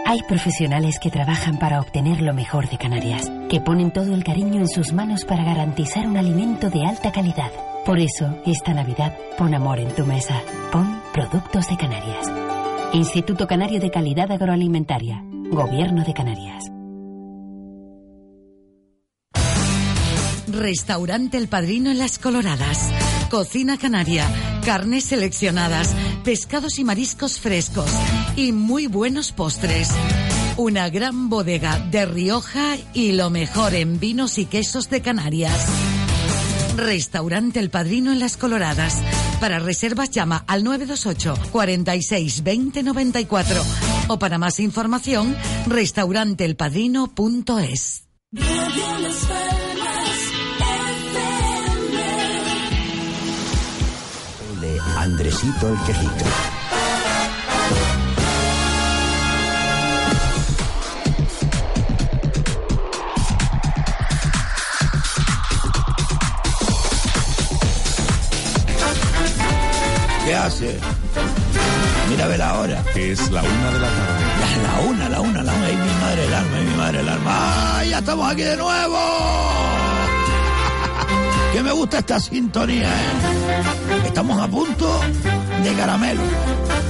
Hay 0.04 0.20
profesionales 0.28 0.98
que 1.00 1.12
trabajan 1.12 1.60
para 1.60 1.78
obtener 1.78 2.20
lo 2.20 2.34
mejor 2.34 2.68
de 2.68 2.76
Canarias, 2.76 3.22
que 3.48 3.60
ponen 3.60 3.92
todo 3.92 4.12
el 4.12 4.24
cariño 4.24 4.62
en 4.62 4.68
sus 4.68 4.92
manos 4.92 5.24
para 5.24 5.44
garantizar 5.44 6.08
un 6.08 6.16
alimento 6.16 6.70
de 6.70 6.84
alta 6.84 7.12
calidad. 7.12 7.52
Por 7.84 7.98
eso, 7.98 8.38
esta 8.46 8.72
Navidad, 8.74 9.18
pon 9.36 9.54
amor 9.54 9.80
en 9.80 9.92
tu 9.92 10.06
mesa. 10.06 10.40
Pon 10.70 11.02
Productos 11.12 11.68
de 11.68 11.76
Canarias. 11.76 12.26
Instituto 12.92 13.48
Canario 13.48 13.80
de 13.80 13.90
Calidad 13.90 14.30
Agroalimentaria. 14.30 15.20
Gobierno 15.50 16.04
de 16.04 16.14
Canarias. 16.14 16.62
Restaurante 20.46 21.38
El 21.38 21.48
Padrino 21.48 21.90
en 21.90 21.98
Las 21.98 22.20
Coloradas. 22.20 22.88
Cocina 23.30 23.76
canaria, 23.76 24.28
carnes 24.64 25.06
seleccionadas, 25.06 25.92
pescados 26.22 26.78
y 26.78 26.84
mariscos 26.84 27.40
frescos 27.40 27.90
y 28.36 28.52
muy 28.52 28.86
buenos 28.86 29.32
postres. 29.32 29.90
Una 30.56 30.88
gran 30.88 31.28
bodega 31.28 31.80
de 31.90 32.06
Rioja 32.06 32.76
y 32.94 33.12
lo 33.12 33.30
mejor 33.30 33.74
en 33.74 33.98
vinos 33.98 34.38
y 34.38 34.44
quesos 34.44 34.88
de 34.88 35.00
Canarias. 35.00 35.91
Restaurante 36.76 37.58
El 37.60 37.70
Padrino 37.70 38.12
en 38.12 38.20
Las 38.20 38.36
Coloradas. 38.36 39.00
Para 39.40 39.58
reservas 39.58 40.10
llama 40.10 40.44
al 40.46 40.62
928 40.64 41.34
46 41.50 42.42
20 42.42 42.82
94 42.82 43.62
o 44.08 44.18
para 44.18 44.36
más 44.38 44.60
información 44.60 45.34
restauranteelpadrino.es. 45.66 48.04
De 54.60 54.78
Andresito 54.96 55.68
el 55.68 55.76
Quejica. 55.86 56.51
Hace? 70.44 70.78
Mira 72.10 72.24
a 72.24 72.28
ver 72.28 72.38
la 72.38 72.58
hora. 72.58 72.84
Es 72.94 73.30
la 73.30 73.42
una 73.42 73.70
de 73.70 73.78
la 73.78 73.88
tarde. 73.88 74.24
Ya, 74.40 74.62
la 74.62 74.88
una, 74.88 75.08
la 75.08 75.20
una, 75.20 75.42
la 75.42 75.52
una. 75.52 75.66
Ay, 75.66 75.76
mi 75.76 76.00
madre 76.00 76.24
el 76.26 76.34
alma, 76.34 76.56
ay, 76.56 76.64
mi 76.64 76.76
madre 76.76 77.00
el 77.00 77.08
alma. 77.08 77.78
¡Ay, 77.78 77.90
ya 77.90 77.98
estamos 77.98 78.32
aquí 78.32 78.42
de 78.42 78.56
nuevo! 78.56 78.98
Que 81.52 81.62
me 81.62 81.72
gusta 81.72 81.98
esta 81.98 82.18
sintonía, 82.18 82.88
¿eh? 82.88 84.06
Estamos 84.06 84.40
a 84.40 84.48
punto 84.48 85.00
de 85.62 85.72
caramelo. 85.74 86.22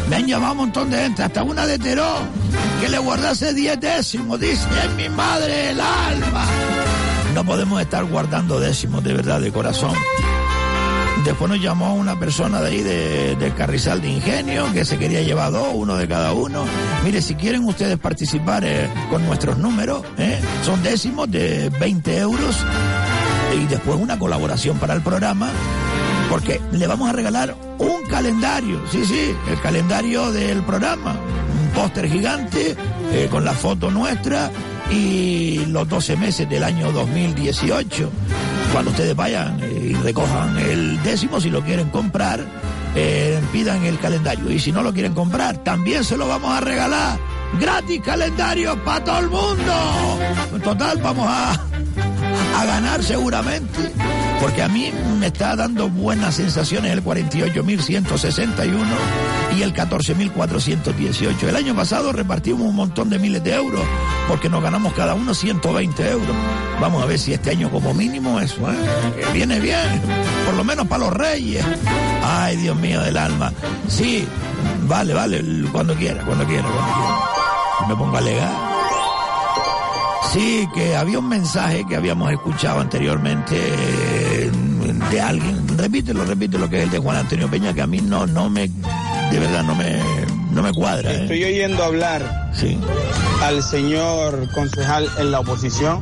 Me 0.08 0.16
han 0.16 0.26
llamado 0.26 0.52
un 0.52 0.58
montón 0.58 0.90
de 0.90 0.98
gente, 0.98 1.22
hasta 1.22 1.42
una 1.42 1.66
de 1.66 1.78
Terón, 1.78 2.28
que 2.80 2.88
le 2.88 2.98
guardase 2.98 3.54
10 3.54 3.80
décimos. 3.80 4.38
Dice, 4.38 4.66
es 4.84 4.90
mi 4.92 5.08
madre 5.08 5.70
el 5.70 5.80
alma. 5.80 6.46
No 7.34 7.44
podemos 7.44 7.80
estar 7.80 8.04
guardando 8.04 8.60
décimos 8.60 9.02
de 9.02 9.14
verdad, 9.14 9.40
de 9.40 9.50
corazón. 9.50 9.94
Después 11.24 11.48
nos 11.48 11.60
llamó 11.60 11.94
una 11.94 12.18
persona 12.18 12.60
de 12.60 12.68
ahí 12.68 12.82
de, 12.82 13.36
del 13.36 13.54
Carrizal 13.54 14.00
de 14.02 14.08
Ingenio 14.08 14.72
que 14.72 14.84
se 14.84 14.98
quería 14.98 15.22
llevar 15.22 15.52
dos, 15.52 15.68
uno 15.72 15.96
de 15.96 16.08
cada 16.08 16.32
uno. 16.32 16.64
Mire, 17.04 17.22
si 17.22 17.36
quieren 17.36 17.64
ustedes 17.64 17.96
participar 17.98 18.64
eh, 18.64 18.90
con 19.08 19.24
nuestros 19.24 19.56
números, 19.56 20.02
eh, 20.18 20.40
son 20.64 20.82
décimos 20.82 21.30
de 21.30 21.70
20 21.78 22.18
euros 22.18 22.56
y 23.56 23.66
después 23.66 23.98
una 24.00 24.18
colaboración 24.18 24.78
para 24.78 24.94
el 24.94 25.02
programa 25.02 25.50
porque 26.28 26.60
le 26.72 26.86
vamos 26.86 27.08
a 27.10 27.12
regalar 27.12 27.54
un 27.78 28.04
calendario, 28.08 28.80
sí, 28.90 29.04
sí, 29.04 29.36
el 29.50 29.60
calendario 29.60 30.32
del 30.32 30.62
programa, 30.62 31.12
un 31.12 31.70
póster 31.74 32.08
gigante 32.08 32.74
eh, 33.12 33.28
con 33.30 33.44
la 33.44 33.52
foto 33.52 33.90
nuestra 33.90 34.50
y 34.92 35.64
los 35.66 35.88
12 35.88 36.16
meses 36.16 36.48
del 36.48 36.62
año 36.62 36.92
2018. 36.92 38.10
Cuando 38.72 38.90
ustedes 38.90 39.14
vayan 39.16 39.58
y 39.60 39.94
recojan 39.94 40.58
el 40.58 41.02
décimo, 41.02 41.40
si 41.40 41.50
lo 41.50 41.62
quieren 41.62 41.90
comprar, 41.90 42.44
eh, 42.94 43.40
pidan 43.52 43.84
el 43.84 43.98
calendario. 43.98 44.50
Y 44.50 44.58
si 44.58 44.72
no 44.72 44.82
lo 44.82 44.92
quieren 44.92 45.14
comprar, 45.14 45.58
también 45.58 46.04
se 46.04 46.16
lo 46.16 46.28
vamos 46.28 46.52
a 46.52 46.60
regalar. 46.60 47.18
Gratis 47.60 48.00
calendario 48.02 48.82
para 48.82 49.04
todo 49.04 49.18
el 49.18 49.28
mundo. 49.28 50.18
En 50.54 50.60
total, 50.62 50.98
vamos 51.02 51.26
a, 51.28 51.60
a 52.56 52.64
ganar 52.64 53.02
seguramente. 53.02 53.92
Porque 54.40 54.62
a 54.62 54.68
mí 54.68 54.92
me 55.20 55.28
está 55.28 55.54
dando 55.54 55.88
buenas 55.88 56.34
sensaciones 56.34 56.92
el 56.92 57.04
48.161 57.04 58.72
y 59.56 59.62
el 59.62 59.72
14.418. 59.72 61.42
El 61.44 61.56
año 61.56 61.74
pasado 61.76 62.12
repartimos 62.12 62.62
un 62.62 62.74
montón 62.74 63.08
de 63.08 63.18
miles 63.18 63.44
de 63.44 63.54
euros 63.54 63.82
porque 64.28 64.48
nos 64.48 64.62
ganamos 64.62 64.92
cada 64.94 65.14
uno 65.14 65.32
120 65.34 66.10
euros. 66.10 66.36
Vamos 66.80 67.02
a 67.02 67.06
ver 67.06 67.18
si 67.18 67.32
este 67.32 67.50
año 67.50 67.70
como 67.70 67.94
mínimo 67.94 68.40
eso, 68.40 68.70
¿eh? 68.70 68.76
Viene 69.32 69.60
bien. 69.60 70.00
Por 70.44 70.54
lo 70.54 70.64
menos 70.64 70.86
para 70.88 71.04
los 71.04 71.12
reyes. 71.12 71.64
Ay, 72.22 72.56
Dios 72.56 72.76
mío 72.76 73.00
del 73.02 73.16
alma. 73.16 73.52
Sí, 73.88 74.26
vale, 74.82 75.14
vale, 75.14 75.42
cuando 75.70 75.94
quiera, 75.94 76.24
cuando 76.24 76.44
quiera, 76.46 76.68
cuando 76.68 76.92
quiera. 76.94 77.88
Me 77.88 77.96
pongo 77.96 78.16
a. 78.16 78.71
Sí, 80.32 80.66
que 80.74 80.96
había 80.96 81.18
un 81.18 81.28
mensaje 81.28 81.84
que 81.86 81.96
habíamos 81.96 82.30
escuchado 82.32 82.80
anteriormente 82.80 83.54
eh, 83.58 84.50
de 85.10 85.20
alguien. 85.20 85.66
Repítelo, 85.76 86.24
repítelo, 86.24 86.70
que 86.70 86.78
es 86.78 86.84
el 86.84 86.90
de 86.90 86.98
Juan 86.98 87.16
Antonio 87.18 87.48
Peña, 87.50 87.74
que 87.74 87.82
a 87.82 87.86
mí 87.86 88.00
no, 88.00 88.26
no 88.26 88.48
me, 88.48 88.68
de 89.30 89.38
verdad, 89.38 89.62
no 89.62 89.74
me, 89.74 90.00
no 90.50 90.62
me 90.62 90.72
cuadra. 90.72 91.12
¿eh? 91.12 91.22
Estoy 91.22 91.44
oyendo 91.44 91.84
hablar 91.84 92.50
Sí. 92.54 92.78
al 93.42 93.62
señor 93.62 94.48
concejal 94.54 95.06
en 95.18 95.30
la 95.32 95.40
oposición 95.40 96.00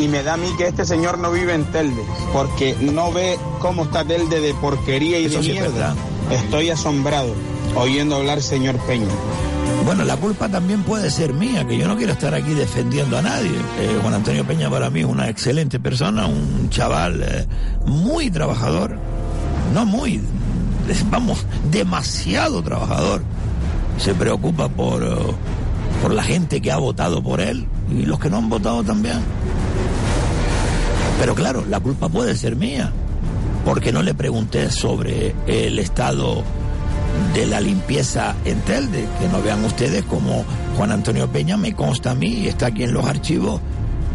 y 0.00 0.08
me 0.08 0.22
da 0.22 0.34
a 0.34 0.36
mí 0.38 0.48
que 0.56 0.66
este 0.66 0.86
señor 0.86 1.18
no 1.18 1.30
vive 1.30 1.52
en 1.54 1.64
Telde 1.66 2.02
porque 2.32 2.74
no 2.80 3.12
ve 3.12 3.38
cómo 3.58 3.82
está 3.84 4.04
Telde 4.06 4.40
de 4.40 4.54
porquería 4.54 5.18
y 5.18 5.26
Eso 5.26 5.38
de 5.38 5.44
sí 5.44 5.50
es 5.50 5.56
mierda. 5.60 5.72
verdad. 5.72 5.94
Estoy 6.30 6.70
asombrado 6.70 7.34
oyendo 7.76 8.16
hablar 8.16 8.40
señor 8.42 8.76
Peña. 8.86 9.08
Bueno, 9.84 10.04
la 10.04 10.16
culpa 10.16 10.48
también 10.48 10.82
puede 10.82 11.10
ser 11.10 11.32
mía, 11.32 11.66
que 11.66 11.76
yo 11.76 11.88
no 11.88 11.96
quiero 11.96 12.12
estar 12.12 12.34
aquí 12.34 12.54
defendiendo 12.54 13.18
a 13.18 13.22
nadie. 13.22 13.50
Eh, 13.80 13.98
Juan 14.00 14.14
Antonio 14.14 14.44
Peña 14.44 14.70
para 14.70 14.90
mí 14.90 15.00
es 15.00 15.06
una 15.06 15.28
excelente 15.28 15.80
persona, 15.80 16.26
un 16.26 16.68
chaval 16.70 17.22
eh, 17.22 17.46
muy 17.86 18.30
trabajador, 18.30 18.96
no 19.74 19.84
muy, 19.86 20.20
vamos, 21.10 21.44
demasiado 21.70 22.62
trabajador. 22.62 23.22
Se 23.98 24.14
preocupa 24.14 24.68
por, 24.68 25.02
eh, 25.02 25.08
por 26.02 26.14
la 26.14 26.22
gente 26.22 26.60
que 26.60 26.70
ha 26.70 26.78
votado 26.78 27.22
por 27.22 27.40
él 27.40 27.66
y 27.90 28.02
los 28.02 28.20
que 28.20 28.30
no 28.30 28.38
han 28.38 28.48
votado 28.48 28.84
también. 28.84 29.18
Pero 31.18 31.34
claro, 31.34 31.64
la 31.68 31.80
culpa 31.80 32.08
puede 32.08 32.36
ser 32.36 32.56
mía, 32.56 32.92
porque 33.64 33.92
no 33.92 34.02
le 34.02 34.14
pregunté 34.14 34.70
sobre 34.70 35.34
el 35.46 35.78
estado 35.78 36.44
de 37.34 37.46
la 37.46 37.60
limpieza 37.60 38.34
en 38.44 38.60
Telde, 38.62 39.06
que 39.18 39.28
no 39.28 39.42
vean 39.42 39.64
ustedes 39.64 40.04
como 40.04 40.44
Juan 40.76 40.92
Antonio 40.92 41.30
Peña 41.30 41.56
me 41.56 41.74
consta 41.74 42.12
a 42.12 42.14
mí 42.14 42.28
y 42.28 42.48
está 42.48 42.66
aquí 42.66 42.82
en 42.82 42.92
los 42.92 43.04
archivos 43.04 43.60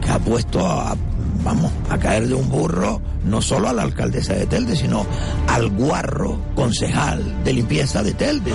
que 0.02 0.12
ha 0.12 0.20
puesto 0.20 0.66
a, 0.66 0.96
vamos, 1.44 1.72
a 1.90 1.98
caer 1.98 2.28
de 2.28 2.34
un 2.34 2.50
burro 2.50 3.02
no 3.24 3.42
solo 3.42 3.70
a 3.70 3.74
la 3.74 3.84
alcaldesa 3.84 4.34
de 4.34 4.46
Telde, 4.46 4.76
sino 4.76 5.06
al 5.48 5.70
guarro 5.70 6.40
concejal 6.56 7.44
de 7.44 7.54
limpieza 7.54 8.04
de 8.04 8.14
Telde. 8.14 8.52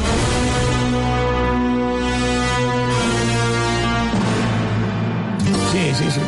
Sí, 5.73 5.93
sí, 5.95 6.05
sí, 6.11 6.21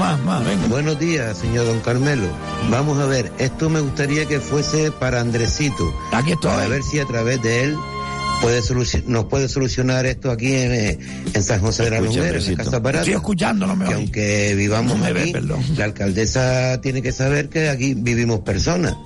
más, 0.00 0.18
más, 0.24 0.44
venga. 0.46 0.66
Buenos 0.68 0.98
días, 0.98 1.36
señor 1.36 1.66
don 1.66 1.80
Carmelo. 1.80 2.26
Vamos 2.70 2.98
a 2.98 3.04
ver, 3.04 3.30
esto 3.38 3.68
me 3.68 3.80
gustaría 3.80 4.24
que 4.24 4.40
fuese 4.40 4.90
para 4.90 5.20
Andresito. 5.20 5.94
Aquí 6.12 6.32
estoy. 6.32 6.50
Para 6.50 6.68
ver 6.68 6.82
si 6.82 6.98
a 7.00 7.04
través 7.04 7.42
de 7.42 7.64
él 7.64 7.76
puede 8.40 8.62
nos 9.06 9.26
puede 9.26 9.46
solucionar 9.50 10.06
esto 10.06 10.30
aquí 10.30 10.54
en, 10.54 10.72
eh, 10.72 10.98
en 11.34 11.42
San 11.42 11.60
José 11.60 11.84
de 11.84 11.90
la 11.90 12.00
Longuera, 12.00 12.38
en 12.38 12.56
la. 12.56 12.64
Casa 12.64 12.78
Barata. 12.78 13.00
Estoy 13.02 13.14
escuchando, 13.14 13.66
no 13.66 13.76
me 13.76 13.84
que 13.84 13.92
aunque 13.92 14.54
vivamos 14.56 14.96
No 14.96 15.04
me 15.04 15.12
ve, 15.12 15.20
aquí, 15.20 15.32
perdón. 15.32 15.62
la 15.76 15.84
alcaldesa 15.84 16.80
tiene 16.80 17.02
que 17.02 17.12
saber 17.12 17.50
que 17.50 17.68
aquí 17.68 17.92
vivimos 17.92 18.40
personas, 18.40 18.96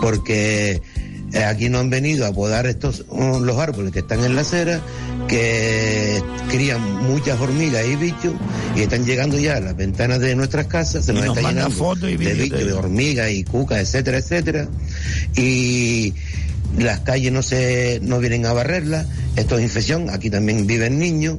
porque 0.00 0.80
aquí 1.46 1.68
no 1.68 1.78
han 1.78 1.90
venido 1.90 2.26
a 2.26 2.32
podar 2.32 2.66
estos 2.66 3.04
uh, 3.08 3.40
los 3.40 3.58
árboles 3.58 3.92
que 3.92 4.00
están 4.00 4.24
en 4.24 4.34
la 4.34 4.42
acera, 4.42 4.80
que 5.26 6.22
crían 6.48 6.80
muchas 7.06 7.40
hormigas 7.40 7.84
y 7.86 7.96
bichos 7.96 8.34
y 8.76 8.82
están 8.82 9.04
llegando 9.04 9.38
ya 9.38 9.56
a 9.56 9.60
las 9.60 9.76
ventanas 9.76 10.20
de 10.20 10.34
nuestras 10.34 10.66
casas, 10.66 11.04
se 11.04 11.12
nos, 11.12 11.26
nos 11.26 11.36
está 11.36 11.48
mandan 11.48 11.66
llenando 11.66 11.84
fotos 11.84 12.10
y 12.10 12.16
de 12.16 12.34
bichos, 12.34 12.64
de 12.64 12.72
hormigas 12.72 13.30
y 13.30 13.44
cucas, 13.44 13.80
etcétera, 13.80 14.18
etcétera. 14.18 14.68
Y 15.36 16.14
las 16.78 17.00
calles 17.00 17.32
no 17.32 17.42
se 17.42 18.00
no 18.02 18.18
vienen 18.18 18.46
a 18.46 18.52
barrerlas, 18.52 19.06
esto 19.36 19.58
es 19.58 19.64
infección, 19.64 20.10
aquí 20.10 20.30
también 20.30 20.66
viven 20.66 20.98
niños, 20.98 21.36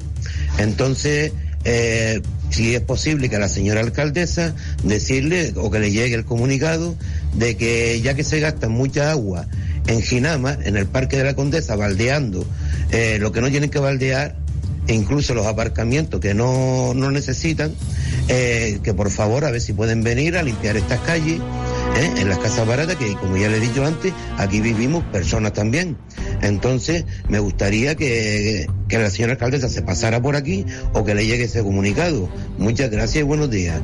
entonces 0.58 1.32
eh, 1.64 2.22
si 2.49 2.76
es 2.76 2.82
posible 2.82 3.30
que 3.30 3.36
a 3.36 3.39
la 3.39 3.49
señora 3.49 3.82
alcaldesa 3.82 4.55
decirle 4.84 5.53
o 5.55 5.70
que 5.70 5.80
le 5.80 5.91
llegue 5.91 6.16
el 6.16 6.26
comunicado 6.26 6.95
de 7.36 7.57
que 7.57 8.01
ya 8.01 8.16
que 8.16 8.24
se 8.24 8.39
gasta 8.39 8.70
mucha 8.70 9.12
agua 9.12 9.47
en 9.88 10.01
Ginama, 10.01 10.57
en 10.64 10.78
el 10.78 10.86
Parque 10.86 11.18
de 11.18 11.24
la 11.24 11.36
Condesa, 11.36 11.76
baldeando 11.76 12.45
eh, 12.91 13.18
lo 13.20 13.32
que 13.32 13.41
no 13.41 13.49
tienen 13.49 13.70
que 13.70 13.80
baldear, 13.80 14.36
e 14.88 14.93
incluso 14.93 15.36
los 15.36 15.45
aparcamientos 15.45 16.20
que 16.20 16.34
no, 16.34 16.93
no 16.95 17.12
necesitan, 17.12 17.74
eh, 18.28 18.80
que 18.84 18.93
por 18.93 19.12
favor 19.12 19.45
a 19.45 19.51
ver 19.51 19.62
si 19.62 19.74
pueden 19.74 20.03
venir 20.03 20.38
a 20.38 20.43
limpiar 20.43 20.78
estas 20.78 20.99
calles 21.01 21.39
en 22.18 22.30
las 22.30 22.39
casas 22.39 22.66
baratas, 22.66 22.95
que 22.95 23.14
como 23.16 23.38
ya 23.38 23.49
le 23.49 23.57
he 23.57 23.60
dicho 23.60 23.86
antes, 23.86 24.14
aquí 24.38 24.62
vivimos 24.62 25.03
personas 25.05 25.53
también. 25.53 25.97
Entonces, 26.42 27.06
me 27.28 27.40
gustaría 27.40 27.96
que, 27.96 28.68
que 28.88 28.98
la 28.98 29.10
señora 29.10 29.34
alcaldesa 29.34 29.70
se 29.70 29.82
pasara 29.82 30.22
por 30.22 30.36
aquí 30.36 30.66
o 30.94 31.04
que 31.04 31.16
le 31.16 31.26
llegue 31.26 31.46
ese 31.46 31.64
comunicado. 31.64 32.30
Muchas 32.58 32.90
gracias 32.90 33.22
y 33.22 33.24
buenos 33.24 33.50
días. 33.50 33.82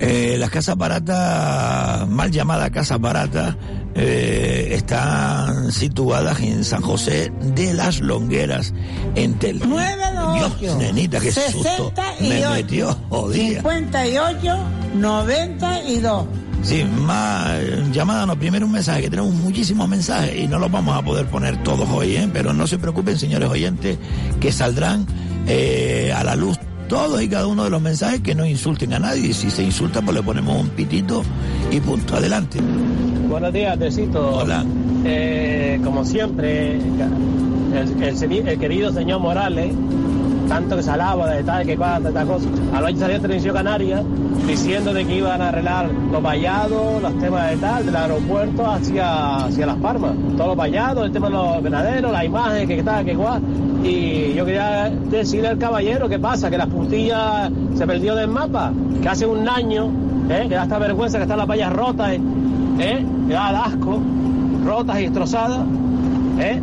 Eh, 0.00 0.36
las 0.38 0.50
casas 0.50 0.76
baratas, 0.76 2.08
mal 2.08 2.30
llamadas 2.30 2.70
casas 2.70 3.00
baratas, 3.00 3.56
eh, 3.94 4.70
están 4.72 5.70
situadas 5.70 6.40
en 6.40 6.64
San 6.64 6.82
José 6.82 7.30
de 7.54 7.74
las 7.74 8.00
Longueras, 8.00 8.74
en 9.14 9.34
Tel. 9.34 9.60
928 9.60 10.56
Dios, 10.58 10.76
nenita, 10.78 11.20
qué 11.20 11.30
susto 11.30 11.92
me 12.20 12.28
68, 12.28 12.50
metió, 12.50 12.98
jodida. 13.08 13.60
58 13.60 14.58
92. 14.94 16.26
Sí, 16.64 16.82
más 16.82 17.46
eh, 17.60 17.84
llamada, 17.92 18.24
no, 18.26 18.36
primero 18.38 18.64
un 18.66 18.72
mensaje, 18.72 19.02
que 19.02 19.10
tenemos 19.10 19.34
muchísimos 19.34 19.86
mensajes 19.88 20.34
y 20.40 20.46
no 20.48 20.58
los 20.58 20.70
vamos 20.72 20.96
a 20.96 21.02
poder 21.02 21.26
poner 21.26 21.62
todos 21.62 21.86
hoy, 21.90 22.16
¿eh? 22.16 22.28
pero 22.32 22.52
no 22.54 22.66
se 22.66 22.78
preocupen, 22.78 23.18
señores 23.18 23.50
oyentes, 23.50 23.98
que 24.40 24.50
saldrán 24.50 25.06
eh, 25.46 26.10
a 26.16 26.24
la 26.24 26.34
luz 26.36 26.58
todos 26.88 27.20
y 27.22 27.28
cada 27.28 27.46
uno 27.46 27.64
de 27.64 27.70
los 27.70 27.82
mensajes 27.82 28.20
que 28.20 28.34
no 28.34 28.46
insulten 28.46 28.94
a 28.94 28.98
nadie. 28.98 29.28
Y 29.28 29.32
si 29.34 29.50
se 29.50 29.62
insulta, 29.62 30.00
pues 30.00 30.16
le 30.16 30.22
ponemos 30.22 30.58
un 30.58 30.68
pitito 30.70 31.22
y 31.70 31.80
punto. 31.80 32.16
Adelante. 32.16 32.58
Buenos 33.28 33.52
días, 33.52 33.78
Tecito. 33.78 34.36
Hola. 34.36 34.64
Eh, 35.04 35.78
como 35.84 36.04
siempre, 36.06 36.76
el, 36.76 38.02
el 38.02 38.16
seni- 38.16 38.46
el 38.46 38.58
querido 38.58 38.90
señor 38.92 39.20
Morales, 39.20 39.74
tanto 40.48 40.76
que 40.76 40.82
se 40.82 40.90
alaba 40.90 41.28
de 41.30 41.42
tal, 41.42 41.66
que 41.66 41.76
cual, 41.76 42.02
tal 42.12 42.26
cosa, 42.26 42.48
anoche 42.74 42.96
salió 42.96 43.20
Televisión 43.20 43.54
Canaria 43.54 44.02
diciendo 44.46 44.92
de 44.92 45.04
que 45.04 45.16
iban 45.16 45.40
a 45.40 45.48
arreglar 45.48 45.88
los 46.12 46.22
vallados, 46.22 47.02
los 47.02 47.18
temas 47.18 47.50
de 47.50 47.56
tal, 47.56 47.86
del 47.86 47.96
aeropuerto 47.96 48.70
hacia, 48.70 49.46
hacia 49.46 49.66
Las 49.66 49.76
Palmas. 49.76 50.12
Todos 50.36 50.48
los 50.48 50.56
vallados, 50.56 51.06
el 51.06 51.12
tema 51.12 51.28
de 51.28 51.32
los 51.32 51.62
venaderos, 51.62 52.12
la 52.12 52.24
imagen, 52.24 52.68
que 52.68 52.82
tal, 52.82 53.04
que 53.04 53.14
cual. 53.14 53.40
Y 53.82 54.34
yo 54.34 54.44
quería 54.44 54.90
decirle 55.10 55.48
al 55.48 55.58
caballero 55.58 56.08
qué 56.08 56.18
pasa, 56.18 56.50
que 56.50 56.58
las 56.58 56.68
puntillas 56.68 57.50
se 57.74 57.86
perdió 57.86 58.14
del 58.14 58.28
mapa, 58.28 58.72
que 59.02 59.08
hace 59.08 59.26
un 59.26 59.48
año, 59.48 59.90
¿eh? 60.28 60.46
que 60.48 60.54
da 60.54 60.64
esta 60.64 60.78
vergüenza 60.78 61.18
que 61.18 61.24
están 61.24 61.38
las 61.38 61.46
vallas 61.46 61.72
rotas, 61.72 62.12
¿eh? 62.12 63.04
que 63.26 63.32
da 63.32 63.64
asco, 63.64 64.00
rotas 64.64 64.98
y 65.00 65.02
destrozadas, 65.02 65.60
¿eh? 66.38 66.60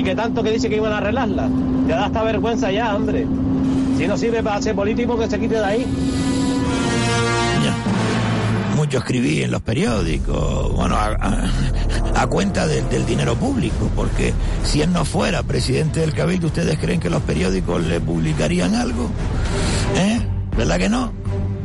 Y 0.00 0.02
que 0.02 0.14
tanto 0.16 0.42
que 0.42 0.50
dice 0.52 0.68
que 0.70 0.76
iban 0.76 0.92
a 0.92 0.98
arreglarla. 0.98 1.48
Ya 1.86 1.96
da 1.96 2.06
hasta 2.06 2.22
vergüenza 2.22 2.72
ya, 2.72 2.96
hombre. 2.96 3.26
Si 3.98 4.06
no 4.08 4.16
sirve 4.16 4.42
para 4.42 4.62
ser 4.62 4.74
político, 4.74 5.18
que 5.18 5.28
se 5.28 5.38
quite 5.38 5.56
de 5.56 5.64
ahí. 5.64 5.86
Mucho 8.76 8.98
escribí 8.98 9.42
en 9.42 9.50
los 9.50 9.60
periódicos, 9.60 10.72
bueno, 10.74 10.96
a, 10.96 12.26
cuenta 12.28 12.66
de- 12.66 12.80
del 12.82 13.04
dinero 13.04 13.34
público, 13.36 13.90
porque 13.94 14.32
si 14.64 14.80
él 14.80 14.90
no 14.92 15.04
fuera 15.04 15.42
presidente 15.42 16.00
del 16.00 16.14
Cabildo, 16.14 16.46
¿ustedes 16.46 16.78
creen 16.78 16.98
que 16.98 17.10
los 17.10 17.20
periódicos 17.22 17.82
le 17.84 18.00
publicarían 18.00 18.74
algo? 18.74 19.10
¿Eh? 19.96 20.18
¿Verdad 20.56 20.78
que 20.78 20.88
no? 20.88 21.12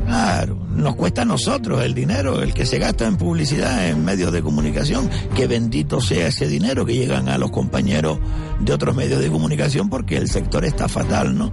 Claro, 0.05 0.57
nos 0.75 0.95
cuesta 0.95 1.21
a 1.23 1.25
nosotros 1.25 1.81
el 1.83 1.93
dinero, 1.93 2.41
el 2.41 2.53
que 2.53 2.65
se 2.65 2.77
gasta 2.79 3.07
en 3.07 3.17
publicidad 3.17 3.87
en 3.87 4.03
medios 4.03 4.31
de 4.31 4.41
comunicación, 4.41 5.09
que 5.35 5.47
bendito 5.47 6.01
sea 6.01 6.27
ese 6.27 6.47
dinero 6.47 6.85
que 6.85 6.93
llegan 6.93 7.29
a 7.29 7.37
los 7.37 7.51
compañeros 7.51 8.19
de 8.59 8.73
otros 8.73 8.95
medios 8.95 9.21
de 9.21 9.29
comunicación, 9.29 9.89
porque 9.89 10.17
el 10.17 10.27
sector 10.27 10.65
está 10.65 10.87
fatal, 10.87 11.37
¿no? 11.37 11.51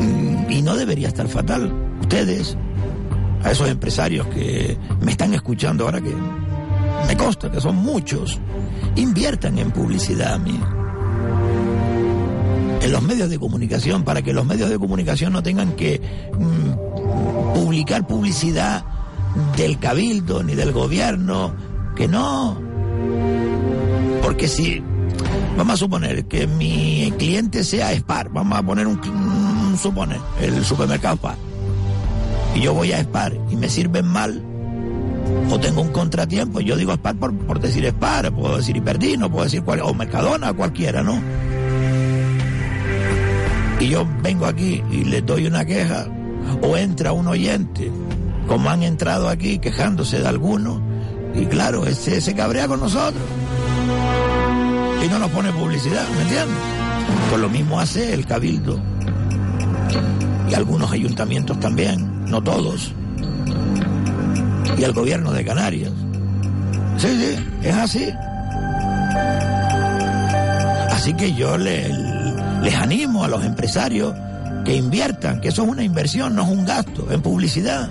Mm, 0.00 0.50
Y 0.50 0.62
no 0.62 0.76
debería 0.76 1.08
estar 1.08 1.28
fatal. 1.28 1.72
Ustedes, 2.00 2.56
a 3.42 3.52
esos 3.52 3.68
empresarios 3.68 4.26
que 4.28 4.76
me 5.00 5.12
están 5.12 5.32
escuchando 5.32 5.84
ahora 5.84 6.00
que 6.00 6.14
me 7.08 7.16
consta 7.16 7.50
que 7.50 7.60
son 7.60 7.76
muchos, 7.76 8.38
inviertan 8.96 9.58
en 9.58 9.70
publicidad, 9.70 10.38
mía. 10.38 10.76
En 12.82 12.92
los 12.92 13.02
medios 13.02 13.28
de 13.30 13.38
comunicación, 13.38 14.04
para 14.04 14.22
que 14.22 14.32
los 14.32 14.44
medios 14.44 14.70
de 14.70 14.78
comunicación 14.78 15.32
no 15.32 15.42
tengan 15.42 15.72
que 15.72 16.00
mm, 16.38 16.89
publicar 17.54 18.06
publicidad 18.06 18.84
del 19.56 19.78
cabildo 19.78 20.42
ni 20.42 20.54
del 20.54 20.72
gobierno, 20.72 21.54
que 21.96 22.08
no. 22.08 22.60
Porque 24.22 24.48
si, 24.48 24.82
vamos 25.56 25.74
a 25.74 25.76
suponer 25.76 26.26
que 26.26 26.46
mi 26.46 27.12
cliente 27.18 27.64
sea 27.64 27.94
Spar, 27.94 28.30
vamos 28.30 28.58
a 28.58 28.62
poner 28.62 28.86
un, 28.86 29.00
un 29.00 29.78
suponer, 29.78 30.20
el 30.40 30.64
supermercado 30.64 31.16
Spar 31.16 31.50
y 32.54 32.60
yo 32.60 32.74
voy 32.74 32.92
a 32.92 33.00
Spar 33.00 33.36
y 33.50 33.56
me 33.56 33.68
sirven 33.68 34.06
mal, 34.06 34.42
o 35.50 35.58
tengo 35.58 35.82
un 35.82 35.90
contratiempo, 35.90 36.60
yo 36.60 36.76
digo 36.76 36.92
Spar 36.94 37.16
por, 37.16 37.34
por 37.34 37.60
decir 37.60 37.86
Spar, 37.86 38.32
puedo 38.32 38.56
decir 38.56 38.76
Hiperdino, 38.76 39.30
puedo 39.30 39.44
decir 39.44 39.62
cual, 39.62 39.80
o 39.80 39.94
Mercadona, 39.94 40.52
cualquiera, 40.52 41.02
¿no? 41.02 41.20
Y 43.78 43.88
yo 43.88 44.06
vengo 44.22 44.46
aquí 44.46 44.82
y 44.90 45.04
le 45.04 45.22
doy 45.22 45.46
una 45.46 45.64
queja, 45.64 46.06
o 46.62 46.76
entra 46.76 47.12
un 47.12 47.26
oyente, 47.28 47.90
como 48.46 48.70
han 48.70 48.82
entrado 48.82 49.28
aquí 49.28 49.58
quejándose 49.58 50.18
de 50.20 50.28
algunos, 50.28 50.80
y 51.34 51.46
claro, 51.46 51.86
ese 51.86 52.20
se 52.20 52.34
cabrea 52.34 52.66
con 52.68 52.80
nosotros. 52.80 53.22
Y 55.04 55.08
no 55.08 55.18
nos 55.18 55.30
pone 55.30 55.52
publicidad, 55.52 56.06
¿me 56.16 56.22
entiendes? 56.22 56.56
Pues 57.30 57.40
lo 57.40 57.48
mismo 57.48 57.80
hace 57.80 58.12
el 58.12 58.26
cabildo 58.26 58.78
y 60.50 60.54
algunos 60.54 60.90
ayuntamientos 60.92 61.58
también, 61.60 62.24
no 62.26 62.42
todos, 62.42 62.92
y 64.76 64.82
el 64.82 64.92
gobierno 64.92 65.32
de 65.32 65.44
Canarias. 65.44 65.92
Sí, 66.96 67.08
sí, 67.08 67.36
es 67.62 67.74
así. 67.76 68.10
Así 70.90 71.14
que 71.14 71.32
yo 71.32 71.56
le- 71.56 71.88
les 72.62 72.74
animo 72.74 73.24
a 73.24 73.28
los 73.28 73.44
empresarios 73.44 74.14
que 74.70 74.76
inviertan, 74.76 75.40
que 75.40 75.48
eso 75.48 75.64
es 75.64 75.68
una 75.68 75.82
inversión, 75.82 76.36
no 76.36 76.44
es 76.44 76.48
un 76.48 76.64
gasto, 76.64 77.10
en 77.10 77.20
publicidad, 77.22 77.90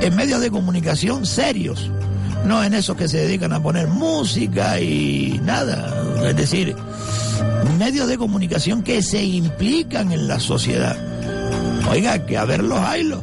en 0.00 0.16
medios 0.16 0.40
de 0.40 0.50
comunicación 0.50 1.24
serios, 1.24 1.92
no 2.44 2.64
en 2.64 2.74
esos 2.74 2.96
que 2.96 3.06
se 3.06 3.18
dedican 3.18 3.52
a 3.52 3.62
poner 3.62 3.86
música 3.86 4.80
y 4.80 5.40
nada, 5.44 5.94
es 6.28 6.34
decir, 6.34 6.74
medios 7.78 8.08
de 8.08 8.18
comunicación 8.18 8.82
que 8.82 9.00
se 9.00 9.22
implican 9.22 10.10
en 10.10 10.26
la 10.26 10.40
sociedad. 10.40 10.96
Oiga, 11.88 12.26
que 12.26 12.36
a 12.36 12.46
ver 12.46 12.64
los 12.64 12.80
haylos. 12.80 13.22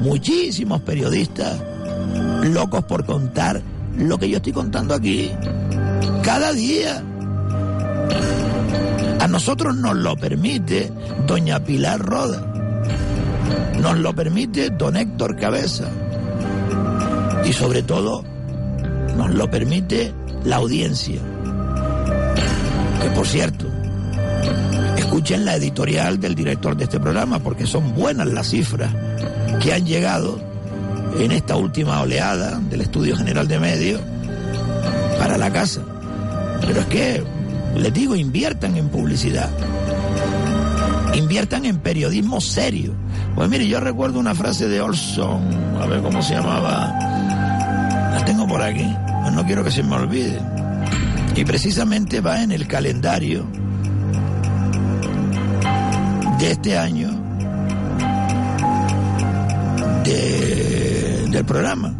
Muchísimos 0.00 0.82
periodistas 0.82 1.58
locos 2.42 2.84
por 2.84 3.06
contar 3.06 3.62
lo 3.96 4.18
que 4.18 4.28
yo 4.28 4.36
estoy 4.36 4.52
contando 4.52 4.92
aquí. 4.92 5.30
Cada 6.22 6.52
día. 6.52 7.02
Nosotros 9.30 9.76
nos 9.76 9.94
lo 9.94 10.16
permite 10.16 10.90
doña 11.24 11.60
Pilar 11.60 12.00
Roda. 12.00 12.44
Nos 13.80 13.96
lo 13.98 14.12
permite 14.12 14.70
don 14.70 14.96
Héctor 14.96 15.36
Cabeza. 15.36 15.88
Y 17.44 17.52
sobre 17.52 17.84
todo, 17.84 18.24
nos 19.16 19.30
lo 19.32 19.48
permite 19.48 20.12
la 20.44 20.56
audiencia. 20.56 21.20
Que 23.00 23.10
por 23.10 23.24
cierto, 23.24 23.66
escuchen 24.96 25.44
la 25.44 25.54
editorial 25.54 26.18
del 26.18 26.34
director 26.34 26.76
de 26.76 26.84
este 26.84 26.98
programa 26.98 27.38
porque 27.38 27.66
son 27.66 27.94
buenas 27.94 28.26
las 28.26 28.48
cifras 28.48 28.92
que 29.62 29.72
han 29.72 29.86
llegado 29.86 30.40
en 31.20 31.30
esta 31.30 31.56
última 31.56 32.00
oleada 32.00 32.58
del 32.68 32.80
Estudio 32.80 33.16
General 33.16 33.46
de 33.46 33.60
Medios 33.60 34.00
para 35.20 35.38
la 35.38 35.52
casa. 35.52 35.82
Pero 36.66 36.80
es 36.80 36.86
que, 36.86 37.39
les 37.76 37.92
digo, 37.92 38.14
inviertan 38.16 38.76
en 38.76 38.88
publicidad. 38.88 39.50
Inviertan 41.14 41.64
en 41.64 41.78
periodismo 41.78 42.40
serio. 42.40 42.92
Pues 43.34 43.48
mire, 43.48 43.66
yo 43.66 43.80
recuerdo 43.80 44.18
una 44.20 44.34
frase 44.34 44.68
de 44.68 44.80
Olson, 44.80 45.42
a 45.80 45.86
ver 45.86 46.02
cómo 46.02 46.22
se 46.22 46.34
llamaba. 46.34 46.92
La 48.14 48.24
tengo 48.24 48.46
por 48.46 48.62
aquí, 48.62 48.86
pues 49.22 49.34
no 49.34 49.44
quiero 49.44 49.64
que 49.64 49.70
se 49.70 49.82
me 49.82 49.96
olvide. 49.96 50.38
Y 51.36 51.44
precisamente 51.44 52.20
va 52.20 52.42
en 52.42 52.52
el 52.52 52.66
calendario 52.66 53.46
de 56.38 56.50
este 56.50 56.76
año 56.78 57.08
de- 60.04 61.28
del 61.30 61.44
programa. 61.44 61.94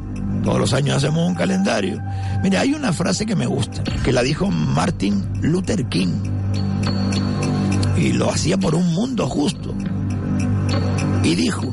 Todos 0.44 0.58
los 0.58 0.72
años 0.72 0.96
hacemos 0.96 1.28
un 1.28 1.34
calendario. 1.34 2.00
Mire, 2.42 2.58
hay 2.58 2.72
una 2.72 2.92
frase 2.92 3.26
que 3.26 3.36
me 3.36 3.46
gusta, 3.46 3.82
que 4.04 4.12
la 4.12 4.22
dijo 4.22 4.50
Martin 4.50 5.22
Luther 5.42 5.86
King. 5.86 6.12
Y 7.96 8.12
lo 8.12 8.30
hacía 8.30 8.56
por 8.56 8.74
un 8.74 8.94
mundo 8.94 9.28
justo. 9.28 9.74
Y 11.22 11.34
dijo, 11.34 11.70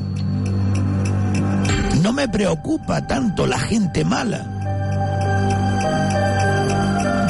no 2.02 2.12
me 2.12 2.28
preocupa 2.28 3.06
tanto 3.06 3.46
la 3.46 3.58
gente 3.58 4.04
mala. 4.04 4.54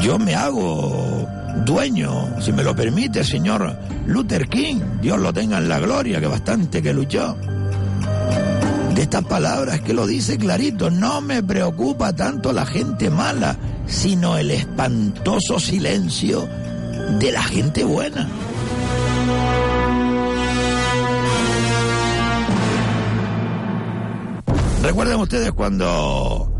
Yo 0.01 0.19
me 0.19 0.35
hago 0.35 1.27
dueño, 1.65 2.41
si 2.41 2.51
me 2.51 2.63
lo 2.63 2.75
permite, 2.75 3.23
señor 3.23 3.77
Luther 4.05 4.47
King, 4.47 4.81
Dios 5.01 5.19
lo 5.19 5.33
tenga 5.33 5.57
en 5.57 5.69
la 5.69 5.79
gloria, 5.79 6.19
que 6.19 6.27
bastante 6.27 6.81
que 6.81 6.93
luchó. 6.93 7.37
Estas 8.99 9.23
palabras 9.23 9.79
que 9.79 9.93
lo 9.93 10.05
dice 10.05 10.37
clarito, 10.37 10.91
no 10.91 11.21
me 11.21 11.41
preocupa 11.41 12.11
tanto 12.11 12.51
la 12.51 12.65
gente 12.65 13.09
mala, 13.09 13.55
sino 13.87 14.35
el 14.35 14.51
espantoso 14.51 15.57
silencio 15.57 16.45
de 17.17 17.31
la 17.31 17.41
gente 17.41 17.85
buena. 17.85 18.27
¿Recuerdan 24.83 25.21
ustedes 25.21 25.53
cuando 25.53 26.51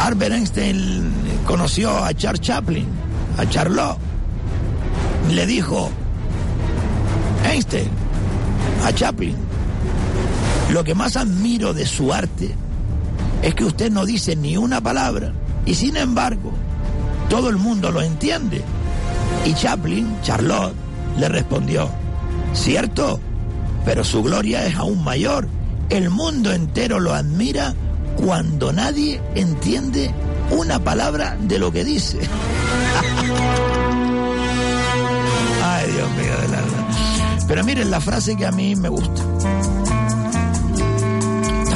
Albert 0.00 0.32
Einstein 0.32 1.12
conoció 1.44 2.02
a 2.02 2.14
Charles 2.14 2.40
Chaplin, 2.40 2.86
a 3.36 3.46
Charlot? 3.46 3.98
Le 5.30 5.46
dijo, 5.46 5.90
Einstein, 7.44 7.90
a 8.86 8.92
Chaplin, 8.94 9.43
lo 10.74 10.82
que 10.82 10.96
más 10.96 11.16
admiro 11.16 11.72
de 11.72 11.86
su 11.86 12.12
arte 12.12 12.52
es 13.42 13.54
que 13.54 13.64
usted 13.64 13.92
no 13.92 14.04
dice 14.04 14.34
ni 14.34 14.56
una 14.56 14.80
palabra 14.80 15.32
y 15.64 15.74
sin 15.76 15.96
embargo 15.96 16.52
todo 17.28 17.48
el 17.48 17.58
mundo 17.58 17.92
lo 17.92 18.02
entiende. 18.02 18.60
Y 19.44 19.54
Chaplin, 19.54 20.16
Charlotte, 20.22 20.74
le 21.16 21.28
respondió, 21.28 21.88
cierto, 22.54 23.20
pero 23.84 24.02
su 24.02 24.24
gloria 24.24 24.66
es 24.66 24.74
aún 24.74 25.04
mayor. 25.04 25.46
El 25.90 26.10
mundo 26.10 26.50
entero 26.50 26.98
lo 26.98 27.14
admira 27.14 27.72
cuando 28.16 28.72
nadie 28.72 29.22
entiende 29.36 30.12
una 30.50 30.80
palabra 30.80 31.36
de 31.40 31.60
lo 31.60 31.70
que 31.70 31.84
dice. 31.84 32.18
Ay, 35.62 35.92
Dios 35.92 36.10
mío 36.10 36.36
del 36.42 36.54
alma. 36.56 36.88
Pero 37.46 37.62
miren 37.62 37.92
la 37.92 38.00
frase 38.00 38.36
que 38.36 38.46
a 38.46 38.50
mí 38.50 38.74
me 38.74 38.88
gusta. 38.88 39.22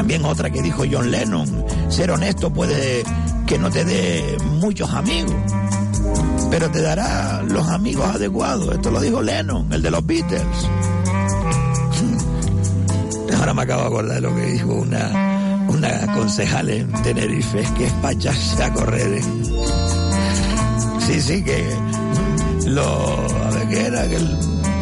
También 0.09 0.25
otra 0.25 0.49
que 0.49 0.63
dijo 0.63 0.85
John 0.91 1.11
Lennon, 1.11 1.67
ser 1.91 2.11
honesto 2.11 2.51
puede 2.51 3.05
que 3.47 3.59
no 3.59 3.71
te 3.71 3.85
dé 3.85 4.39
muchos 4.55 4.91
amigos, 4.95 5.35
pero 6.51 6.71
te 6.71 6.81
dará 6.81 7.43
los 7.43 7.69
amigos 7.69 8.07
adecuados. 8.15 8.75
Esto 8.75 8.91
lo 8.91 9.03
dijo 9.03 9.21
Lennon, 9.21 9.71
el 9.71 9.83
de 9.83 9.91
los 9.91 10.07
Beatles. 10.07 10.43
Ahora 13.39 13.53
me 13.53 13.61
acabo 13.61 13.83
de 13.83 13.87
acordar 13.87 14.15
de 14.15 14.21
lo 14.23 14.35
que 14.35 14.47
dijo 14.47 14.73
una, 14.73 15.67
una 15.69 16.11
concejal 16.15 16.71
en 16.71 16.91
Tenerife, 17.03 17.63
que 17.77 17.85
es 17.85 17.93
para 17.93 18.15
echarse 18.15 18.65
a 18.65 18.73
correr. 18.73 19.21
Sí, 21.07 21.21
sí, 21.21 21.45
que 21.45 21.69
Lo, 22.65 23.27
a 23.27 23.51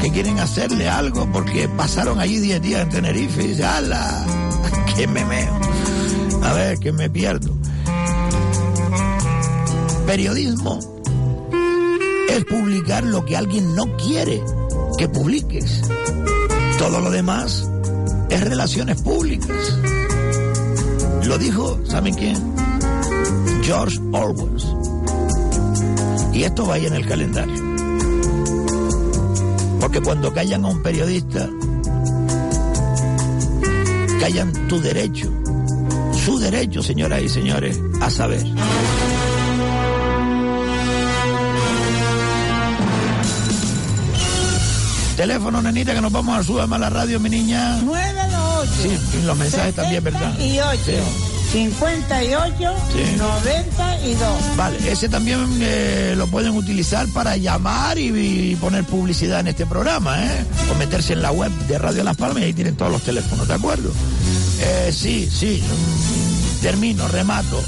que, 0.03 0.11
quieren 0.13 0.39
hacerle 0.39 0.89
algo 0.89 1.29
porque 1.33 1.69
pasaron 1.69 2.21
allí 2.21 2.39
10 2.39 2.63
días 2.63 2.83
en 2.83 2.91
Tenerife 2.91 3.43
y 3.43 3.49
dice, 3.49 3.65
¡ala! 3.65 4.46
¡Que 4.97 5.07
me! 5.07 5.23
A 6.43 6.53
ver, 6.55 6.79
que 6.79 6.91
me 6.91 7.11
pierdo. 7.11 7.55
Periodismo 10.07 10.79
es 12.31 12.45
publicar 12.47 13.05
lo 13.05 13.25
que 13.25 13.37
alguien 13.37 13.75
no 13.75 13.85
quiere 13.97 14.43
que 14.97 15.09
publiques. 15.09 15.83
Todo 16.79 17.01
lo 17.01 17.11
demás 17.11 17.69
es 18.31 18.41
relaciones 18.41 19.03
públicas. 19.03 19.79
Lo 21.25 21.37
dijo, 21.37 21.79
¿saben 21.85 22.15
quién? 22.15 22.37
George 23.63 23.99
Orwell. 24.13 24.63
Y 26.33 26.45
esto 26.45 26.65
vaya 26.67 26.89
en 26.89 26.95
el 26.95 27.07
calendario. 27.07 27.77
Porque 29.81 30.01
cuando 30.01 30.33
callan 30.33 30.65
a 30.65 30.69
un 30.69 30.83
periodista, 30.83 31.51
callan 34.27 34.53
tu 34.67 34.81
derecho, 34.81 35.31
su 36.25 36.37
derecho, 36.41 36.83
señoras 36.83 37.23
y 37.23 37.29
señores, 37.29 37.81
a 38.01 38.11
saber. 38.11 38.43
Teléfono, 45.17 45.63
nenita, 45.63 45.95
que 45.95 46.01
nos 46.01 46.11
vamos 46.11 46.37
a 46.37 46.43
subir 46.43 46.63
a 46.63 46.79
la 46.79 46.91
radio, 46.91 47.21
mi 47.21 47.31
niña. 47.31 47.79
928. 47.83 48.73
Sí, 48.83 49.23
los 49.25 49.39
mensajes 49.39 49.75
también, 49.77 50.03
¿verdad? 50.03 50.37
Y 50.41 50.59
8. 50.59 50.77
Sí. 50.85 51.27
58. 51.53 52.75
Sí. 52.93 53.17
92. 53.17 54.57
Vale, 54.57 54.91
ese 54.91 55.09
también 55.09 55.47
eh, 55.61 56.15
lo 56.17 56.27
pueden 56.27 56.57
utilizar 56.57 57.07
para 57.09 57.37
llamar 57.37 57.99
y, 57.99 58.09
y 58.09 58.57
poner 58.57 58.85
publicidad 58.85 59.41
en 59.41 59.49
este 59.49 59.67
programa, 59.67 60.23
¿eh? 60.25 60.45
O 60.71 60.75
meterse 60.75 61.13
en 61.13 61.23
la 61.23 61.31
web 61.31 61.51
de 61.69 61.79
Radio 61.79 62.03
Las 62.03 62.17
Palmas 62.17 62.43
y 62.43 62.47
ahí 62.47 62.53
tienen 62.53 62.77
todos 62.77 62.91
los 62.93 63.03
teléfonos, 63.03 63.47
¿de 63.47 63.55
acuerdo? 63.55 63.91
Eh, 64.61 64.91
sí, 64.93 65.29
sí, 65.31 65.63
termino, 66.63 67.07
remato. 67.09 67.63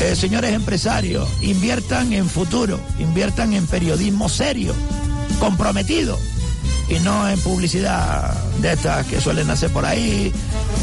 Eh, 0.00 0.14
señores 0.14 0.52
empresarios, 0.52 1.28
inviertan 1.40 2.12
en 2.12 2.28
futuro, 2.28 2.78
inviertan 3.00 3.52
en 3.52 3.66
periodismo 3.66 4.28
serio, 4.28 4.72
comprometido 5.40 6.18
y 6.88 7.00
no 7.00 7.28
en 7.28 7.38
publicidad 7.40 8.32
de 8.60 8.74
estas 8.74 9.06
que 9.06 9.20
suelen 9.20 9.50
hacer 9.50 9.70
por 9.70 9.84
ahí. 9.84 10.32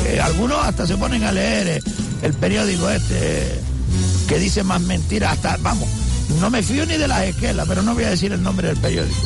Eh, 0.05 0.19
algunos 0.19 0.65
hasta 0.65 0.85
se 0.85 0.97
ponen 0.97 1.23
a 1.23 1.31
leer 1.31 1.67
eh, 1.67 1.81
el 2.23 2.33
periódico 2.33 2.89
este 2.89 3.61
que 4.27 4.37
dice 4.39 4.63
más 4.63 4.81
mentiras, 4.81 5.33
hasta, 5.33 5.57
vamos, 5.57 5.87
no 6.41 6.49
me 6.49 6.61
fío 6.61 6.85
ni 6.85 6.97
de 6.97 7.07
las 7.07 7.23
esquelas, 7.23 7.65
pero 7.67 7.81
no 7.83 7.93
voy 7.93 8.03
a 8.03 8.09
decir 8.09 8.33
el 8.33 8.43
nombre 8.43 8.67
del 8.67 8.77
periódico. 8.77 9.21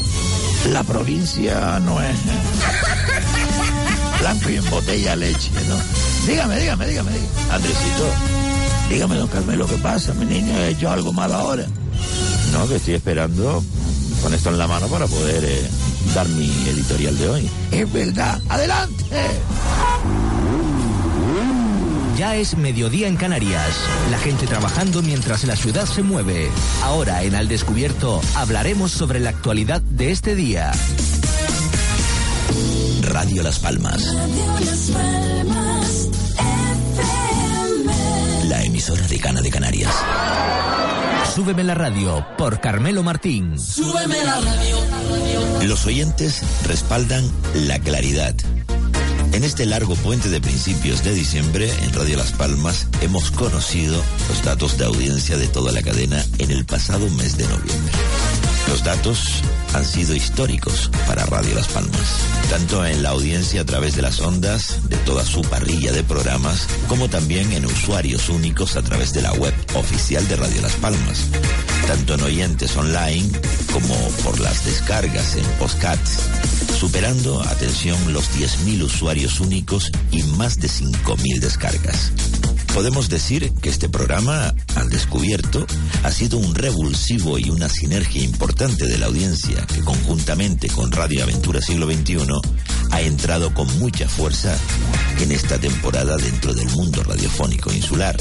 La 0.71 0.83
provincia 0.83 1.79
no 1.79 2.01
es 2.01 2.15
blanco 4.19 4.49
y 4.49 4.55
en 4.57 4.69
botella 4.69 5.15
leche, 5.15 5.51
¿no? 5.67 6.08
Dígame, 6.29 6.59
dígame, 6.59 6.85
dígame, 6.85 7.11
dígame. 7.11 7.51
Andresito, 7.51 8.13
dígame, 8.87 9.15
don 9.15 9.27
Carmelo, 9.29 9.65
¿qué 9.65 9.77
pasa? 9.77 10.13
Mi 10.13 10.25
niño 10.25 10.55
ha 10.55 10.67
hecho 10.67 10.91
algo 10.91 11.11
mal 11.11 11.33
ahora. 11.33 11.65
No, 12.51 12.67
que 12.67 12.75
estoy 12.75 12.93
esperando 12.93 13.63
con 14.21 14.31
esto 14.35 14.49
en 14.49 14.59
la 14.59 14.67
mano 14.67 14.87
para 14.89 15.07
poder 15.07 15.43
eh, 15.43 15.67
dar 16.13 16.29
mi 16.29 16.45
editorial 16.67 17.17
de 17.17 17.29
hoy. 17.29 17.49
Es 17.71 17.91
verdad, 17.91 18.39
adelante. 18.47 19.15
Ya 22.15 22.35
es 22.35 22.55
mediodía 22.57 23.07
en 23.07 23.15
Canarias. 23.15 23.75
La 24.11 24.19
gente 24.19 24.45
trabajando 24.45 25.01
mientras 25.01 25.45
la 25.45 25.55
ciudad 25.55 25.87
se 25.87 26.03
mueve. 26.03 26.51
Ahora 26.83 27.23
en 27.23 27.33
Al 27.33 27.47
Descubierto 27.47 28.21
hablaremos 28.35 28.91
sobre 28.91 29.19
la 29.19 29.31
actualidad 29.31 29.81
de 29.81 30.11
este 30.11 30.35
día. 30.35 30.71
Radio 33.01 33.41
Las 33.41 33.57
Palmas. 33.57 34.03
La 34.13 35.38
emisora 38.79 39.07
de 39.07 39.19
Cana 39.19 39.41
de 39.41 39.49
Canarias. 39.49 39.93
Súbeme 41.35 41.65
la 41.65 41.75
radio 41.75 42.25
por 42.37 42.61
Carmelo 42.61 43.03
Martín. 43.03 43.59
Súbeme 43.59 44.23
la 44.23 44.39
radio. 44.39 45.67
Los 45.67 45.85
oyentes 45.85 46.41
respaldan 46.63 47.29
la 47.55 47.77
claridad. 47.79 48.33
En 49.33 49.43
este 49.43 49.65
largo 49.65 49.95
puente 49.95 50.29
de 50.29 50.39
principios 50.39 51.03
de 51.03 51.13
diciembre, 51.13 51.69
en 51.83 51.91
Radio 51.91 52.15
Las 52.15 52.31
Palmas, 52.31 52.87
hemos 53.01 53.31
conocido 53.31 54.01
los 54.29 54.43
datos 54.45 54.77
de 54.77 54.85
audiencia 54.85 55.35
de 55.35 55.49
toda 55.49 55.73
la 55.73 55.81
cadena 55.81 56.23
en 56.37 56.49
el 56.49 56.65
pasado 56.65 57.09
mes 57.09 57.35
de 57.35 57.49
noviembre. 57.49 57.93
Los 58.69 58.85
datos 58.85 59.41
han 59.73 59.85
sido 59.85 60.15
históricos 60.15 60.89
para 61.07 61.25
Radio 61.25 61.55
Las 61.55 61.67
Palmas, 61.67 62.21
tanto 62.49 62.85
en 62.85 63.03
la 63.03 63.09
audiencia 63.09 63.61
a 63.61 63.65
través 63.65 63.95
de 63.95 64.01
las 64.01 64.19
ondas 64.19 64.89
de 64.89 64.97
toda 64.97 65.25
su 65.25 65.41
parrilla 65.41 65.91
de 65.91 66.03
programas, 66.03 66.67
como 66.87 67.09
también 67.09 67.51
en 67.53 67.65
usuarios 67.65 68.29
únicos 68.29 68.75
a 68.75 68.81
través 68.81 69.13
de 69.13 69.21
la 69.21 69.33
web 69.33 69.53
oficial 69.75 70.27
de 70.27 70.35
Radio 70.35 70.61
Las 70.61 70.75
Palmas, 70.75 71.27
tanto 71.87 72.15
en 72.15 72.21
oyentes 72.21 72.75
online 72.77 73.29
como 73.71 73.95
por 74.23 74.39
las 74.39 74.65
descargas 74.65 75.35
en 75.35 75.45
postcats, 75.59 76.19
superando, 76.79 77.41
atención, 77.43 78.13
los 78.13 78.29
10.000 78.31 78.83
usuarios 78.83 79.39
únicos 79.39 79.91
y 80.11 80.23
más 80.23 80.59
de 80.59 80.67
5.000 80.67 81.39
descargas. 81.39 82.11
Podemos 82.73 83.09
decir 83.09 83.51
que 83.61 83.69
este 83.69 83.89
programa, 83.89 84.53
al 84.75 84.89
descubierto, 84.89 85.65
ha 86.03 86.11
sido 86.11 86.37
un 86.37 86.55
revulsivo 86.55 87.37
y 87.37 87.49
una 87.49 87.67
sinergia 87.67 88.23
importante 88.23 88.85
de 88.85 88.97
la 88.97 89.07
audiencia 89.07 89.65
que 89.67 89.81
conjuntamente 89.81 90.69
con 90.69 90.91
Radio 90.91 91.23
Aventura 91.23 91.61
Siglo 91.61 91.91
XXI 91.91 92.17
ha 92.91 93.01
entrado 93.01 93.53
con 93.53 93.67
mucha 93.79 94.07
fuerza 94.07 94.55
en 95.19 95.31
esta 95.31 95.59
temporada 95.59 96.17
dentro 96.17 96.53
del 96.53 96.69
mundo 96.69 97.03
radiofónico 97.03 97.73
insular. 97.73 98.15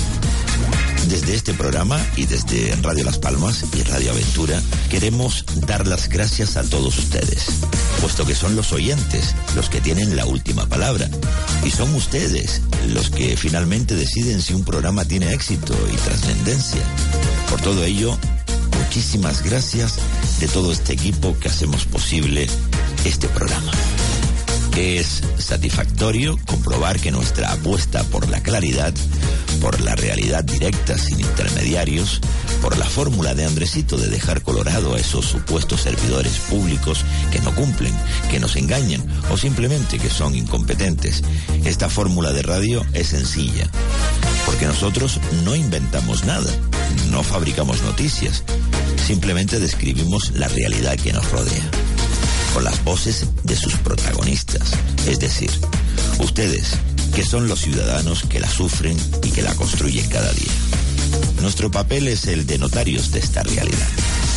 Desde 1.09 1.35
este 1.35 1.55
programa 1.55 1.99
y 2.17 2.27
desde 2.27 2.75
Radio 2.83 3.05
Las 3.05 3.19
Palmas 3.19 3.65
y 3.75 3.83
Radio 3.83 4.11
Aventura 4.11 4.61
queremos 4.91 5.45
dar 5.67 5.87
las 5.87 6.09
gracias 6.09 6.57
a 6.57 6.65
todos 6.65 6.99
ustedes, 6.99 7.47
puesto 8.01 8.27
que 8.27 8.35
son 8.35 8.57
los 8.57 8.73
oyentes 8.73 9.35
los 9.57 9.71
que 9.71 9.81
tienen 9.81 10.17
la 10.17 10.27
última 10.27 10.67
palabra 10.67 11.09
y 11.65 11.71
son 11.71 11.95
ustedes 11.95 12.61
los 12.89 13.09
que 13.11 13.37
finalmente 13.37 13.95
si 14.43 14.55
un 14.55 14.65
programa 14.65 15.05
tiene 15.05 15.33
éxito 15.33 15.75
y 15.93 15.97
trascendencia. 15.97 16.83
Por 17.51 17.61
todo 17.61 17.85
ello, 17.85 18.17
muchísimas 18.79 19.43
gracias 19.43 19.97
de 20.41 20.49
todo 20.49 20.73
este 20.73 20.93
equipo 20.93 21.37
que 21.39 21.49
hacemos 21.49 21.85
posible 21.87 22.47
este 23.05 23.29
programa. 23.29 23.73
Es 24.77 25.23
satisfactorio 25.39 26.39
comprobar 26.47 27.01
que 27.01 27.11
nuestra 27.11 27.53
apuesta 27.53 28.05
por 28.05 28.29
la 28.29 28.41
claridad, 28.41 28.95
por 29.61 29.81
la 29.81 29.97
realidad 29.97 30.45
directa 30.45 30.97
sin 30.97 31.19
intermediarios, 31.19 32.21
por 32.63 32.79
la 32.79 32.85
fórmula 32.85 33.35
de 33.35 33.45
Andresito 33.45 33.97
de 33.97 34.09
dejar 34.09 34.43
colorado 34.43 34.95
a 34.95 35.01
esos 35.01 35.25
supuestos 35.25 35.81
servidores 35.81 36.39
públicos 36.49 37.05
que 37.33 37.41
no 37.41 37.53
cumplen, 37.57 37.93
que 38.31 38.39
nos 38.39 38.55
engañan 38.55 39.05
o 39.31 39.37
simplemente 39.37 39.99
que 39.99 40.11
son 40.11 40.37
incompetentes, 40.37 41.25
esta 41.65 41.91
fórmula 41.91 42.33
de 42.33 42.43
radio 42.43 42.87
es 42.93 43.09
sencilla. 43.09 43.69
Porque 44.49 44.65
nosotros 44.65 45.21
no 45.45 45.55
inventamos 45.55 46.25
nada, 46.25 46.51
no 47.11 47.23
fabricamos 47.23 47.83
noticias, 47.83 48.45
simplemente 49.07 49.61
describimos 49.61 50.31
la 50.31 50.49
realidad 50.49 50.97
que 50.97 51.13
nos 51.13 51.31
rodea 51.31 51.71
con 52.55 52.65
las 52.65 52.83
voces 52.83 53.27
de 53.43 53.55
sus 53.55 53.75
protagonistas, 53.75 54.71
es 55.07 55.21
decir, 55.21 55.51
ustedes, 56.19 56.71
que 57.15 57.27
son 57.27 57.47
los 57.47 57.61
ciudadanos 57.61 58.23
que 58.23 58.41
la 58.41 58.49
sufren 58.49 58.97
y 59.23 59.31
que 59.33 59.43
la 59.43 59.55
construyen 59.55 60.09
cada 60.09 60.33
día. 60.33 60.53
Nuestro 61.43 61.71
papel 61.71 62.09
es 62.09 62.27
el 62.27 62.47
de 62.47 62.57
notarios 62.57 63.11
de 63.13 63.19
esta 63.19 63.43
realidad. 63.43 63.89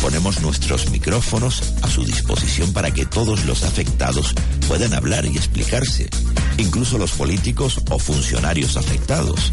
Ponemos 0.02 0.40
nuestros 0.40 0.90
micrófonos 0.90 1.62
a 1.80 1.88
su 1.88 2.04
disposición 2.04 2.72
para 2.72 2.90
que 2.90 3.06
todos 3.06 3.44
los 3.44 3.62
afectados 3.62 4.34
puedan 4.66 4.94
hablar 4.94 5.24
y 5.24 5.36
explicarse, 5.36 6.10
incluso 6.58 6.98
los 6.98 7.12
políticos 7.12 7.80
o 7.88 8.00
funcionarios 8.00 8.76
afectados, 8.76 9.52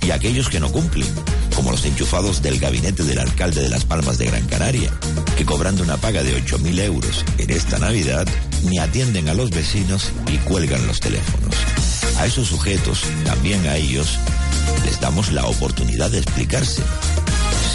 y 0.00 0.10
aquellos 0.10 0.48
que 0.48 0.60
no 0.60 0.72
cumplen, 0.72 1.06
como 1.54 1.70
los 1.70 1.84
enchufados 1.84 2.40
del 2.40 2.58
gabinete 2.58 3.04
del 3.04 3.18
alcalde 3.18 3.60
de 3.60 3.68
Las 3.68 3.84
Palmas 3.84 4.16
de 4.16 4.26
Gran 4.26 4.46
Canaria, 4.46 4.90
que 5.36 5.44
cobrando 5.44 5.82
una 5.82 5.98
paga 5.98 6.22
de 6.22 6.42
8.000 6.42 6.80
euros 6.80 7.22
en 7.36 7.50
esta 7.50 7.78
Navidad, 7.78 8.26
ni 8.64 8.78
atienden 8.78 9.28
a 9.28 9.34
los 9.34 9.50
vecinos 9.50 10.10
y 10.32 10.38
cuelgan 10.38 10.86
los 10.86 11.00
teléfonos. 11.00 11.54
A 12.18 12.24
esos 12.24 12.48
sujetos, 12.48 13.02
también 13.26 13.66
a 13.66 13.76
ellos, 13.76 14.18
les 14.86 14.98
damos 15.00 15.30
la 15.32 15.44
oportunidad 15.44 16.10
de 16.10 16.18
explicarse. 16.20 16.82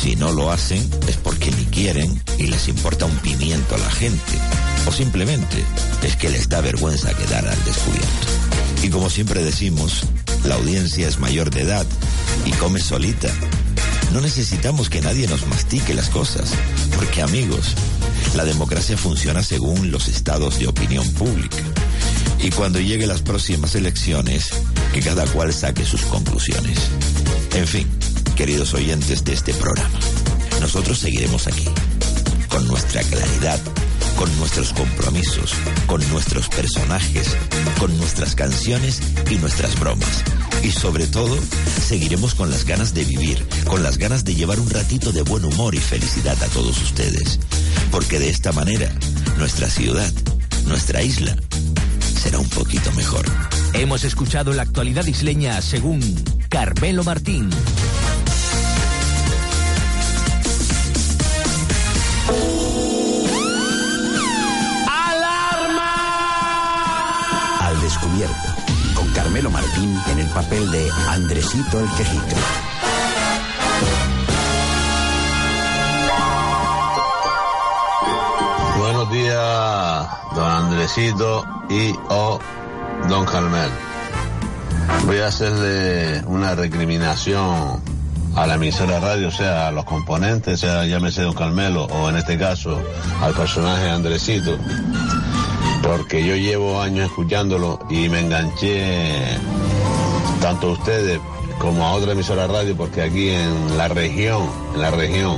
Si 0.02 0.16
no 0.16 0.32
lo 0.32 0.52
hacen 0.52 0.88
es 1.08 1.18
porque 1.18 1.52
ni 1.52 1.66
quieren 1.66 2.22
y 2.38 2.48
les 2.48 2.68
importa 2.68 3.06
un 3.06 3.18
pimiento 3.18 3.76
a 3.76 3.78
la 3.80 3.92
gente. 3.92 4.38
O 4.88 4.92
simplemente 4.92 5.64
es 6.04 6.16
que 6.16 6.30
les 6.30 6.48
da 6.48 6.62
vergüenza 6.62 7.14
quedar 7.14 7.48
al 7.48 7.64
descubierto. 7.66 8.28
Y 8.84 8.90
como 8.90 9.10
siempre 9.10 9.44
decimos, 9.44 10.04
la 10.46 10.56
audiencia 10.56 11.08
es 11.08 11.20
mayor 11.20 11.50
de 11.50 11.62
edad 11.62 11.86
y 12.46 12.52
come 12.52 12.80
solita. 12.80 13.30
No 14.14 14.22
necesitamos 14.22 14.90
que 14.90 15.02
nadie 15.02 15.28
nos 15.28 15.46
mastique 15.48 15.94
las 15.94 16.10
cosas, 16.10 16.52
porque 16.96 17.22
amigos, 17.22 17.76
La 18.36 18.46
democracia 18.46 18.98
funciona 18.98 19.42
según 19.42 19.90
los 19.90 20.08
estados 20.08 20.60
de 20.60 20.68
opinión 20.68 21.08
pública. 21.14 21.58
Y 22.40 22.52
cuando 22.52 22.80
lleguen 22.80 23.08
las 23.08 23.22
próximas 23.22 23.74
elecciones, 23.74 24.50
que 24.94 25.02
cada 25.02 25.26
cual 25.28 25.54
saque 25.54 25.86
sus 25.86 26.02
conclusiones. 26.04 26.78
En 27.56 27.66
fin, 27.66 27.88
queridos 28.38 28.76
oyentes 28.76 29.24
de 29.24 29.34
este 29.34 29.52
programa, 29.52 30.00
nosotros 30.62 31.00
seguiremos 31.00 31.48
aquí, 31.48 31.66
con 32.50 32.68
nuestra 32.68 33.02
claridad, 33.02 33.60
con 34.16 34.38
nuestros 34.38 34.74
compromisos, 34.74 35.54
con 35.88 36.08
nuestros 36.10 36.48
personajes, 36.48 37.36
con 37.80 37.98
nuestras 37.98 38.36
canciones 38.36 39.02
y 39.32 39.36
nuestras 39.38 39.80
bromas. 39.80 40.24
Y 40.62 40.70
sobre 40.70 41.08
todo, 41.08 41.36
seguiremos 41.88 42.36
con 42.36 42.52
las 42.52 42.64
ganas 42.64 42.94
de 42.94 43.06
vivir, 43.06 43.44
con 43.66 43.82
las 43.82 43.98
ganas 43.98 44.24
de 44.24 44.36
llevar 44.36 44.60
un 44.60 44.70
ratito 44.70 45.12
de 45.12 45.24
buen 45.24 45.44
humor 45.44 45.74
y 45.74 45.80
felicidad 45.80 46.42
a 46.44 46.48
todos 46.50 46.80
ustedes. 46.80 47.40
Porque 47.90 48.20
de 48.20 48.30
esta 48.30 48.52
manera, 48.52 48.88
nuestra 49.40 49.68
ciudad, 49.68 50.14
nuestra 50.68 51.02
isla, 51.02 51.36
será 52.22 52.38
un 52.38 52.50
poquito 52.50 52.92
mejor. 52.92 53.26
Hemos 53.74 54.04
escuchado 54.04 54.54
la 54.54 54.62
actualidad 54.62 55.08
isleña 55.08 55.60
según 55.60 56.02
Carmelo 56.50 57.04
Martín. 57.04 57.50
Con 68.96 69.08
Carmelo 69.14 69.52
Martín 69.52 69.96
en 70.12 70.18
el 70.18 70.28
papel 70.30 70.72
de 70.72 70.90
Andresito 71.10 71.80
el 71.80 71.88
Quejito. 71.92 72.36
Buenos 78.80 79.12
días, 79.12 80.08
don 80.34 80.50
Andresito 80.50 81.46
y 81.70 81.94
o 82.10 82.40
don 83.08 83.26
Carmel. 83.26 83.70
Voy 85.06 85.20
a 85.20 85.28
hacerle 85.28 86.24
una 86.26 86.56
recriminación 86.56 87.84
a 88.36 88.48
la 88.48 88.56
emisora 88.56 89.00
radio, 89.00 89.28
o 89.28 89.32
sea, 89.32 89.68
a 89.68 89.72
los 89.72 89.86
componentes, 89.86 90.60
sea 90.60 90.86
llámese 90.88 91.22
don 91.22 91.36
Carmelo 91.36 91.84
o 91.86 92.10
en 92.10 92.18
este 92.18 92.36
caso 92.36 92.82
al 93.22 93.34
personaje 93.34 93.92
Andresito, 93.92 94.58
porque 95.88 96.26
yo 96.26 96.36
llevo 96.36 96.82
años 96.82 97.06
escuchándolo 97.06 97.80
y 97.90 98.10
me 98.10 98.20
enganché 98.20 99.38
tanto 100.42 100.68
a 100.68 100.72
ustedes 100.74 101.20
como 101.60 101.86
a 101.86 101.94
otra 101.94 102.12
emisora 102.12 102.46
radio, 102.46 102.76
porque 102.76 103.02
aquí 103.02 103.30
en 103.30 103.78
la 103.78 103.88
región, 103.88 104.50
en 104.76 104.82
la 104.82 104.92
región 104.92 105.38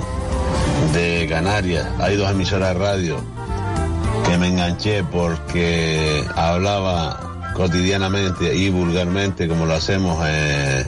de 0.93 1.27
Canarias, 1.29 1.87
hay 1.99 2.17
dos 2.17 2.31
emisoras 2.31 2.75
radio 2.75 3.17
que 4.25 4.37
me 4.39 4.47
enganché 4.47 5.03
porque 5.03 6.23
hablaba 6.35 7.51
cotidianamente 7.53 8.55
y 8.55 8.69
vulgarmente 8.71 9.47
como 9.47 9.67
lo 9.67 9.75
hacemos 9.75 10.17
eh, 10.27 10.83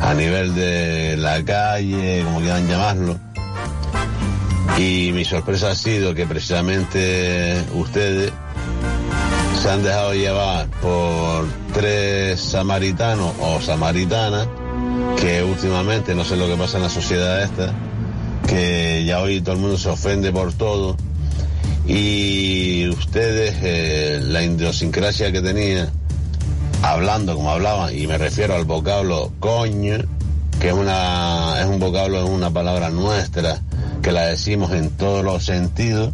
a 0.00 0.14
nivel 0.14 0.54
de 0.54 1.16
la 1.18 1.44
calle, 1.44 2.22
como 2.24 2.40
quieran 2.40 2.66
llamarlo. 2.66 3.16
Y 4.78 5.10
mi 5.12 5.24
sorpresa 5.24 5.72
ha 5.72 5.74
sido 5.74 6.14
que 6.14 6.26
precisamente 6.26 7.64
ustedes 7.74 8.32
se 9.60 9.70
han 9.70 9.82
dejado 9.82 10.14
llevar 10.14 10.68
por 10.80 11.46
tres 11.72 12.40
samaritanos 12.40 13.32
o 13.40 13.60
samaritanas 13.60 14.46
que 15.20 15.42
últimamente, 15.42 16.14
no 16.14 16.24
sé 16.24 16.36
lo 16.36 16.46
que 16.46 16.54
pasa 16.54 16.76
en 16.76 16.84
la 16.84 16.88
sociedad 16.90 17.42
esta, 17.42 17.72
que 18.46 19.04
ya 19.04 19.20
hoy 19.20 19.40
todo 19.40 19.56
el 19.56 19.60
mundo 19.60 19.76
se 19.76 19.88
ofende 19.88 20.30
por 20.30 20.52
todo. 20.52 20.96
Y 21.86 22.88
ustedes 22.88 23.56
eh, 23.62 24.20
la 24.22 24.44
idiosincrasia 24.44 25.32
que 25.32 25.40
tenía 25.40 25.90
hablando 26.82 27.34
como 27.34 27.50
hablaban 27.50 27.96
y 27.96 28.06
me 28.06 28.16
refiero 28.16 28.54
al 28.54 28.64
vocablo 28.64 29.32
coño 29.40 29.96
que 30.60 30.68
es 30.68 30.74
una 30.74 31.60
es 31.60 31.66
un 31.66 31.80
vocablo 31.80 32.22
es 32.22 32.30
una 32.30 32.50
palabra 32.50 32.90
nuestra 32.90 33.60
que 34.00 34.12
la 34.12 34.26
decimos 34.26 34.70
en 34.70 34.90
todos 34.90 35.24
los 35.24 35.44
sentidos 35.44 36.12